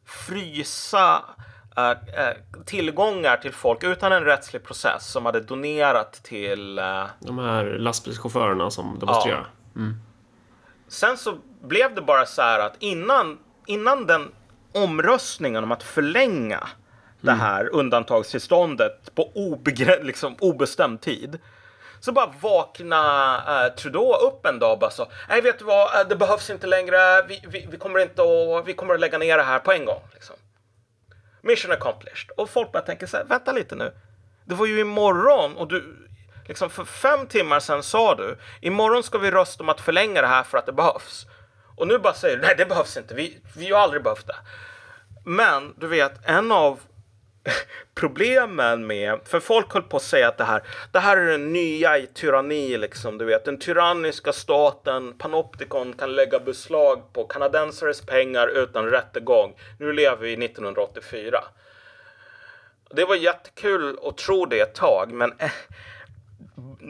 [0.05, 1.21] frysa
[1.77, 6.79] uh, tillgångar till folk utan en rättslig process som hade donerat till...
[6.79, 9.47] Uh, De här lastbilschaufförerna som demonstrerar.
[9.73, 9.79] Ja.
[9.81, 9.95] Mm.
[10.91, 14.31] Sen så blev det bara så här att innan, innan den
[14.73, 16.69] omröstningen om att förlänga mm.
[17.19, 21.39] det här undantagstillståndet på obegr- liksom obestämd tid
[21.99, 25.07] så bara vakna uh, Trudeau upp en dag och bara så.
[25.29, 26.09] Nej, vet du vad?
[26.09, 26.97] det behövs inte längre.
[27.27, 29.85] Vi, vi, vi, kommer inte att, vi kommer att lägga ner det här på en
[29.85, 30.01] gång.
[30.13, 30.35] Liksom.
[31.41, 32.31] Mission accomplished.
[32.37, 33.93] Och folk bara tänker så här, vänta lite nu.
[34.45, 36.07] Det var ju imorgon och du,
[36.45, 40.27] liksom för fem timmar sedan sa du, imorgon ska vi rösta om att förlänga det
[40.27, 41.25] här för att det behövs.
[41.75, 44.35] Och nu bara säger du, nej det behövs inte, vi, vi har aldrig behövt det.
[45.25, 46.79] Men du vet, en av
[47.95, 51.53] problemen med, för folk höll på att säga att det här, det här är den
[51.53, 58.01] nya i tyranni liksom, du vet, den tyranniska staten, Panopticon kan lägga beslag på kanadensares
[58.01, 59.53] pengar utan rättegång.
[59.79, 61.43] Nu lever vi i 1984.
[62.89, 65.51] Det var jättekul att tro det ett tag, men eh,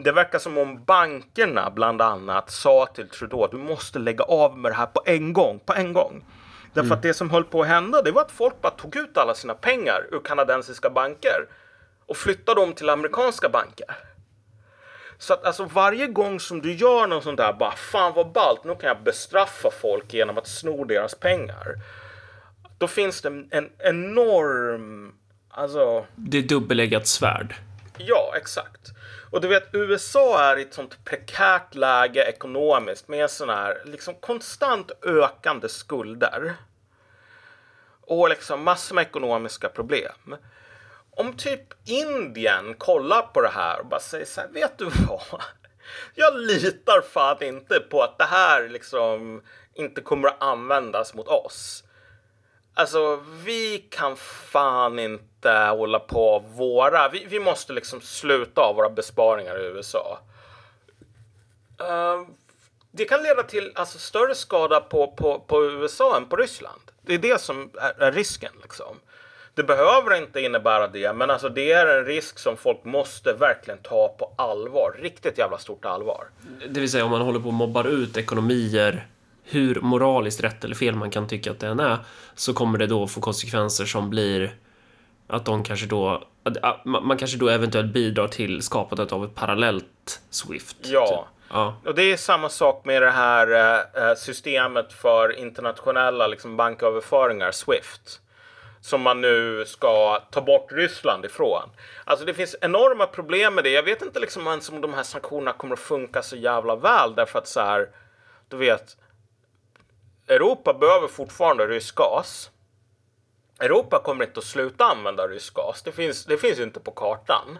[0.04, 4.72] det verkar som om bankerna bland annat sa till Trudeau, du måste lägga av med
[4.72, 6.24] det här på en gång, på en gång.
[6.72, 6.96] Därför mm.
[6.96, 9.34] att det som höll på att hända det var att folk bara tog ut alla
[9.34, 11.46] sina pengar ur kanadensiska banker
[12.06, 13.86] och flyttade dem till amerikanska banker.
[15.18, 18.64] Så att alltså varje gång som du gör något sånt där, bara fan vad ballt,
[18.64, 21.74] nu kan jag bestraffa folk genom att sno deras pengar.
[22.78, 25.14] Då finns det en enorm,
[25.50, 26.06] alltså...
[26.16, 27.54] Det är dubbeleggat svärd.
[27.98, 28.92] Ja, exakt.
[29.32, 34.14] Och du vet, USA är i ett sånt prekärt läge ekonomiskt med sådana här liksom
[34.14, 36.54] konstant ökande skulder.
[38.00, 40.36] Och liksom massor med ekonomiska problem.
[41.10, 45.42] Om typ Indien kollar på det här och bara säger så här, vet du vad?
[46.14, 49.42] Jag litar fan inte på att det här liksom
[49.74, 51.81] inte kommer att användas mot oss.
[52.74, 57.08] Alltså, vi kan fan inte hålla på våra...
[57.08, 60.18] Vi, vi måste liksom sluta av våra besparingar i USA.
[61.80, 62.20] Uh, eh,
[62.90, 66.80] det kan leda till alltså, större skada på, på, på USA än på Ryssland.
[67.02, 68.52] Det är det som är, är risken.
[68.62, 68.96] Liksom.
[69.54, 73.78] Det behöver inte innebära det, men alltså det är en risk som folk måste verkligen
[73.82, 74.96] ta på allvar.
[75.02, 76.24] Riktigt jävla stort allvar.
[76.68, 79.06] Det vill säga om man håller på och mobbar ut ekonomier
[79.42, 81.98] hur moraliskt rätt eller fel man kan tycka att den är
[82.34, 84.56] så kommer det då få konsekvenser som blir
[85.26, 86.22] att de kanske då
[86.84, 90.76] man kanske då eventuellt bidrar till skapandet av ett parallellt Swift.
[90.82, 91.46] Ja, typ.
[91.50, 91.76] ja.
[91.84, 93.76] och det är samma sak med det här
[94.10, 98.20] äh, systemet för internationella liksom, banköverföringar, Swift
[98.82, 101.70] som man nu ska ta bort Ryssland ifrån.
[102.04, 103.70] Alltså det finns enorma problem med det.
[103.70, 107.14] Jag vet inte liksom ens om de här sanktionerna kommer att funka så jävla väl
[107.14, 107.88] därför att så här,
[108.48, 108.96] du vet,
[110.34, 112.50] Europa behöver fortfarande rysk gas.
[113.60, 115.82] Europa kommer inte att sluta använda rysk gas.
[115.82, 117.58] Det finns, det finns inte på kartan.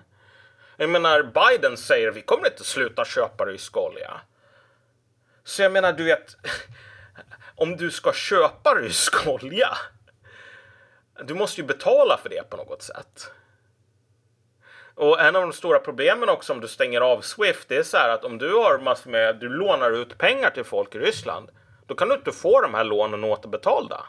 [0.76, 4.20] Jag menar, Biden säger vi kommer inte att sluta köpa rysk olja.
[5.44, 6.36] Så jag menar, du vet,
[7.56, 9.68] om du ska köpa rysk olja,
[11.24, 13.30] du måste ju betala för det på något sätt.
[14.94, 17.96] Och en av de stora problemen också om du stänger av Swift, det är så
[17.96, 21.50] här att om du har massor med, du lånar ut pengar till folk i Ryssland,
[21.86, 24.04] då kan du inte få de här lånen återbetalda.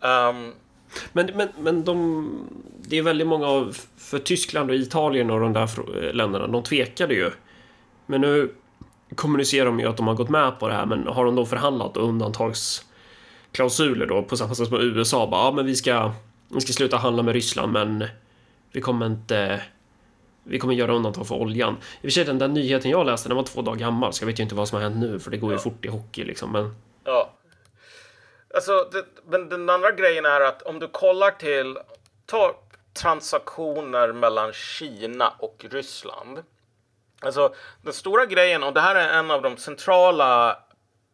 [0.00, 0.52] Um,
[1.12, 2.28] men, men, men de,
[2.88, 7.14] det är väldigt många av, för Tyskland och Italien och de där länderna, de tvekade
[7.14, 7.30] ju.
[8.06, 8.54] Men nu
[9.14, 11.46] kommunicerar de ju att de har gått med på det här, men har de då
[11.46, 15.26] förhandlat undantagsklausuler då på samma sätt som USA?
[15.26, 16.12] Bara, ja, men vi ska,
[16.48, 18.04] vi ska sluta handla med Ryssland, men
[18.72, 19.62] vi kommer inte
[20.44, 21.74] vi kommer göra undantag för oljan.
[21.74, 24.22] I och för sig, den där nyheten jag läste, den var två dagar gammal, så
[24.22, 25.62] jag vet ju inte vad som har hänt nu, för det går ju ja.
[25.62, 26.52] fort i hockey liksom.
[26.52, 26.74] Men...
[27.04, 27.30] Ja.
[28.54, 31.78] Alltså, det, men den andra grejen är att om du kollar till,
[32.26, 32.56] ta
[32.92, 36.42] transaktioner mellan Kina och Ryssland.
[37.20, 40.58] Alltså, den stora grejen, och det här är en av de centrala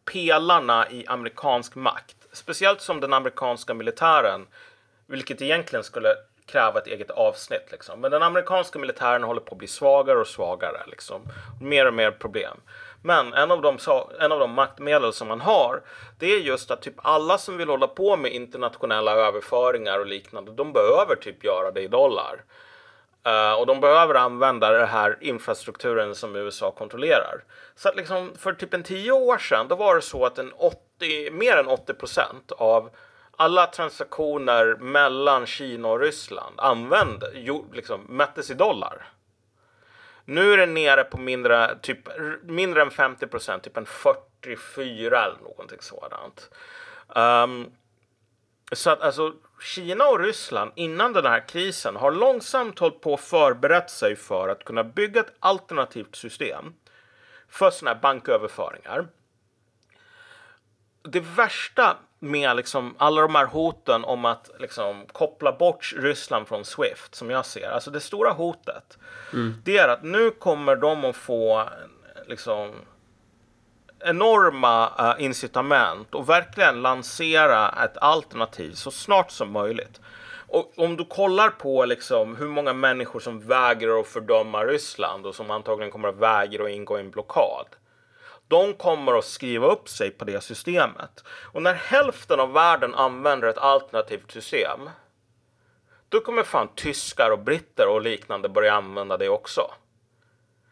[0.05, 4.47] pelarna i amerikansk makt, speciellt som den amerikanska militären,
[5.05, 6.09] vilket egentligen skulle
[6.47, 7.71] kräva ett eget avsnitt.
[7.71, 8.01] Liksom.
[8.01, 10.81] Men den amerikanska militären håller på att bli svagare och svagare.
[10.87, 11.21] Liksom.
[11.61, 12.57] Mer och mer problem.
[13.03, 13.77] Men en av, de,
[14.19, 15.81] en av de maktmedel som man har,
[16.19, 20.51] det är just att typ alla som vill hålla på med internationella överföringar och liknande,
[20.51, 22.43] de behöver typ göra det i dollar.
[23.27, 27.43] Uh, och de behöver använda den här infrastrukturen som USA kontrollerar.
[27.75, 30.53] Så att liksom för typ en tio år sedan, då var det så att en
[30.53, 32.89] 80, mer än 80 procent av
[33.37, 37.31] alla transaktioner mellan Kina och Ryssland använde,
[37.73, 39.07] liksom, mättes i dollar.
[40.25, 42.09] Nu är det nere på mindre, typ,
[42.43, 46.49] mindre än 50 procent, typ en 44 eller någonting sådant.
[47.07, 47.71] Um,
[48.71, 53.21] så att alltså Kina och Ryssland innan den här krisen har långsamt hållit på att
[53.21, 56.73] förberett sig för att kunna bygga ett alternativt system
[57.49, 59.07] för sådana här banköverföringar.
[61.01, 66.65] Det värsta med liksom alla de här hoten om att liksom koppla bort Ryssland från
[66.65, 68.97] Swift som jag ser, alltså det stora hotet,
[69.63, 71.69] det är att nu kommer de att få
[72.27, 72.71] liksom
[73.99, 80.01] enorma uh, incitament och verkligen lansera ett alternativ så snart som möjligt.
[80.47, 85.35] Och om du kollar på liksom hur många människor som vägrar att fördöma Ryssland och
[85.35, 87.65] som antagligen kommer att vägra att ingå i en blockad.
[88.47, 91.23] De kommer att skriva upp sig på det systemet.
[91.27, 94.89] Och när hälften av världen använder ett alternativt system.
[96.09, 99.71] Då kommer fan tyskar och britter och liknande börja använda det också.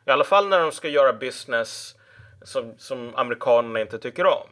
[0.06, 1.96] I alla fall när de ska göra business
[2.44, 4.48] som, som amerikanerna inte tycker om.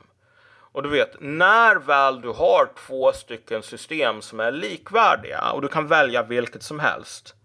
[0.73, 5.67] Och du vet, när väl du har två stycken system som är likvärdiga och du
[5.67, 7.35] kan välja vilket som helst.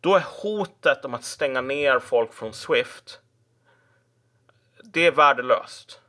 [0.00, 3.20] Då är hotet om att stänga ner folk från Swift.
[4.96, 6.00] Det är värdelöst.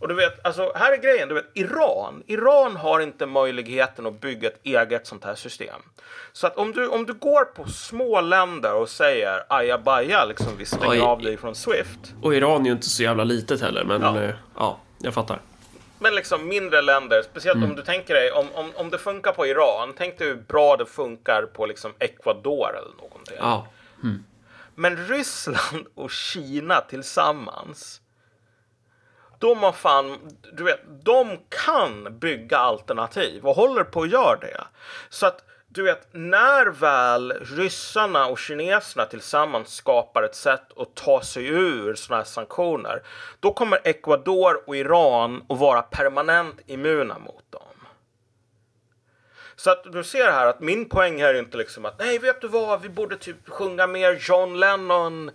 [0.00, 2.22] Och du vet, alltså här är grejen, du vet Iran.
[2.26, 5.80] Iran har inte möjligheten att bygga ett eget sånt här system.
[6.32, 10.64] Så att om du, om du går på små länder och säger ajabaja, liksom vi
[10.64, 11.00] stänger Oj.
[11.00, 12.14] av dig från Swift.
[12.22, 14.22] Och Iran är ju inte så jävla litet heller, men Ja.
[14.22, 15.40] ja, ja jag fattar.
[15.98, 17.70] Men liksom mindre länder, speciellt Mm.
[17.70, 20.76] om du tänker dig, om, om, om det funkar på Iran, tänk dig hur bra
[20.76, 23.36] det funkar på liksom Ecuador eller någonting.
[23.38, 23.66] Ja.
[24.74, 28.00] Men Ryssland och Kina tillsammans.
[29.38, 30.18] De har fan,
[30.52, 34.64] du vet, de kan bygga alternativ och håller på att göra det.
[35.08, 41.20] Så att, du vet, när väl ryssarna och kineserna tillsammans skapar ett sätt att ta
[41.20, 43.02] sig ur sådana här sanktioner,
[43.40, 47.69] då kommer Ecuador och Iran att vara permanent immuna mot dem.
[49.60, 52.40] Så att du ser här att min poäng här är inte liksom att nej, vet
[52.40, 55.30] du vad, vi borde typ sjunga mer John Lennon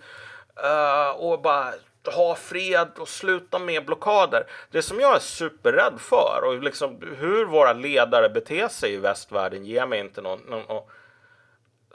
[0.64, 1.74] uh, och bara
[2.16, 4.44] ha fred och sluta med blockader.
[4.72, 9.66] Det som jag är superrädd för och liksom hur våra ledare beter sig i västvärlden
[9.66, 10.84] ger mig inte någon, någon, någon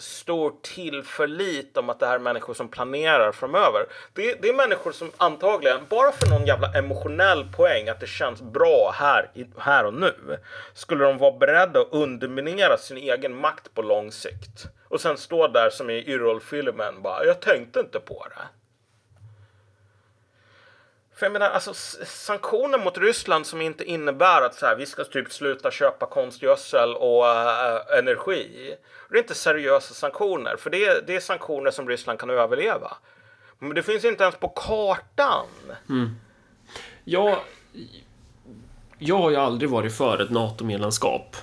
[0.01, 3.87] stor tillförlit om att det här är människor som planerar framöver.
[4.13, 8.43] Det, det är människor som antagligen, bara för någon jävla emotionell poäng, att det känns
[8.43, 10.39] bra här, här och nu,
[10.75, 14.67] skulle de vara beredda att underminera sin egen makt på lång sikt.
[14.89, 18.60] Och sen stå där som i Yrrol-filmen bara, jag tänkte inte på det.
[21.21, 21.75] För jag menar, alltså
[22.05, 26.95] sanktioner mot Ryssland som inte innebär att så här, vi ska typ sluta köpa konstgödsel
[26.95, 28.75] och äh, energi.
[29.11, 32.97] Det är inte seriösa sanktioner, för det är, det är sanktioner som Ryssland kan överleva.
[33.59, 35.47] Men det finns inte ens på kartan.
[35.89, 36.11] Mm.
[37.05, 37.39] Jag,
[38.99, 41.37] jag har ju aldrig varit för ett NATO-medlemskap.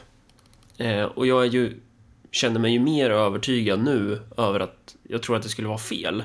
[0.78, 1.80] Eh, och jag är ju,
[2.32, 6.24] känner mig ju mer övertygad nu över att jag tror att det skulle vara fel.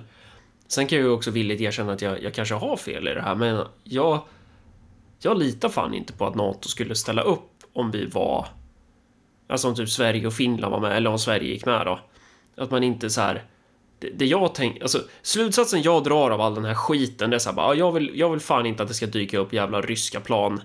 [0.73, 3.23] Sen kan jag ju också villigt erkänna att jag, jag kanske har fel i det
[3.23, 4.21] här, men jag,
[5.19, 8.47] jag litar fan inte på att NATO skulle ställa upp om vi var...
[9.49, 12.01] Alltså om typ Sverige och Finland var med, eller om Sverige gick med då.
[12.57, 13.45] Att man inte så här...
[13.99, 17.39] Det, det jag tänker, alltså slutsatsen jag drar av all den här skiten, det är
[17.39, 19.81] så här bara, jag vill, jag vill fan inte att det ska dyka upp jävla
[19.81, 20.61] ryska plan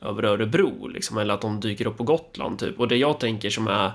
[0.00, 2.80] över Örebro, liksom, eller att de dyker upp på Gotland, typ.
[2.80, 3.92] Och det jag tänker som är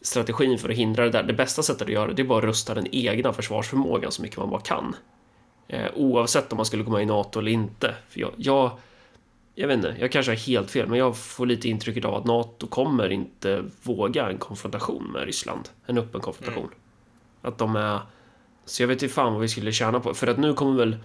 [0.00, 2.38] strategin för att hindra det där, det bästa sättet att göra det, det är bara
[2.38, 4.96] att rusta den egna försvarsförmågan så mycket man bara kan.
[5.68, 7.94] Eh, oavsett om man skulle med i NATO eller inte.
[8.08, 8.70] För jag, jag,
[9.54, 12.24] jag vet inte, jag kanske har helt fel, men jag får lite intrycket av att
[12.24, 15.68] NATO kommer inte våga en konfrontation med Ryssland.
[15.86, 16.68] En öppen konfrontation.
[17.42, 18.00] Att de är...
[18.64, 20.14] Så jag vet inte fan vad vi skulle tjäna på.
[20.14, 20.96] För att nu kommer väl...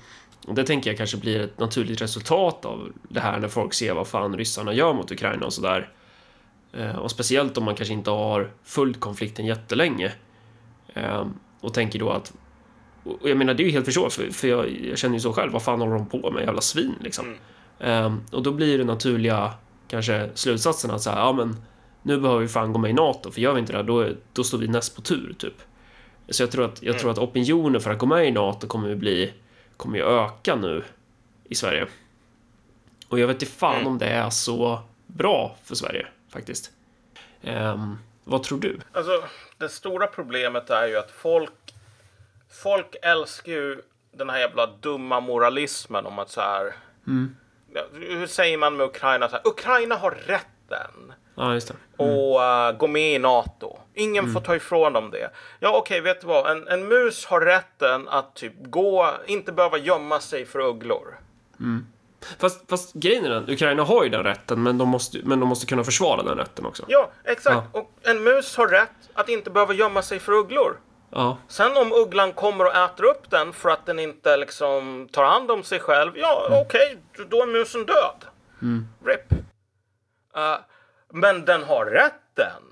[0.48, 4.08] Det tänker jag kanske blir ett naturligt resultat av det här när folk ser vad
[4.08, 5.90] fan ryssarna gör mot Ukraina och sådär.
[6.74, 10.12] Eh, och speciellt om man kanske inte har följt konflikten jättelänge.
[10.94, 11.26] Eh,
[11.60, 12.34] och tänker då att...
[13.04, 15.34] Och jag menar, det är ju helt förståeligt, för, för jag, jag känner ju så
[15.34, 15.52] själv.
[15.52, 16.44] Vad fan håller de på med?
[16.44, 17.36] Jävla svin, liksom.
[17.80, 19.52] Eh, och då blir det naturliga,
[19.88, 21.56] kanske, slutsatsen att säga, ja men
[22.02, 24.44] nu behöver vi fan gå med i NATO, för gör vi inte det, då, då
[24.44, 25.54] står vi näst på tur, typ.
[26.30, 28.90] Så jag tror att, jag tror att opinionen för att gå med i NATO kommer
[28.90, 29.34] ju bli,
[29.78, 30.84] kommer ju öka nu
[31.44, 31.88] i Sverige.
[33.08, 36.72] Och jag vet inte fan om det är så bra för Sverige, faktiskt.
[37.42, 38.80] Ehm, vad tror du?
[38.94, 39.24] Alltså,
[39.58, 41.74] det stora problemet är ju att folk,
[42.64, 43.82] folk älskar ju
[44.12, 46.74] den här jävla dumma moralismen om att så här.
[47.74, 49.30] Ja, Hur säger man med Ukraina?
[49.30, 52.04] Så här, Ukraina har rätten Ja, just det.
[52.04, 53.78] och eh, gå med i NATO.
[53.94, 55.32] Ingen får ta ifrån dem det.
[55.60, 56.52] Ja, okej, vet du vad?
[56.52, 61.20] En, en mus har rätten att typ gå, inte behöva gömma sig för ugglor.
[62.40, 65.50] Fast, fast grejen är den, Ukraina har ju den rätten, men de måste, men de
[65.50, 66.86] måste kunna försvara den rätten också.
[66.88, 67.76] Ja, exakt.
[67.76, 70.80] Och en mus har rätt att inte behöva gömma sig för ugglor.
[71.10, 71.38] Ja.
[71.48, 75.52] Sen om ugglan kommer och äter upp den för att den inte liksom tar hand
[75.52, 76.98] om sig själv, ja okej,
[77.30, 78.26] då är musen död.
[79.06, 79.32] RIP.
[80.38, 80.58] Uh,
[81.14, 82.64] men den har rätten.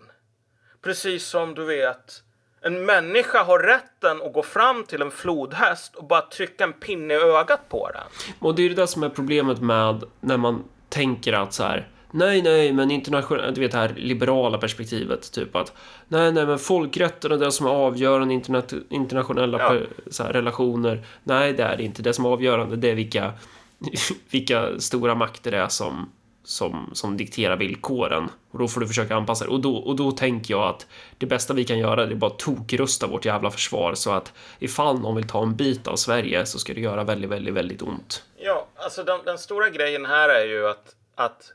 [0.81, 2.23] Precis som du vet,
[2.61, 7.14] en människa har rätten att gå fram till en flodhäst och bara trycka en pinne
[7.14, 8.34] i ögat på den.
[8.40, 11.88] Och det är det där som är problemet med när man tänker att så här
[12.11, 15.73] Nej, nej, men internationellt, du vet det här liberala perspektivet, typ att
[16.07, 19.69] nej, nej, men folkrätten är det som är avgörande internet, internationella Ja.
[19.69, 21.06] per, så här, relationer.
[21.23, 22.02] Nej, det är det inte.
[22.02, 23.34] Det som är avgörande, det är vilka,
[24.31, 26.11] vilka stora makter det är som,
[26.49, 28.30] som, som dikterar villkoren.
[28.51, 29.53] Och då får du försöka anpassa dig.
[29.53, 32.31] Och då, och då tänker jag att det bästa vi kan göra det är bara
[32.31, 36.45] att tokrusta vårt jävla försvar så att ifall någon vill ta en bit av Sverige
[36.45, 38.23] så ska det göra väldigt, väldigt, väldigt ont.
[38.38, 41.51] Ja, alltså den, den stora grejen här är ju att, att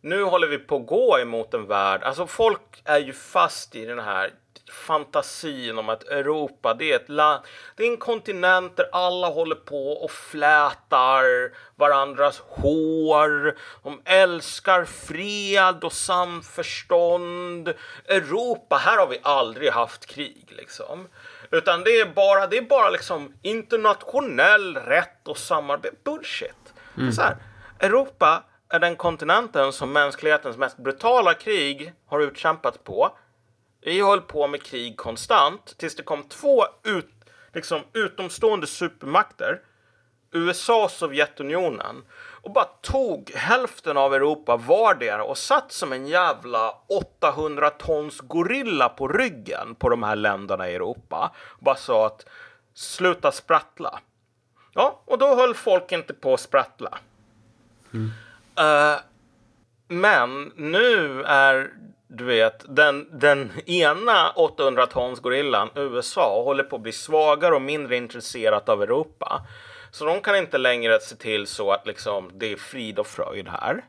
[0.00, 2.02] nu håller vi på att gå emot en värld.
[2.02, 4.30] Alltså folk är ju fast i den här
[4.72, 7.44] fantasin om att Europa, det är ett land,
[7.76, 11.24] det är en kontinent där alla håller på och flätar
[11.76, 13.58] varandras hår.
[13.82, 17.74] De älskar fred och samförstånd.
[18.08, 21.08] Europa, här har vi aldrig haft krig liksom.
[21.50, 25.96] Utan det är bara, det är bara liksom internationell rätt och samarbete.
[26.04, 26.74] Bullshit.
[26.96, 27.12] Mm.
[27.12, 27.36] Så här,
[27.78, 33.16] Europa är den kontinenten som mänsklighetens mest brutala krig har utkämpats på.
[33.84, 37.10] Vi höll på med krig konstant tills det kom två ut,
[37.52, 39.60] liksom, utomstående supermakter.
[40.32, 42.04] USA och Sovjetunionen.
[42.42, 48.88] Och bara tog hälften av Europa vardera och satt som en jävla 800 tons gorilla
[48.88, 51.32] på ryggen på de här länderna i Europa.
[51.38, 52.26] Och bara sa att
[52.74, 54.00] sluta sprattla.
[54.74, 56.98] Ja, och då höll folk inte på att sprattla.
[58.58, 59.00] Eh,
[59.88, 61.70] men nu är,
[62.14, 67.62] du vet, den, den ena 800 tons gorillan, USA, håller på att bli svagare och
[67.62, 69.46] mindre intresserat av Europa.
[69.90, 73.48] Så de kan inte längre se till så att liksom, det är frid och fröjd
[73.48, 73.84] här.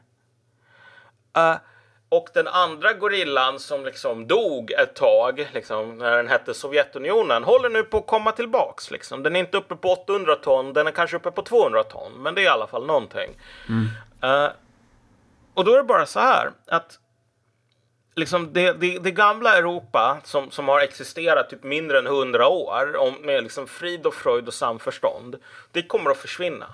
[1.36, 1.56] Eh,
[2.10, 7.70] och den andra gorillan som liksom dog ett tag, liksom, när den hette Sovjetunionen, håller
[7.70, 8.91] nu på att komma tillbaks.
[8.91, 9.24] Liksom.
[9.24, 12.36] Den är inte uppe på 800 ton, den är kanske uppe på 200 ton, men
[12.36, 13.30] det är i alla fall någonting.
[14.22, 14.50] Eh,
[15.54, 17.00] och då är det bara så här att
[18.15, 22.95] liksom det, det, det gamla Europa som, som har existerat typ mindre än 100 år
[22.98, 25.35] om, med liksom frid och fröjd och samförstånd,
[25.72, 26.68] det kommer att försvinna.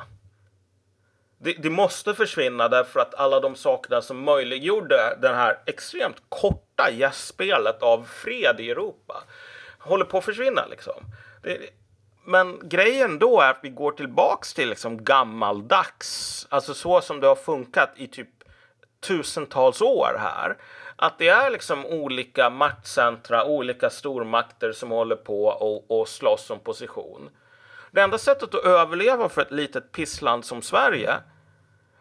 [1.37, 6.91] Det, det måste försvinna därför att alla de sakerna som möjliggjorde det här extremt korta
[6.91, 9.23] gästspelet av fred i Europa
[9.79, 11.03] håller på att försvinna liksom.
[11.43, 11.69] Det,
[12.25, 17.27] men grejen då är att vi går tillbaks till liksom gammaldags, alltså så som det
[17.27, 18.29] har funkat i typ
[18.99, 20.57] tusentals år här.
[21.01, 26.59] Att det är liksom olika maktcentra, olika stormakter som håller på och, och slåss om
[26.59, 27.29] position.
[27.91, 31.13] Det enda sättet att överleva för ett litet pissland som Sverige,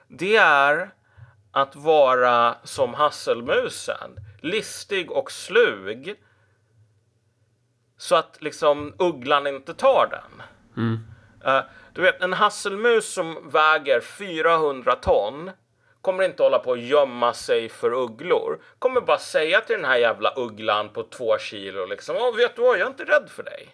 [0.08, 0.90] det är
[1.52, 4.10] att vara som hasselmusen,
[4.40, 6.14] listig och slug.
[7.96, 10.42] Så att liksom ugglan inte tar den.
[11.44, 11.62] Eh,
[11.92, 15.50] du vet, en hasselmus som väger 400 ton
[16.08, 18.58] kommer inte hålla på att gömma sig för ugglor.
[18.78, 22.62] Kommer bara säga till den här jävla ugglan på två kilo liksom, Åh, vet du
[22.62, 23.68] vad, jag är inte rädd för dig.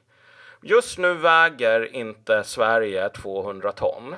[0.63, 4.15] Just nu väger inte Sverige 200 ton.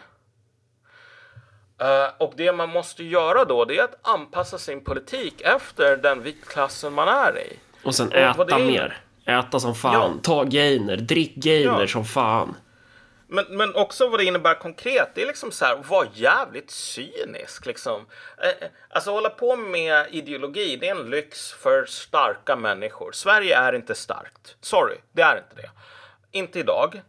[1.80, 6.22] Eh, och det man måste göra då, det är att anpassa sin politik efter den
[6.22, 7.58] viktklassen man är i.
[7.84, 8.98] Och sen Och äta mer.
[9.26, 9.94] Äta som fan.
[9.94, 10.12] Ja.
[10.22, 10.96] Ta gainer.
[10.96, 11.86] Drick gainer Ja.
[11.86, 12.54] som fan.
[13.28, 17.66] Men, men också vad det innebär konkret, det är liksom så här, var jävligt cynisk
[17.66, 18.06] liksom.
[18.42, 23.12] Eh, eh, Alltså hålla på med ideologi, det är en lyx för starka människor.
[23.12, 24.56] Sverige är inte starkt.
[24.60, 25.70] Sorry, det är inte det.
[26.38, 27.02] Inte idag.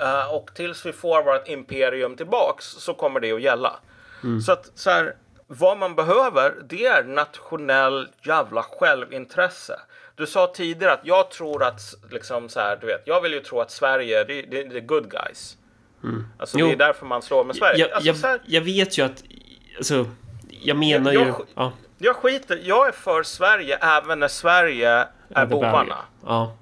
[0.00, 3.72] Eh, och tills vi får vårt imperium tillbaks så kommer det att gälla.
[4.46, 5.16] Så att så här,
[5.46, 9.80] vad man behöver, det är nationell jävla självintresse.
[10.16, 11.80] Du sa tidigare att jag tror att,
[12.10, 14.80] liksom så här, du vet, jag vill ju tro att Sverige, det, det, det är
[14.80, 15.56] good guys.
[16.38, 16.66] Alltså Jo.
[16.66, 17.78] det är därför man slår med Sverige.
[17.78, 19.24] Jag, alltså, jag, här, jag vet ju att...
[19.76, 20.06] Alltså,
[20.48, 21.28] jag menar Jag- ju...
[21.28, 25.96] jag- Ja, jag skiter, jag är för Sverige även när Sverige är bovarna.
[26.26, 26.56] Ja.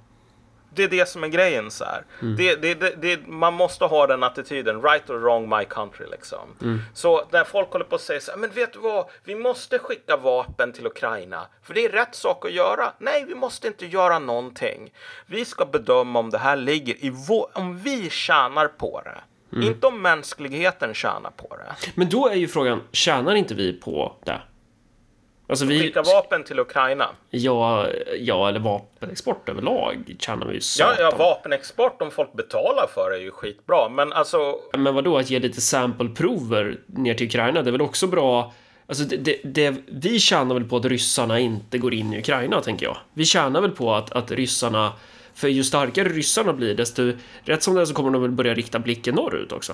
[0.74, 2.04] Det är det som är grejen så här.
[2.22, 2.36] Mm.
[2.36, 6.56] Det, det, det, man måste ha den attityden, right or wrong my country liksom.
[6.62, 6.80] Mm.
[6.94, 9.78] Så när folk håller på att säga så här, men vet du vad, vi måste
[9.78, 12.92] skicka vapen till Ukraina, för det är rätt sak att göra.
[12.98, 14.92] Nej, vi måste inte göra någonting.
[15.26, 19.20] Vi ska bedöma om det här ligger i vår, om vi tjänar på det.
[19.66, 21.90] Inte om mänskligheten tjänar på det.
[21.94, 24.40] Men då är ju frågan, tjänar inte vi på det?
[25.46, 25.80] Alltså vi...
[25.80, 27.08] Skicka vapen till Ukraina.
[27.30, 27.86] Ja,
[28.18, 30.96] ja, eller vapenexport överlag tjänar vi ju Ja, satan.
[30.98, 33.88] ja, vapenexport om folk betalar för det är ju skitbra.
[33.88, 37.82] Men alltså, Men vad då att ge lite sampleprover ner till Ukraina, det är väl
[37.82, 38.52] också bra...
[38.86, 42.60] Alltså det, det, det, vi tjänar väl på att ryssarna inte går in i Ukraina,
[42.60, 42.96] tänker jag.
[43.14, 44.92] Vi tjänar väl på att, att ryssarna...
[45.34, 47.12] För ju starkare ryssarna blir, desto...
[47.44, 49.72] Rätt som det är så kommer de väl börja rikta blicken norrut också.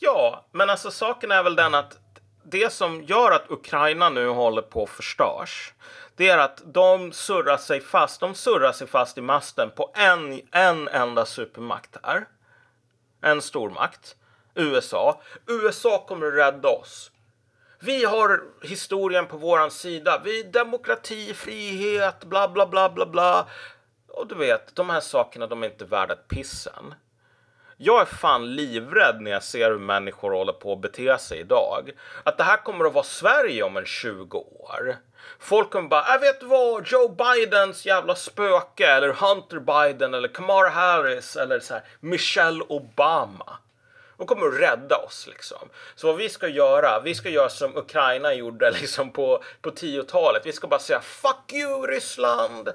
[0.00, 1.92] ja, men alltså saken är väl den att
[2.44, 5.72] det som gör att Ukraina nu håller på att förstörs,
[6.16, 8.20] det är att de surrar sig fast.
[8.20, 12.28] De surrar sig fast i masten på en, en enda supermakt här.
[13.20, 14.16] En stormakt.
[14.54, 15.20] USA.
[15.46, 17.10] USA kommer att rädda oss.
[17.80, 20.20] Vi har historien på våran sida.
[20.24, 23.46] Vi är demokrati, frihet, bla bla bla bla bla.
[24.08, 26.94] Och du vet, de här sakerna de är inte värda ett pissen.
[27.86, 31.90] Jag är fan livrädd när jag ser hur människor håller på att bete sig idag.
[32.22, 34.96] Att det här kommer att vara Sverige om en 20 år.
[35.38, 40.68] Folk kommer bara, jag vet vad, Joe Bidens jävla spöke eller Hunter Biden eller Kamala
[40.68, 43.58] Harris eller så här, Michelle Obama.
[44.16, 45.68] De kommer att rädda oss liksom.
[45.94, 50.42] Så vad vi ska göra, vi ska göra som Ukraina gjorde liksom på, på 10-talet.
[50.44, 52.68] Vi ska bara säga fuck you Ryssland!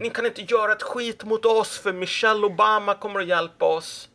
[0.00, 4.09] Ni kan inte göra ett skit mot oss för Michelle Obama kommer att hjälpa oss.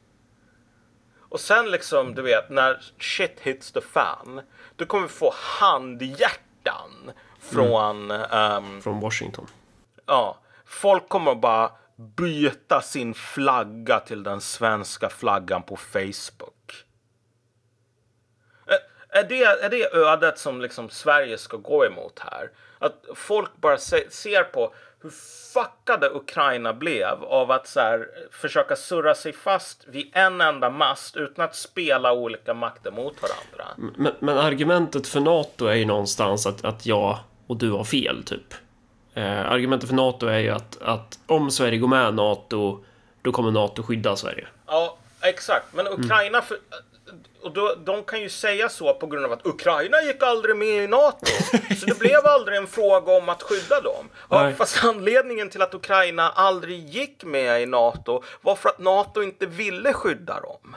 [1.35, 4.41] Och sen liksom, du vet, när shit hits the fan,
[4.75, 9.47] då kommer vi få handhjärtan från, ehm, Från Washington.
[10.05, 16.85] ja, folk kommer att bara byta sin flagga till den svenska flaggan på Facebook.
[18.65, 22.51] Är- Är det, är det ödet som liksom Sverige ska gå emot här?
[22.79, 24.73] Att folk bara se, ser på
[25.05, 25.11] hur
[25.53, 31.17] fuckade Ukraina blev av att så här, försöka surra sig fast vid en enda mast
[31.17, 33.93] utan att spela olika makter mot varandra.
[33.97, 38.23] Men, men argumentet för NATO är ju någonstans att, att jag och du har fel,
[38.23, 38.53] typ.
[39.13, 42.83] Eh, argumentet för NATO är ju att, att om Sverige går med NATO,
[43.21, 44.47] då kommer NATO skydda Sverige.
[44.67, 45.65] Ja, exakt.
[45.73, 46.41] Men Ukraina...
[46.41, 46.57] För,
[47.45, 50.83] och då, de kan ju säga så på grund av att Ukraina gick aldrig med
[50.83, 51.25] i NATO.
[51.79, 54.09] Så det blev aldrig en fråga om att skydda dem.
[54.29, 59.23] Ja, fast anledningen till att Ukraina aldrig gick med i NATO var för att NATO
[59.23, 60.75] inte ville skydda dem.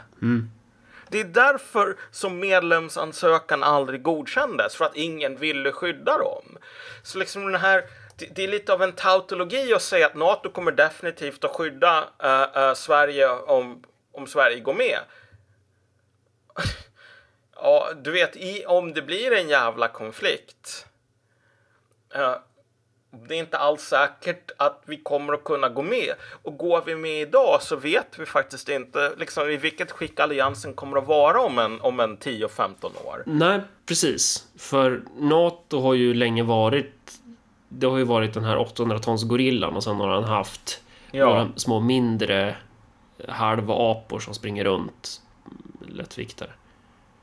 [1.08, 6.58] Det är därför som medlemsansökan aldrig godkändes, för att ingen ville skydda dem.
[7.02, 7.84] Så liksom den här,
[8.34, 12.62] det, är lite av en tautologi att säga att NATO kommer definitivt att skydda eh,
[12.62, 13.82] eh, Sverige om,
[14.12, 14.98] om Sverige går med.
[17.56, 20.86] Ja, du vet, i, om det blir en jävla konflikt.
[22.14, 22.32] eh,
[23.28, 26.14] det är inte alls säkert att vi kommer att kunna gå med.
[26.42, 30.74] Och går vi med idag så vet vi faktiskt inte liksom, i vilket skick alliansen
[30.74, 32.74] kommer att vara om en, om en 10-15
[33.06, 33.22] år.
[33.26, 34.46] Nej, precis.
[34.58, 37.12] För NATO har ju länge varit...
[37.68, 41.24] Det har ju varit den här 800-tons gorillan och sen har han haft Ja.
[41.24, 42.56] några små mindre
[43.28, 45.22] halva apor som springer runt.
[45.88, 46.50] Lättviktare.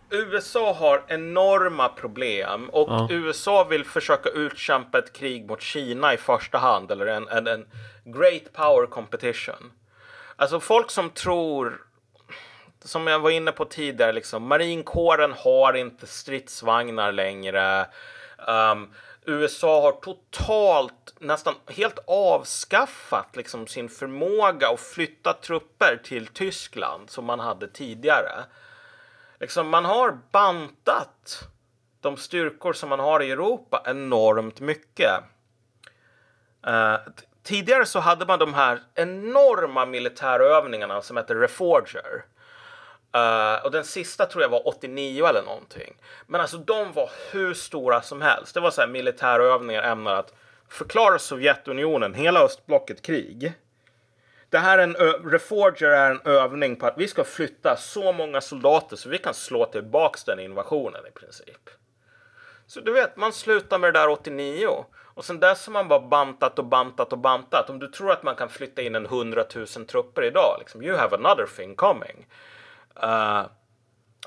[0.10, 3.08] USA har enorma problem och Ja.
[3.12, 7.66] USA vill försöka utkämpa ett krig mot Kina i första hand eller en, en, en
[8.04, 9.72] great power competition.
[10.36, 11.82] Alltså folk som tror
[12.84, 17.88] som jag var inne på tidigare, liksom, marinkåren har inte stridsvagnar längre.
[18.48, 18.94] Um,
[19.28, 27.26] USA har totalt, nästan helt avskaffat liksom, sin förmåga att flytta trupper till Tyskland som
[27.26, 28.44] man hade tidigare.
[29.40, 31.48] Liksom, man har bantat
[32.02, 35.12] de styrkor som man har i Europa enormt mycket.
[36.68, 36.98] Uh,
[37.44, 42.26] tidigare så hade man de här enorma militärövningarna som heter Reforger.
[43.16, 45.96] Uh, och den sista tror jag var 89 eller någonting.
[46.28, 48.54] Men alltså de var hur stora som helst.
[48.54, 50.34] Det var så här militärövningar ämnade att
[50.70, 53.54] förklara Sovjetunionen, hela östblocket krig.
[54.50, 54.96] Det här är en
[55.32, 59.34] Reforger är en övning på att vi ska flytta så många soldater så vi kan
[59.34, 61.70] slå tillbaks den invasionen i princip.
[62.68, 64.86] Så du vet, man slutar med det där 89
[65.16, 67.70] och sen dess har man bara bantat och bantat och bantat.
[67.70, 70.98] Om du tror att man kan flytta in en 100 000 trupper idag, liksom, you
[70.98, 72.28] have another thing coming.
[73.04, 73.42] Eh,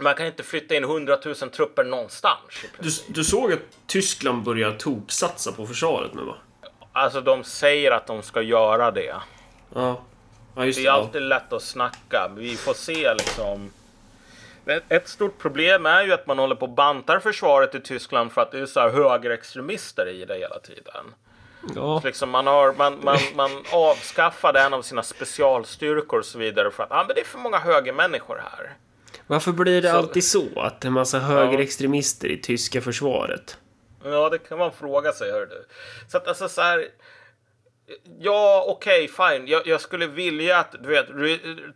[0.00, 2.64] man kan inte flytta in 100 000 trupper någonstans.
[2.78, 6.34] Du, du såg att Tyskland börjar toksatsa på försvaret nu va?
[6.92, 9.14] Alltså de säger att de ska göra det.
[9.74, 10.00] Ja.
[10.56, 10.88] Ja, just Det det.
[10.88, 10.92] är ja.
[10.92, 12.30] alltid lätt att snacka.
[12.36, 13.70] Vi får se liksom.
[14.66, 18.32] Ett- Ett stort problem är ju att man håller på och bantar försvaret i Tyskland
[18.32, 21.04] för att det är så här högerextremister i det hela tiden.
[21.74, 22.00] Ja.
[22.04, 26.82] Liksom man, har, man, man, man avskaffade en av sina specialstyrkor och så vidare för
[26.82, 28.72] att ah, men det är för många högermänniskor här.
[29.26, 30.46] Varför blir det Så- alltid så?
[30.60, 33.58] Att det är en massa högerextremister i tyska försvaret?
[34.04, 35.66] Ja, det kan man fråga sig, hör du.
[36.08, 36.86] Så att alltså så här.
[38.18, 39.46] Ja, okej, fine.
[39.46, 41.06] Jag, jag skulle vilja att du vet,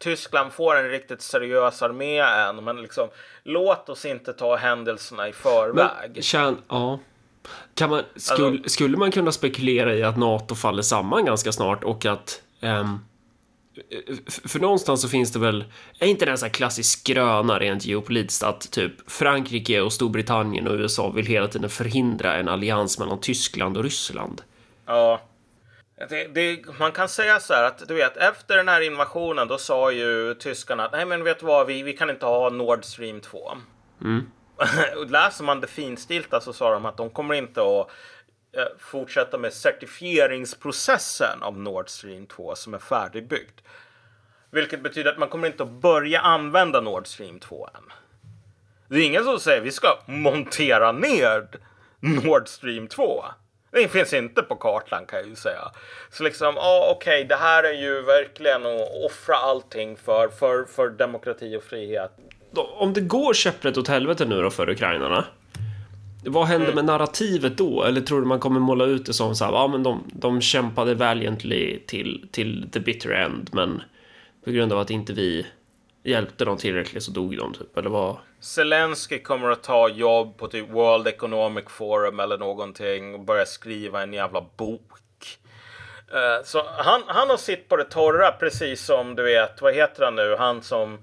[0.01, 3.09] Tyskland får en riktigt seriös armé än, men liksom
[3.43, 6.11] låt oss inte ta händelserna i förväg.
[6.15, 6.99] Men, kärn, ja.
[7.75, 12.07] Kan man, skulle, skulle man kunna spekulera i att NATO faller samman ganska snart och
[12.07, 12.43] att...
[14.29, 15.65] f- för någonstans så finns det väl...
[15.99, 20.69] Är inte det en sån här klassisk skröna rent geopolitiskt att typ Frankrike och Storbritannien
[20.69, 24.43] och USA vill hela tiden förhindra en allians mellan Tyskland och Ryssland?
[24.87, 25.21] Ja.
[26.09, 29.59] Det, det, man kan säga så här att du vet efter den här invasionen då
[29.59, 32.85] sa ju tyskarna att nej men vet du vad vi, vi kan inte ha Nord
[32.85, 33.39] Stream 2.
[34.97, 37.89] Och Läser man det finstilta så sa de att de kommer inte att
[38.57, 43.61] eh, fortsätta med certifieringsprocessen av Nord Stream 2 som är färdigbyggd.
[44.51, 47.93] Vilket betyder att man kommer inte att börja använda Nord Stream 2 än.
[48.89, 51.49] Det är ingen som säger vi ska montera ner
[52.01, 53.25] Nord Stream 2.
[53.71, 55.73] Det finns inte på kartan kan jag ju säga.
[56.11, 60.91] Så liksom, ja okej, det här är ju verkligen att offra allting för, för, för
[60.91, 62.13] demokrati och frihet.
[62.55, 65.25] Om det går käpprätt åt helvete nu då för ukrainarna.
[66.25, 67.85] Vad händer med narrativet då?
[67.85, 70.41] Eller tror du man kommer måla ut det som så här, ja men de, de
[70.41, 73.83] kämpade valiantly till, till the bitter end, men
[74.45, 75.47] på grund av att inte vi
[76.05, 78.17] hjälpte dem tillräckligt så dog de typ, eller vad?
[78.41, 84.03] Zelensky kommer att ta jobb på typ World Economic Forum eller någonting och börja skriva
[84.03, 84.91] en jävla bok.
[86.13, 90.05] Eh, så han, han har sitt på det torra precis som du vet, vad heter
[90.05, 90.99] han nu, han som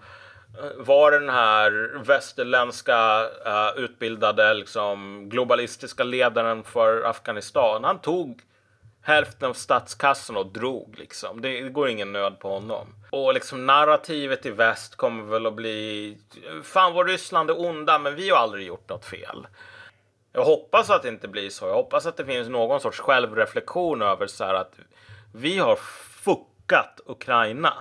[0.78, 7.84] var den här västerländska uh, utbildade liksom globalistiska ledaren för Afghanistan.
[7.84, 8.42] Han tog
[9.02, 11.42] hälften av statskassan och drog liksom.
[11.42, 12.88] Det, det går ingen nöd på honom.
[13.10, 16.18] Och liksom narrativet i väst kommer väl att bli
[16.64, 19.48] fan vad Ryssland är onda men vi har aldrig gjort något fel.
[20.34, 21.68] Jag hoppas att det inte blir så.
[21.68, 24.80] Jag hoppas att det finns någon sorts självreflektion över så här att
[25.34, 25.76] vi har
[26.24, 27.74] fuckat Ukraina.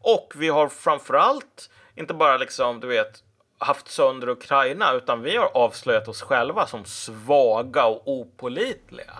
[0.00, 3.22] Och vi har framförallt inte bara liksom, du vet,
[3.58, 9.14] haft sönder Ukraina utan vi har avslöjat oss själva som svaga och opålitliga.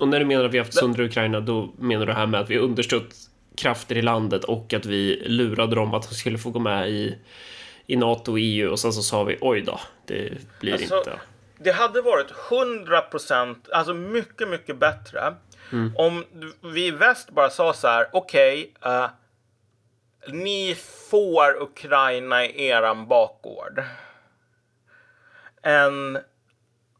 [0.00, 2.26] Och när du menar att vi har haft sönder Ukraina, då menar du det här
[2.26, 3.14] med att vi understött
[3.56, 7.18] krafter i landet och att vi lurade dem att de skulle få gå med i,
[7.86, 11.12] i NATO och EU och sen så sa vi oj då, det blir Alltså, inte.
[11.58, 15.34] Det hade varit 100 procent, alltså mycket, mycket bättre
[15.96, 16.24] om
[16.60, 19.06] vi i väst bara sa så här, okej, eh,
[20.32, 20.76] ni
[21.10, 23.82] får Ukraina i eran bakgård.
[25.62, 26.18] Än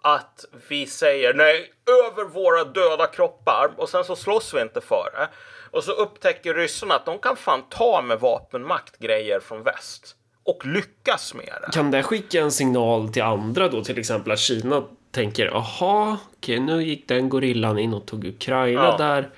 [0.02, 1.72] att vi säger nej,
[2.06, 5.28] över våra döda kroppar och sen så slåss vi inte för det.
[5.70, 10.16] Och så upptäcker ryssarna att de kan fan ta med vapenmakt grejer från väst.
[10.44, 11.72] Och lyckas med det.
[11.72, 16.60] Kan det skicka en signal till andra då, till exempel att Kina tänker aha, okej,
[16.60, 18.96] nu gick den gorillan in och tog Ukraina Ja.
[18.96, 19.30] där.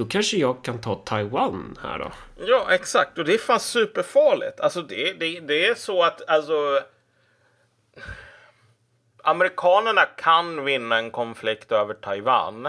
[0.00, 2.12] Då kanske jag kan ta Taiwan här då.
[2.46, 3.18] Ja, exakt.
[3.18, 4.60] Och det är fan superfarligt.
[4.60, 6.80] Alltså det, det, det är så att alltså...
[9.22, 12.68] Amerikanerna kan vinna en konflikt över Taiwan.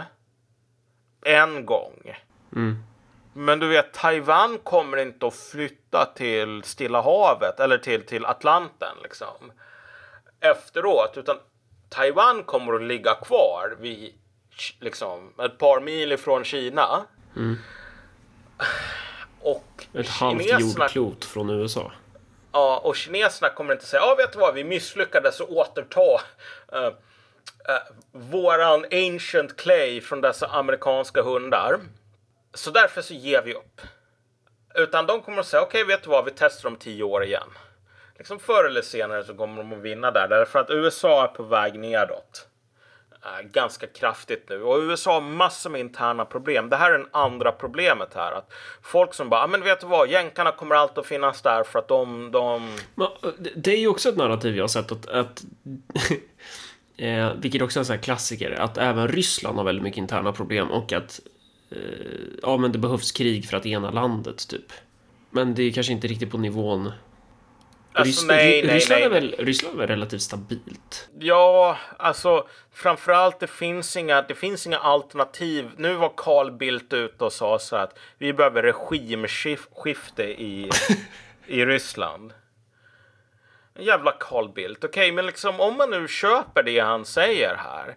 [1.26, 2.18] En gång.
[3.34, 8.96] Men du vet, Taiwan kommer inte att flytta till Stilla havet eller till, till Atlanten
[9.04, 9.52] liksom.
[10.40, 11.14] Efteråt.
[11.18, 11.38] Utan
[11.90, 14.14] Taiwan kommer att ligga kvar vid
[14.80, 17.06] liksom ett par mil ifrån Kina.
[19.42, 21.92] Och Ett halvt kineserna jordklot från USA.
[22.52, 26.22] Ja, och kineserna kommer inte säga, ja vet du vad, vi misslyckades att återta
[26.76, 26.92] uh, uh,
[28.12, 31.80] våran ancient clay från dessa amerikanska hundar.
[32.54, 33.82] Så därför så ger vi upp.
[34.76, 37.50] Utan de kommer att säga, okej vet du vad, vi testar om tio år igen.
[38.18, 41.44] Liksom förr eller senare så kommer de att vinna där, därför att USA är på
[41.44, 42.48] väg nedåt.
[43.52, 44.64] Ganska kraftigt nu.
[44.64, 46.70] Och USA har massor med interna problem.
[46.70, 48.32] Det här är det andra problemet här.
[48.32, 51.64] Att folk som bara, "Ah, men vet du vad, jänkarna kommer alltid att finnas där
[51.64, 52.64] för att de, de...
[53.24, 55.44] Eh, det- det är ju också ett narrativ jag har sett att, att
[56.98, 60.32] eh, vilket också är en sån här klassiker, att även Ryssland har väldigt mycket interna
[60.32, 61.20] problem och att
[61.72, 61.78] eh,
[62.42, 64.72] ja, men det behövs krig för att ena landet typ.
[65.30, 66.92] Men det är kanske inte riktigt på nivån.
[67.94, 69.06] Alltså, Rys- nej, nej, Ryssland, nej.
[69.06, 71.10] Är väl, Ryssland är väl relativt stabilt.
[71.20, 75.70] Ja, alltså framförallt det finns inga, det finns inga alternativ.
[75.78, 80.70] Nu var Carl Bildt ute och sa så att vi behöver regimskifte i,
[81.48, 82.34] i Ryssland.
[83.80, 84.84] Jävla Carl Bildt.
[84.84, 87.96] Okej, men liksom om man nu köper det han säger här.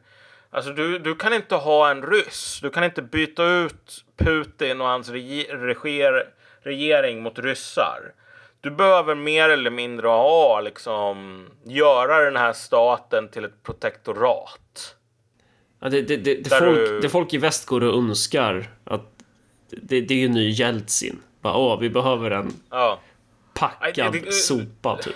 [0.51, 2.59] Alltså du, du kan inte ha en ryss.
[2.62, 6.29] Du kan inte byta ut Putin och hans rege, reger,
[6.62, 8.12] regering mot ryssar.
[8.65, 14.95] Du behöver mer eller mindre ha liksom göra den här staten till ett protektorat.
[15.81, 19.11] Ja, det, det, det, folk, du- det folk i väst går och önskar att
[19.70, 21.23] det, det är ju ny Jeltsin.
[21.41, 23.01] Bara, åh, vi behöver en Ja.
[23.55, 25.15] packad det- sopa, typ.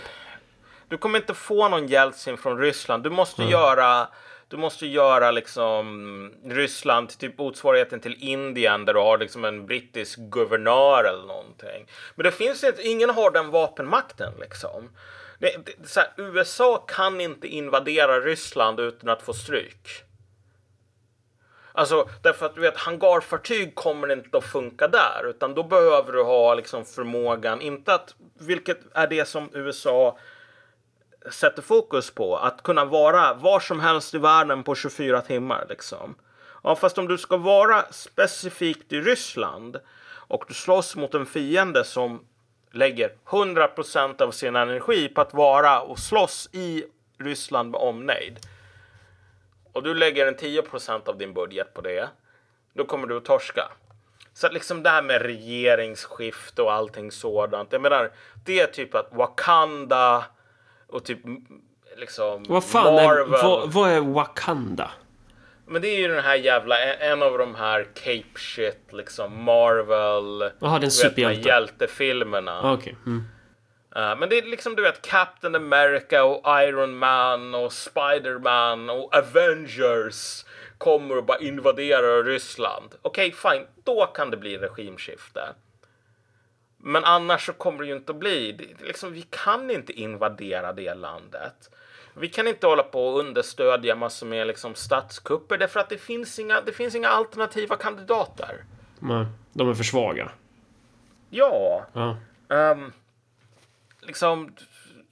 [0.88, 3.02] Du kommer inte få någon Jeltsin från Ryssland.
[3.02, 3.52] Du måste Mm.
[3.52, 4.08] göra
[4.48, 9.66] du måste göra liksom Ryssland till typ motsvarigheten till Indien där du har liksom en
[9.66, 11.86] brittisk guvernör eller någonting.
[12.14, 14.90] Men det finns inte, ingen har den vapenmakten liksom.
[15.38, 19.88] Det, det, så här, USA kan inte invadera Ryssland utan att få stryk.
[21.72, 26.22] Alltså därför att du vet hangarfartyg kommer inte att funka där utan då behöver du
[26.22, 30.18] ha liksom förmågan, inte att, vilket är det som USA
[31.30, 36.14] sätter fokus på, att kunna vara var som helst i världen på 24 timmar liksom.
[36.62, 39.80] Ja, fast om du ska vara specifikt i Ryssland
[40.10, 42.24] och du slåss mot en fiende som
[42.72, 46.84] lägger 100% av sin energi på att vara och slåss i
[47.18, 48.38] Ryssland med omnejd
[49.78, 52.09] och du lägger en 10% av din budget på det,
[52.72, 53.68] då kommer du att torska.
[54.34, 57.72] Så att liksom det här med regeringsskifte och allting sådant.
[57.72, 58.10] Jag menar,
[58.44, 60.24] det är typ att Wakanda
[60.89, 61.19] och typ
[61.97, 63.35] liksom Vad fan, Marvel.
[63.35, 64.90] är, vad, vad är Wakanda?
[65.66, 70.51] Men det är ju den här jävla, en av de här cape shit, liksom Marvel.
[70.59, 71.48] Jaha, det är en du vet, de här superhjälte.
[71.48, 72.60] hjältefilmerna.
[72.62, 72.97] Ah, Okej.
[73.06, 73.24] Mm.
[73.97, 79.15] Uh, men det är liksom du vet Captain America och Iron Man och Spider-Man och
[79.16, 80.44] Avengers
[80.78, 82.94] kommer och bara invaderar Ryssland.
[83.02, 85.40] Okej, fine, då kan det bli regimskifte.
[86.78, 88.52] Men annars så kommer det ju inte att bli.
[88.52, 91.70] Det, liksom, vi kan inte invadera det landet.
[92.14, 96.38] Vi kan inte hålla på och understödja massor med liksom statskupper därför att det finns
[96.38, 98.64] inga, det finns inga alternativa kandidater.
[98.98, 100.30] Nej, de är för svaga.
[101.30, 102.16] Ja, Ja.
[102.56, 102.92] Ehm,
[104.00, 104.55] liksom,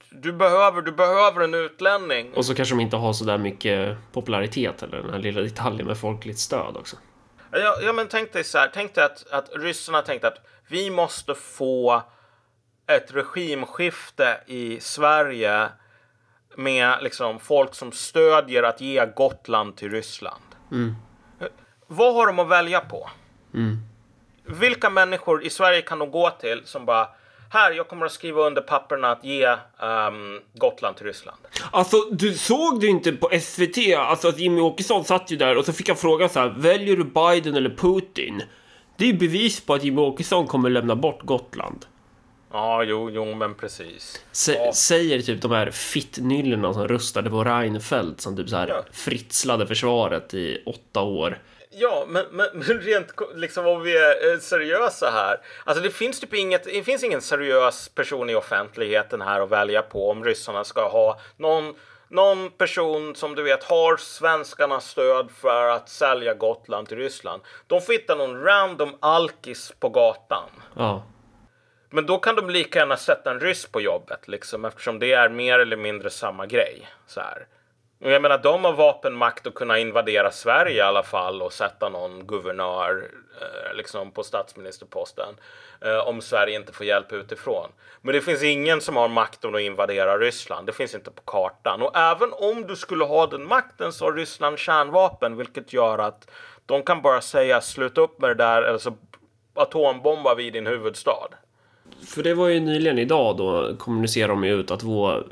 [0.09, 2.33] du behöver, du behöver en utlänning.
[2.33, 5.87] Och så kanske de inte har så där mycket popularitet eller den här lilla detaljen
[5.87, 6.97] med folkligt stöd också.
[7.51, 10.89] Ja, ja men tänk dig så här, tänk dig att, att ryssarna tänkte att vi
[10.89, 12.03] måste få
[12.87, 15.69] ett regimskifte i Sverige
[16.55, 20.43] med liksom folk som stödjer att ge Gotland till Ryssland.
[21.87, 23.09] Vad har de att välja på?
[24.43, 27.07] Vilka människor i Sverige kan de gå till som bara
[27.49, 29.43] här, jag kommer att skriva under papperna att ge
[29.79, 31.37] ehm, Gotland till Ryssland.
[31.71, 35.65] Alltså, du såg du inte på SVT, alltså att Jimmy Åkesson satt ju där och
[35.65, 38.41] så fick jag frågan så här, väljer du Biden eller Putin?
[38.97, 41.85] Det är ju bevis på att Jimmy Åkesson kommer lämna bort Gotland.
[42.51, 44.21] Ja, jo, jo, men precis.
[44.31, 44.73] S- Ja.
[44.73, 48.83] Säger typ de här fittnyllorna som röstade på Reinfeldt som typ så här Ja.
[48.91, 51.37] fritslade försvaret i åtta år.
[51.79, 55.41] Ja, men, men, men rent liksom om vi är eh, seriösa här.
[55.63, 59.81] Alltså det finns typ inget, det finns ingen seriös person i offentligheten här att välja
[59.81, 61.75] på om ryssarna ska ha någon,
[62.07, 67.41] någon person som du vet har svenskarnas stöd för att sälja Gotland till Ryssland.
[67.67, 70.49] De får hitta någon random alkis på gatan.
[70.75, 71.03] Ja.
[71.89, 75.29] Men då kan de lika gärna sätta en ryss på jobbet liksom eftersom det är
[75.29, 76.87] mer eller mindre samma grej.
[77.07, 77.47] Så här.
[77.99, 81.89] Och jag menar, de har vapenmakt att kunna invadera Sverige i alla fall och sätta
[81.89, 83.11] någon guvernör
[83.41, 85.35] eh, liksom på statsministerposten
[85.81, 87.69] eh, om Sverige inte får hjälp utifrån.
[88.01, 90.67] Men det finns ingen som har makten att invadera Ryssland.
[90.67, 91.81] Det finns inte på kartan.
[91.81, 96.29] Och även om du skulle ha den makten så har Ryssland kärnvapen, vilket gör att
[96.65, 98.97] de kan bara säga sluta upp med det där eller så
[99.53, 101.29] atombombar vi din huvudstad.
[102.05, 105.27] För det var ju nyligen idag då kommunicerar de ju ut att vår,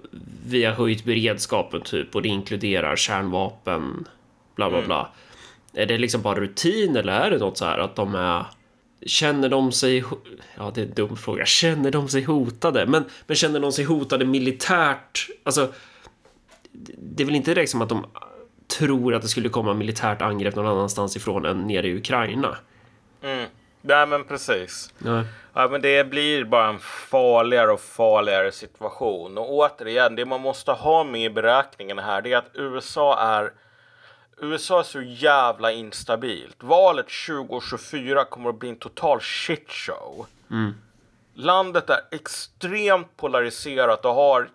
[0.48, 4.08] vi har höjt beredskapen typ och det inkluderar kärnvapen,
[4.56, 5.10] bla bla bla.
[5.74, 8.46] Är det liksom bara rutin eller är det något så här att de är
[9.08, 10.04] Känner de sig...
[10.58, 11.46] Ja, det är en dum fråga.
[11.46, 12.86] Känner de sig hotade?
[12.86, 15.28] Men, men känner de sig hotade militärt?
[15.44, 15.74] Alltså,
[16.72, 18.06] det- det är väl inte direkt som att de
[18.80, 22.58] tror att det skulle komma militärt angrepp någon annanstans ifrån än nere i Ukraina.
[23.24, 23.46] Mm.
[23.88, 24.94] Nej, men precis.
[24.98, 25.24] Nej.
[25.54, 29.38] Ja, men det blir bara en farligare och farligare situation.
[29.38, 33.52] Och återigen, det man måste ha med i beräkningen här, det är att USA är
[34.38, 36.64] USA är så jävla instabilt.
[36.64, 40.26] Valet 2024 kommer att bli en total shitshow.
[41.34, 44.50] Landet är extremt polariserat och har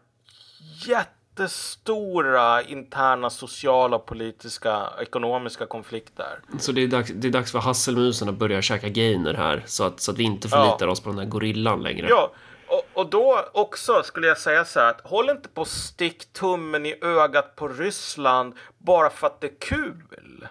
[1.39, 6.41] jättestora interna sociala, politiska, ekonomiska konflikter.
[6.59, 9.85] Så det är, dags, det är dags för hasselmusen att börja käka gainer här så
[9.85, 12.07] att, så att vi inte förlitar oss på den där gorillan längre.
[12.09, 12.33] Ja,
[12.67, 16.87] och, och då också skulle jag säga så här att håll inte på stick tummen
[16.87, 20.49] i ögat på Ryssland bara för att det är kul.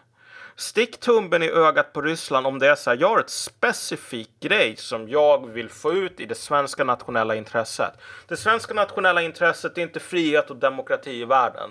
[0.60, 2.98] Stick tummen i ögat på Ryssland om det är så här.
[2.98, 7.94] Jag har ett specifikt grej som jag vill få ut i det svenska nationella intresset.
[8.28, 11.70] Det svenska nationella intresset är inte frihet och demokrati i världen.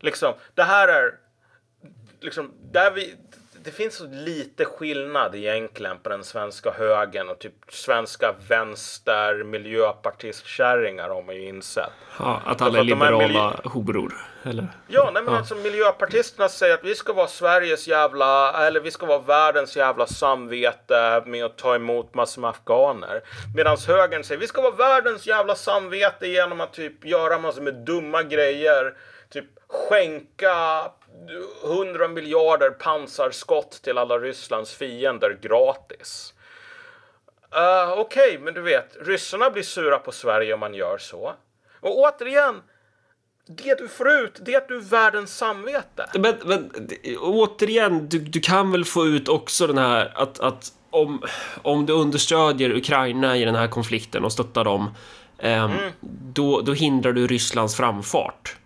[0.00, 1.18] Liksom, det här är
[2.20, 3.16] liksom, där vi,
[3.68, 11.08] det finns så lite skillnad egentligen på den svenska högen och typ svenska vänster miljöpartistkärringar
[11.08, 11.90] har man ju insett.
[12.18, 14.68] Ja, att alla är liberala horor, eller?
[14.86, 15.38] Ja, nej men ja.
[15.38, 20.06] alltså miljöpartisterna säger att vi ska vara Sveriges jävla, eller vi ska vara världens jävla
[20.06, 23.22] samvete med att ta emot massor med afghaner.
[23.56, 27.74] Medan högern säger vi ska vara världens jävla samvete genom att typ göra massor med
[27.74, 28.94] dumma grejer.
[29.30, 30.84] Typ skänka
[31.64, 36.34] 100 miljarder pansarskott till alla Rysslands fiender gratis.
[37.56, 41.34] Uh, Okej, okay, men du vet, ryssarna blir sura på Sverige om man gör så.
[41.80, 42.62] Och återigen,
[43.46, 46.10] det du får ut, det är att du är världens samvete.
[46.14, 46.70] Men, men
[47.20, 51.22] återigen, du, du kan väl få ut också den här att, att om,
[51.62, 54.94] om du understödjer Ukraina i den här konflikten och stöttar dem,
[55.38, 55.92] eh, mm.
[56.32, 58.56] då, då hindrar du Rysslands framfart.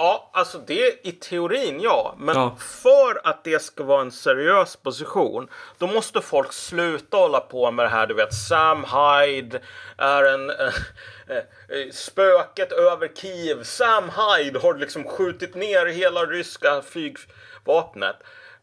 [0.00, 2.14] Ja, alltså det i teorin ja.
[2.18, 2.56] Men ja.
[2.58, 5.48] för att det ska vara en seriös position
[5.78, 8.06] då måste folk sluta hålla på med det här.
[8.06, 9.60] Du vet Sam Hyde
[9.96, 10.56] är en äh,
[11.36, 13.62] äh, spöket över Kiev.
[13.62, 18.16] Sam Hyde har liksom skjutit ner hela ryska flygvapnet.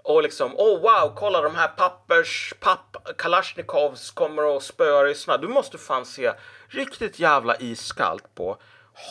[0.03, 5.37] Och liksom, oh wow, kolla de här pappers, papp, Kalashnikovs kommer att spöa ryssarna.
[5.37, 6.33] Du måste fan se
[6.67, 8.57] riktigt jävla iskallt på.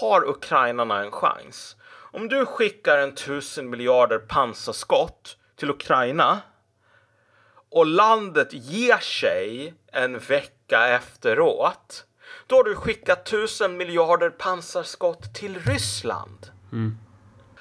[0.01, 1.77] Har ukrainarna en chans?
[2.15, 6.41] Om du skickar en tusen miljarder pansarskott till Ukraina
[7.71, 12.07] och landet ger sig en vecka efteråt
[12.47, 16.47] då har du skickat tusen miljarder pansarskott till Ryssland.
[16.73, 16.97] Mm.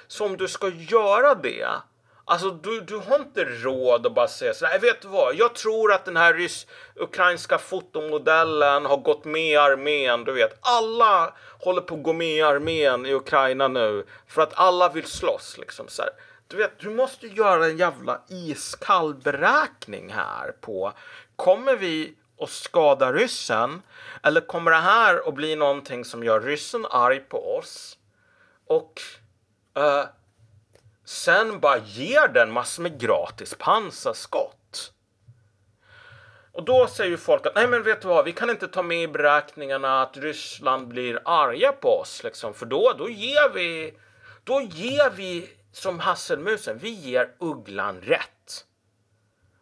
[0.07, 1.67] Så om du ska göra det
[2.25, 5.35] Alltså du, du har inte råd att bara säga så här, vet du vad?
[5.35, 10.23] Jag tror att den här rysk-ukrainska fotomodellen har gått med i armén.
[10.23, 14.53] Du vet, alla håller på att gå med i armén i Ukraina nu för att
[14.53, 16.11] alla vill slåss liksom så här.
[16.47, 20.93] Du vet, du måste göra en jävla iskall beräkning här på
[21.35, 23.81] kommer vi att skada ryssen
[24.23, 27.97] eller kommer det här att bli någonting som gör ryssen arg på oss?
[28.67, 29.01] Och
[29.77, 30.05] uh,
[31.05, 34.93] sen bara ger den massor med gratis pansarskott.
[36.51, 38.83] Och då säger ju folk att nej men vet du vad, vi kan inte ta
[38.83, 43.93] med i beräkningarna att Ryssland blir arga på oss liksom, för då, då ger vi,
[44.43, 48.65] då ger vi som hasselmusen, vi ger ugglan rätt.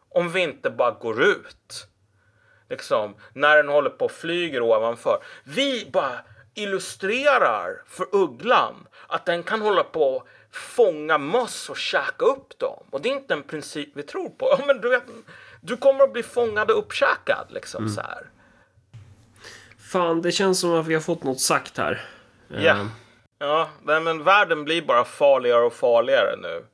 [0.10, 1.88] Om vi inte bara går ut.
[2.70, 5.24] Liksom, när den håller på och flyger ovanför.
[5.44, 6.20] Vi bara
[6.54, 12.84] illustrerar för ugglan att den kan hålla på fånga möss och käka upp dem.
[12.90, 14.56] Och det är inte en princip vi tror på.
[14.60, 15.04] Ja, men du, vet,
[15.62, 17.96] du kommer att bli fångad och uppkäkad liksom mm.
[17.96, 18.30] så här.
[19.92, 22.06] Fan, det känns som att vi har fått något sagt här.
[22.48, 22.60] Ja.
[22.60, 22.88] Yeah.
[23.40, 26.66] Ja, men världen blir bara farligare och farligare nu.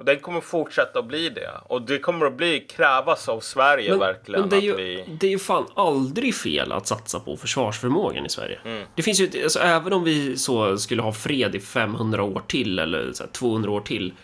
[0.00, 1.50] Och den kommer fortsätta att bli det.
[1.64, 4.40] Och det kommer att bli krävas av Sverige men, verkligen.
[4.40, 5.04] Men det är, ju, vi...
[5.20, 8.58] det är ju fan aldrig fel att satsa på försvarsförmågan i Sverige.
[8.64, 8.86] Mm.
[8.94, 12.78] Det finns ju, alltså, även om vi så skulle ha fred i 500 år till
[12.78, 14.14] eller här, 200 år till.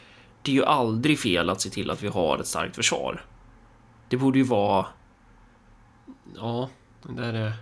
[0.42, 3.24] Det är ju aldrig fel att se till att vi har ett starkt försvar.
[4.08, 4.86] Det borde ju vara...
[6.36, 6.68] Ja,
[7.02, 7.52] det där är...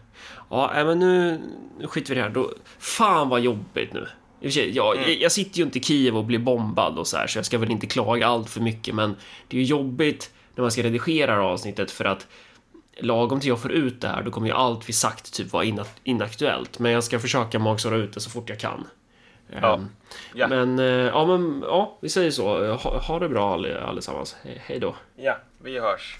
[0.50, 1.40] Ja, men nu,
[1.78, 2.34] nu skiter vi i det här.
[2.34, 2.50] Då...
[2.78, 4.08] Fan vad jobbigt nu.
[4.50, 5.20] Jag, mm.
[5.20, 7.58] jag sitter ju inte i Kiev och blir bombad och så här, så jag ska
[7.58, 9.16] väl inte klaga allt för mycket, men
[9.48, 12.26] det är ju jobbigt när man ska redigera avsnittet för att
[12.96, 15.64] lagom till jag får ut det här, då kommer ju allt vi sagt typ vara
[16.04, 16.78] inaktuellt.
[16.78, 18.86] Men jag ska försöka magsåra ut det så fort jag kan.
[19.60, 19.74] Ja.
[19.74, 19.88] Um,
[20.34, 20.48] ja.
[20.48, 22.74] Men, uh, ja, men ja, vi säger så.
[22.74, 23.54] Ha, ha det bra
[23.86, 24.36] allesammans.
[24.42, 24.94] He hej då.
[25.16, 26.18] Ja, vi hörs.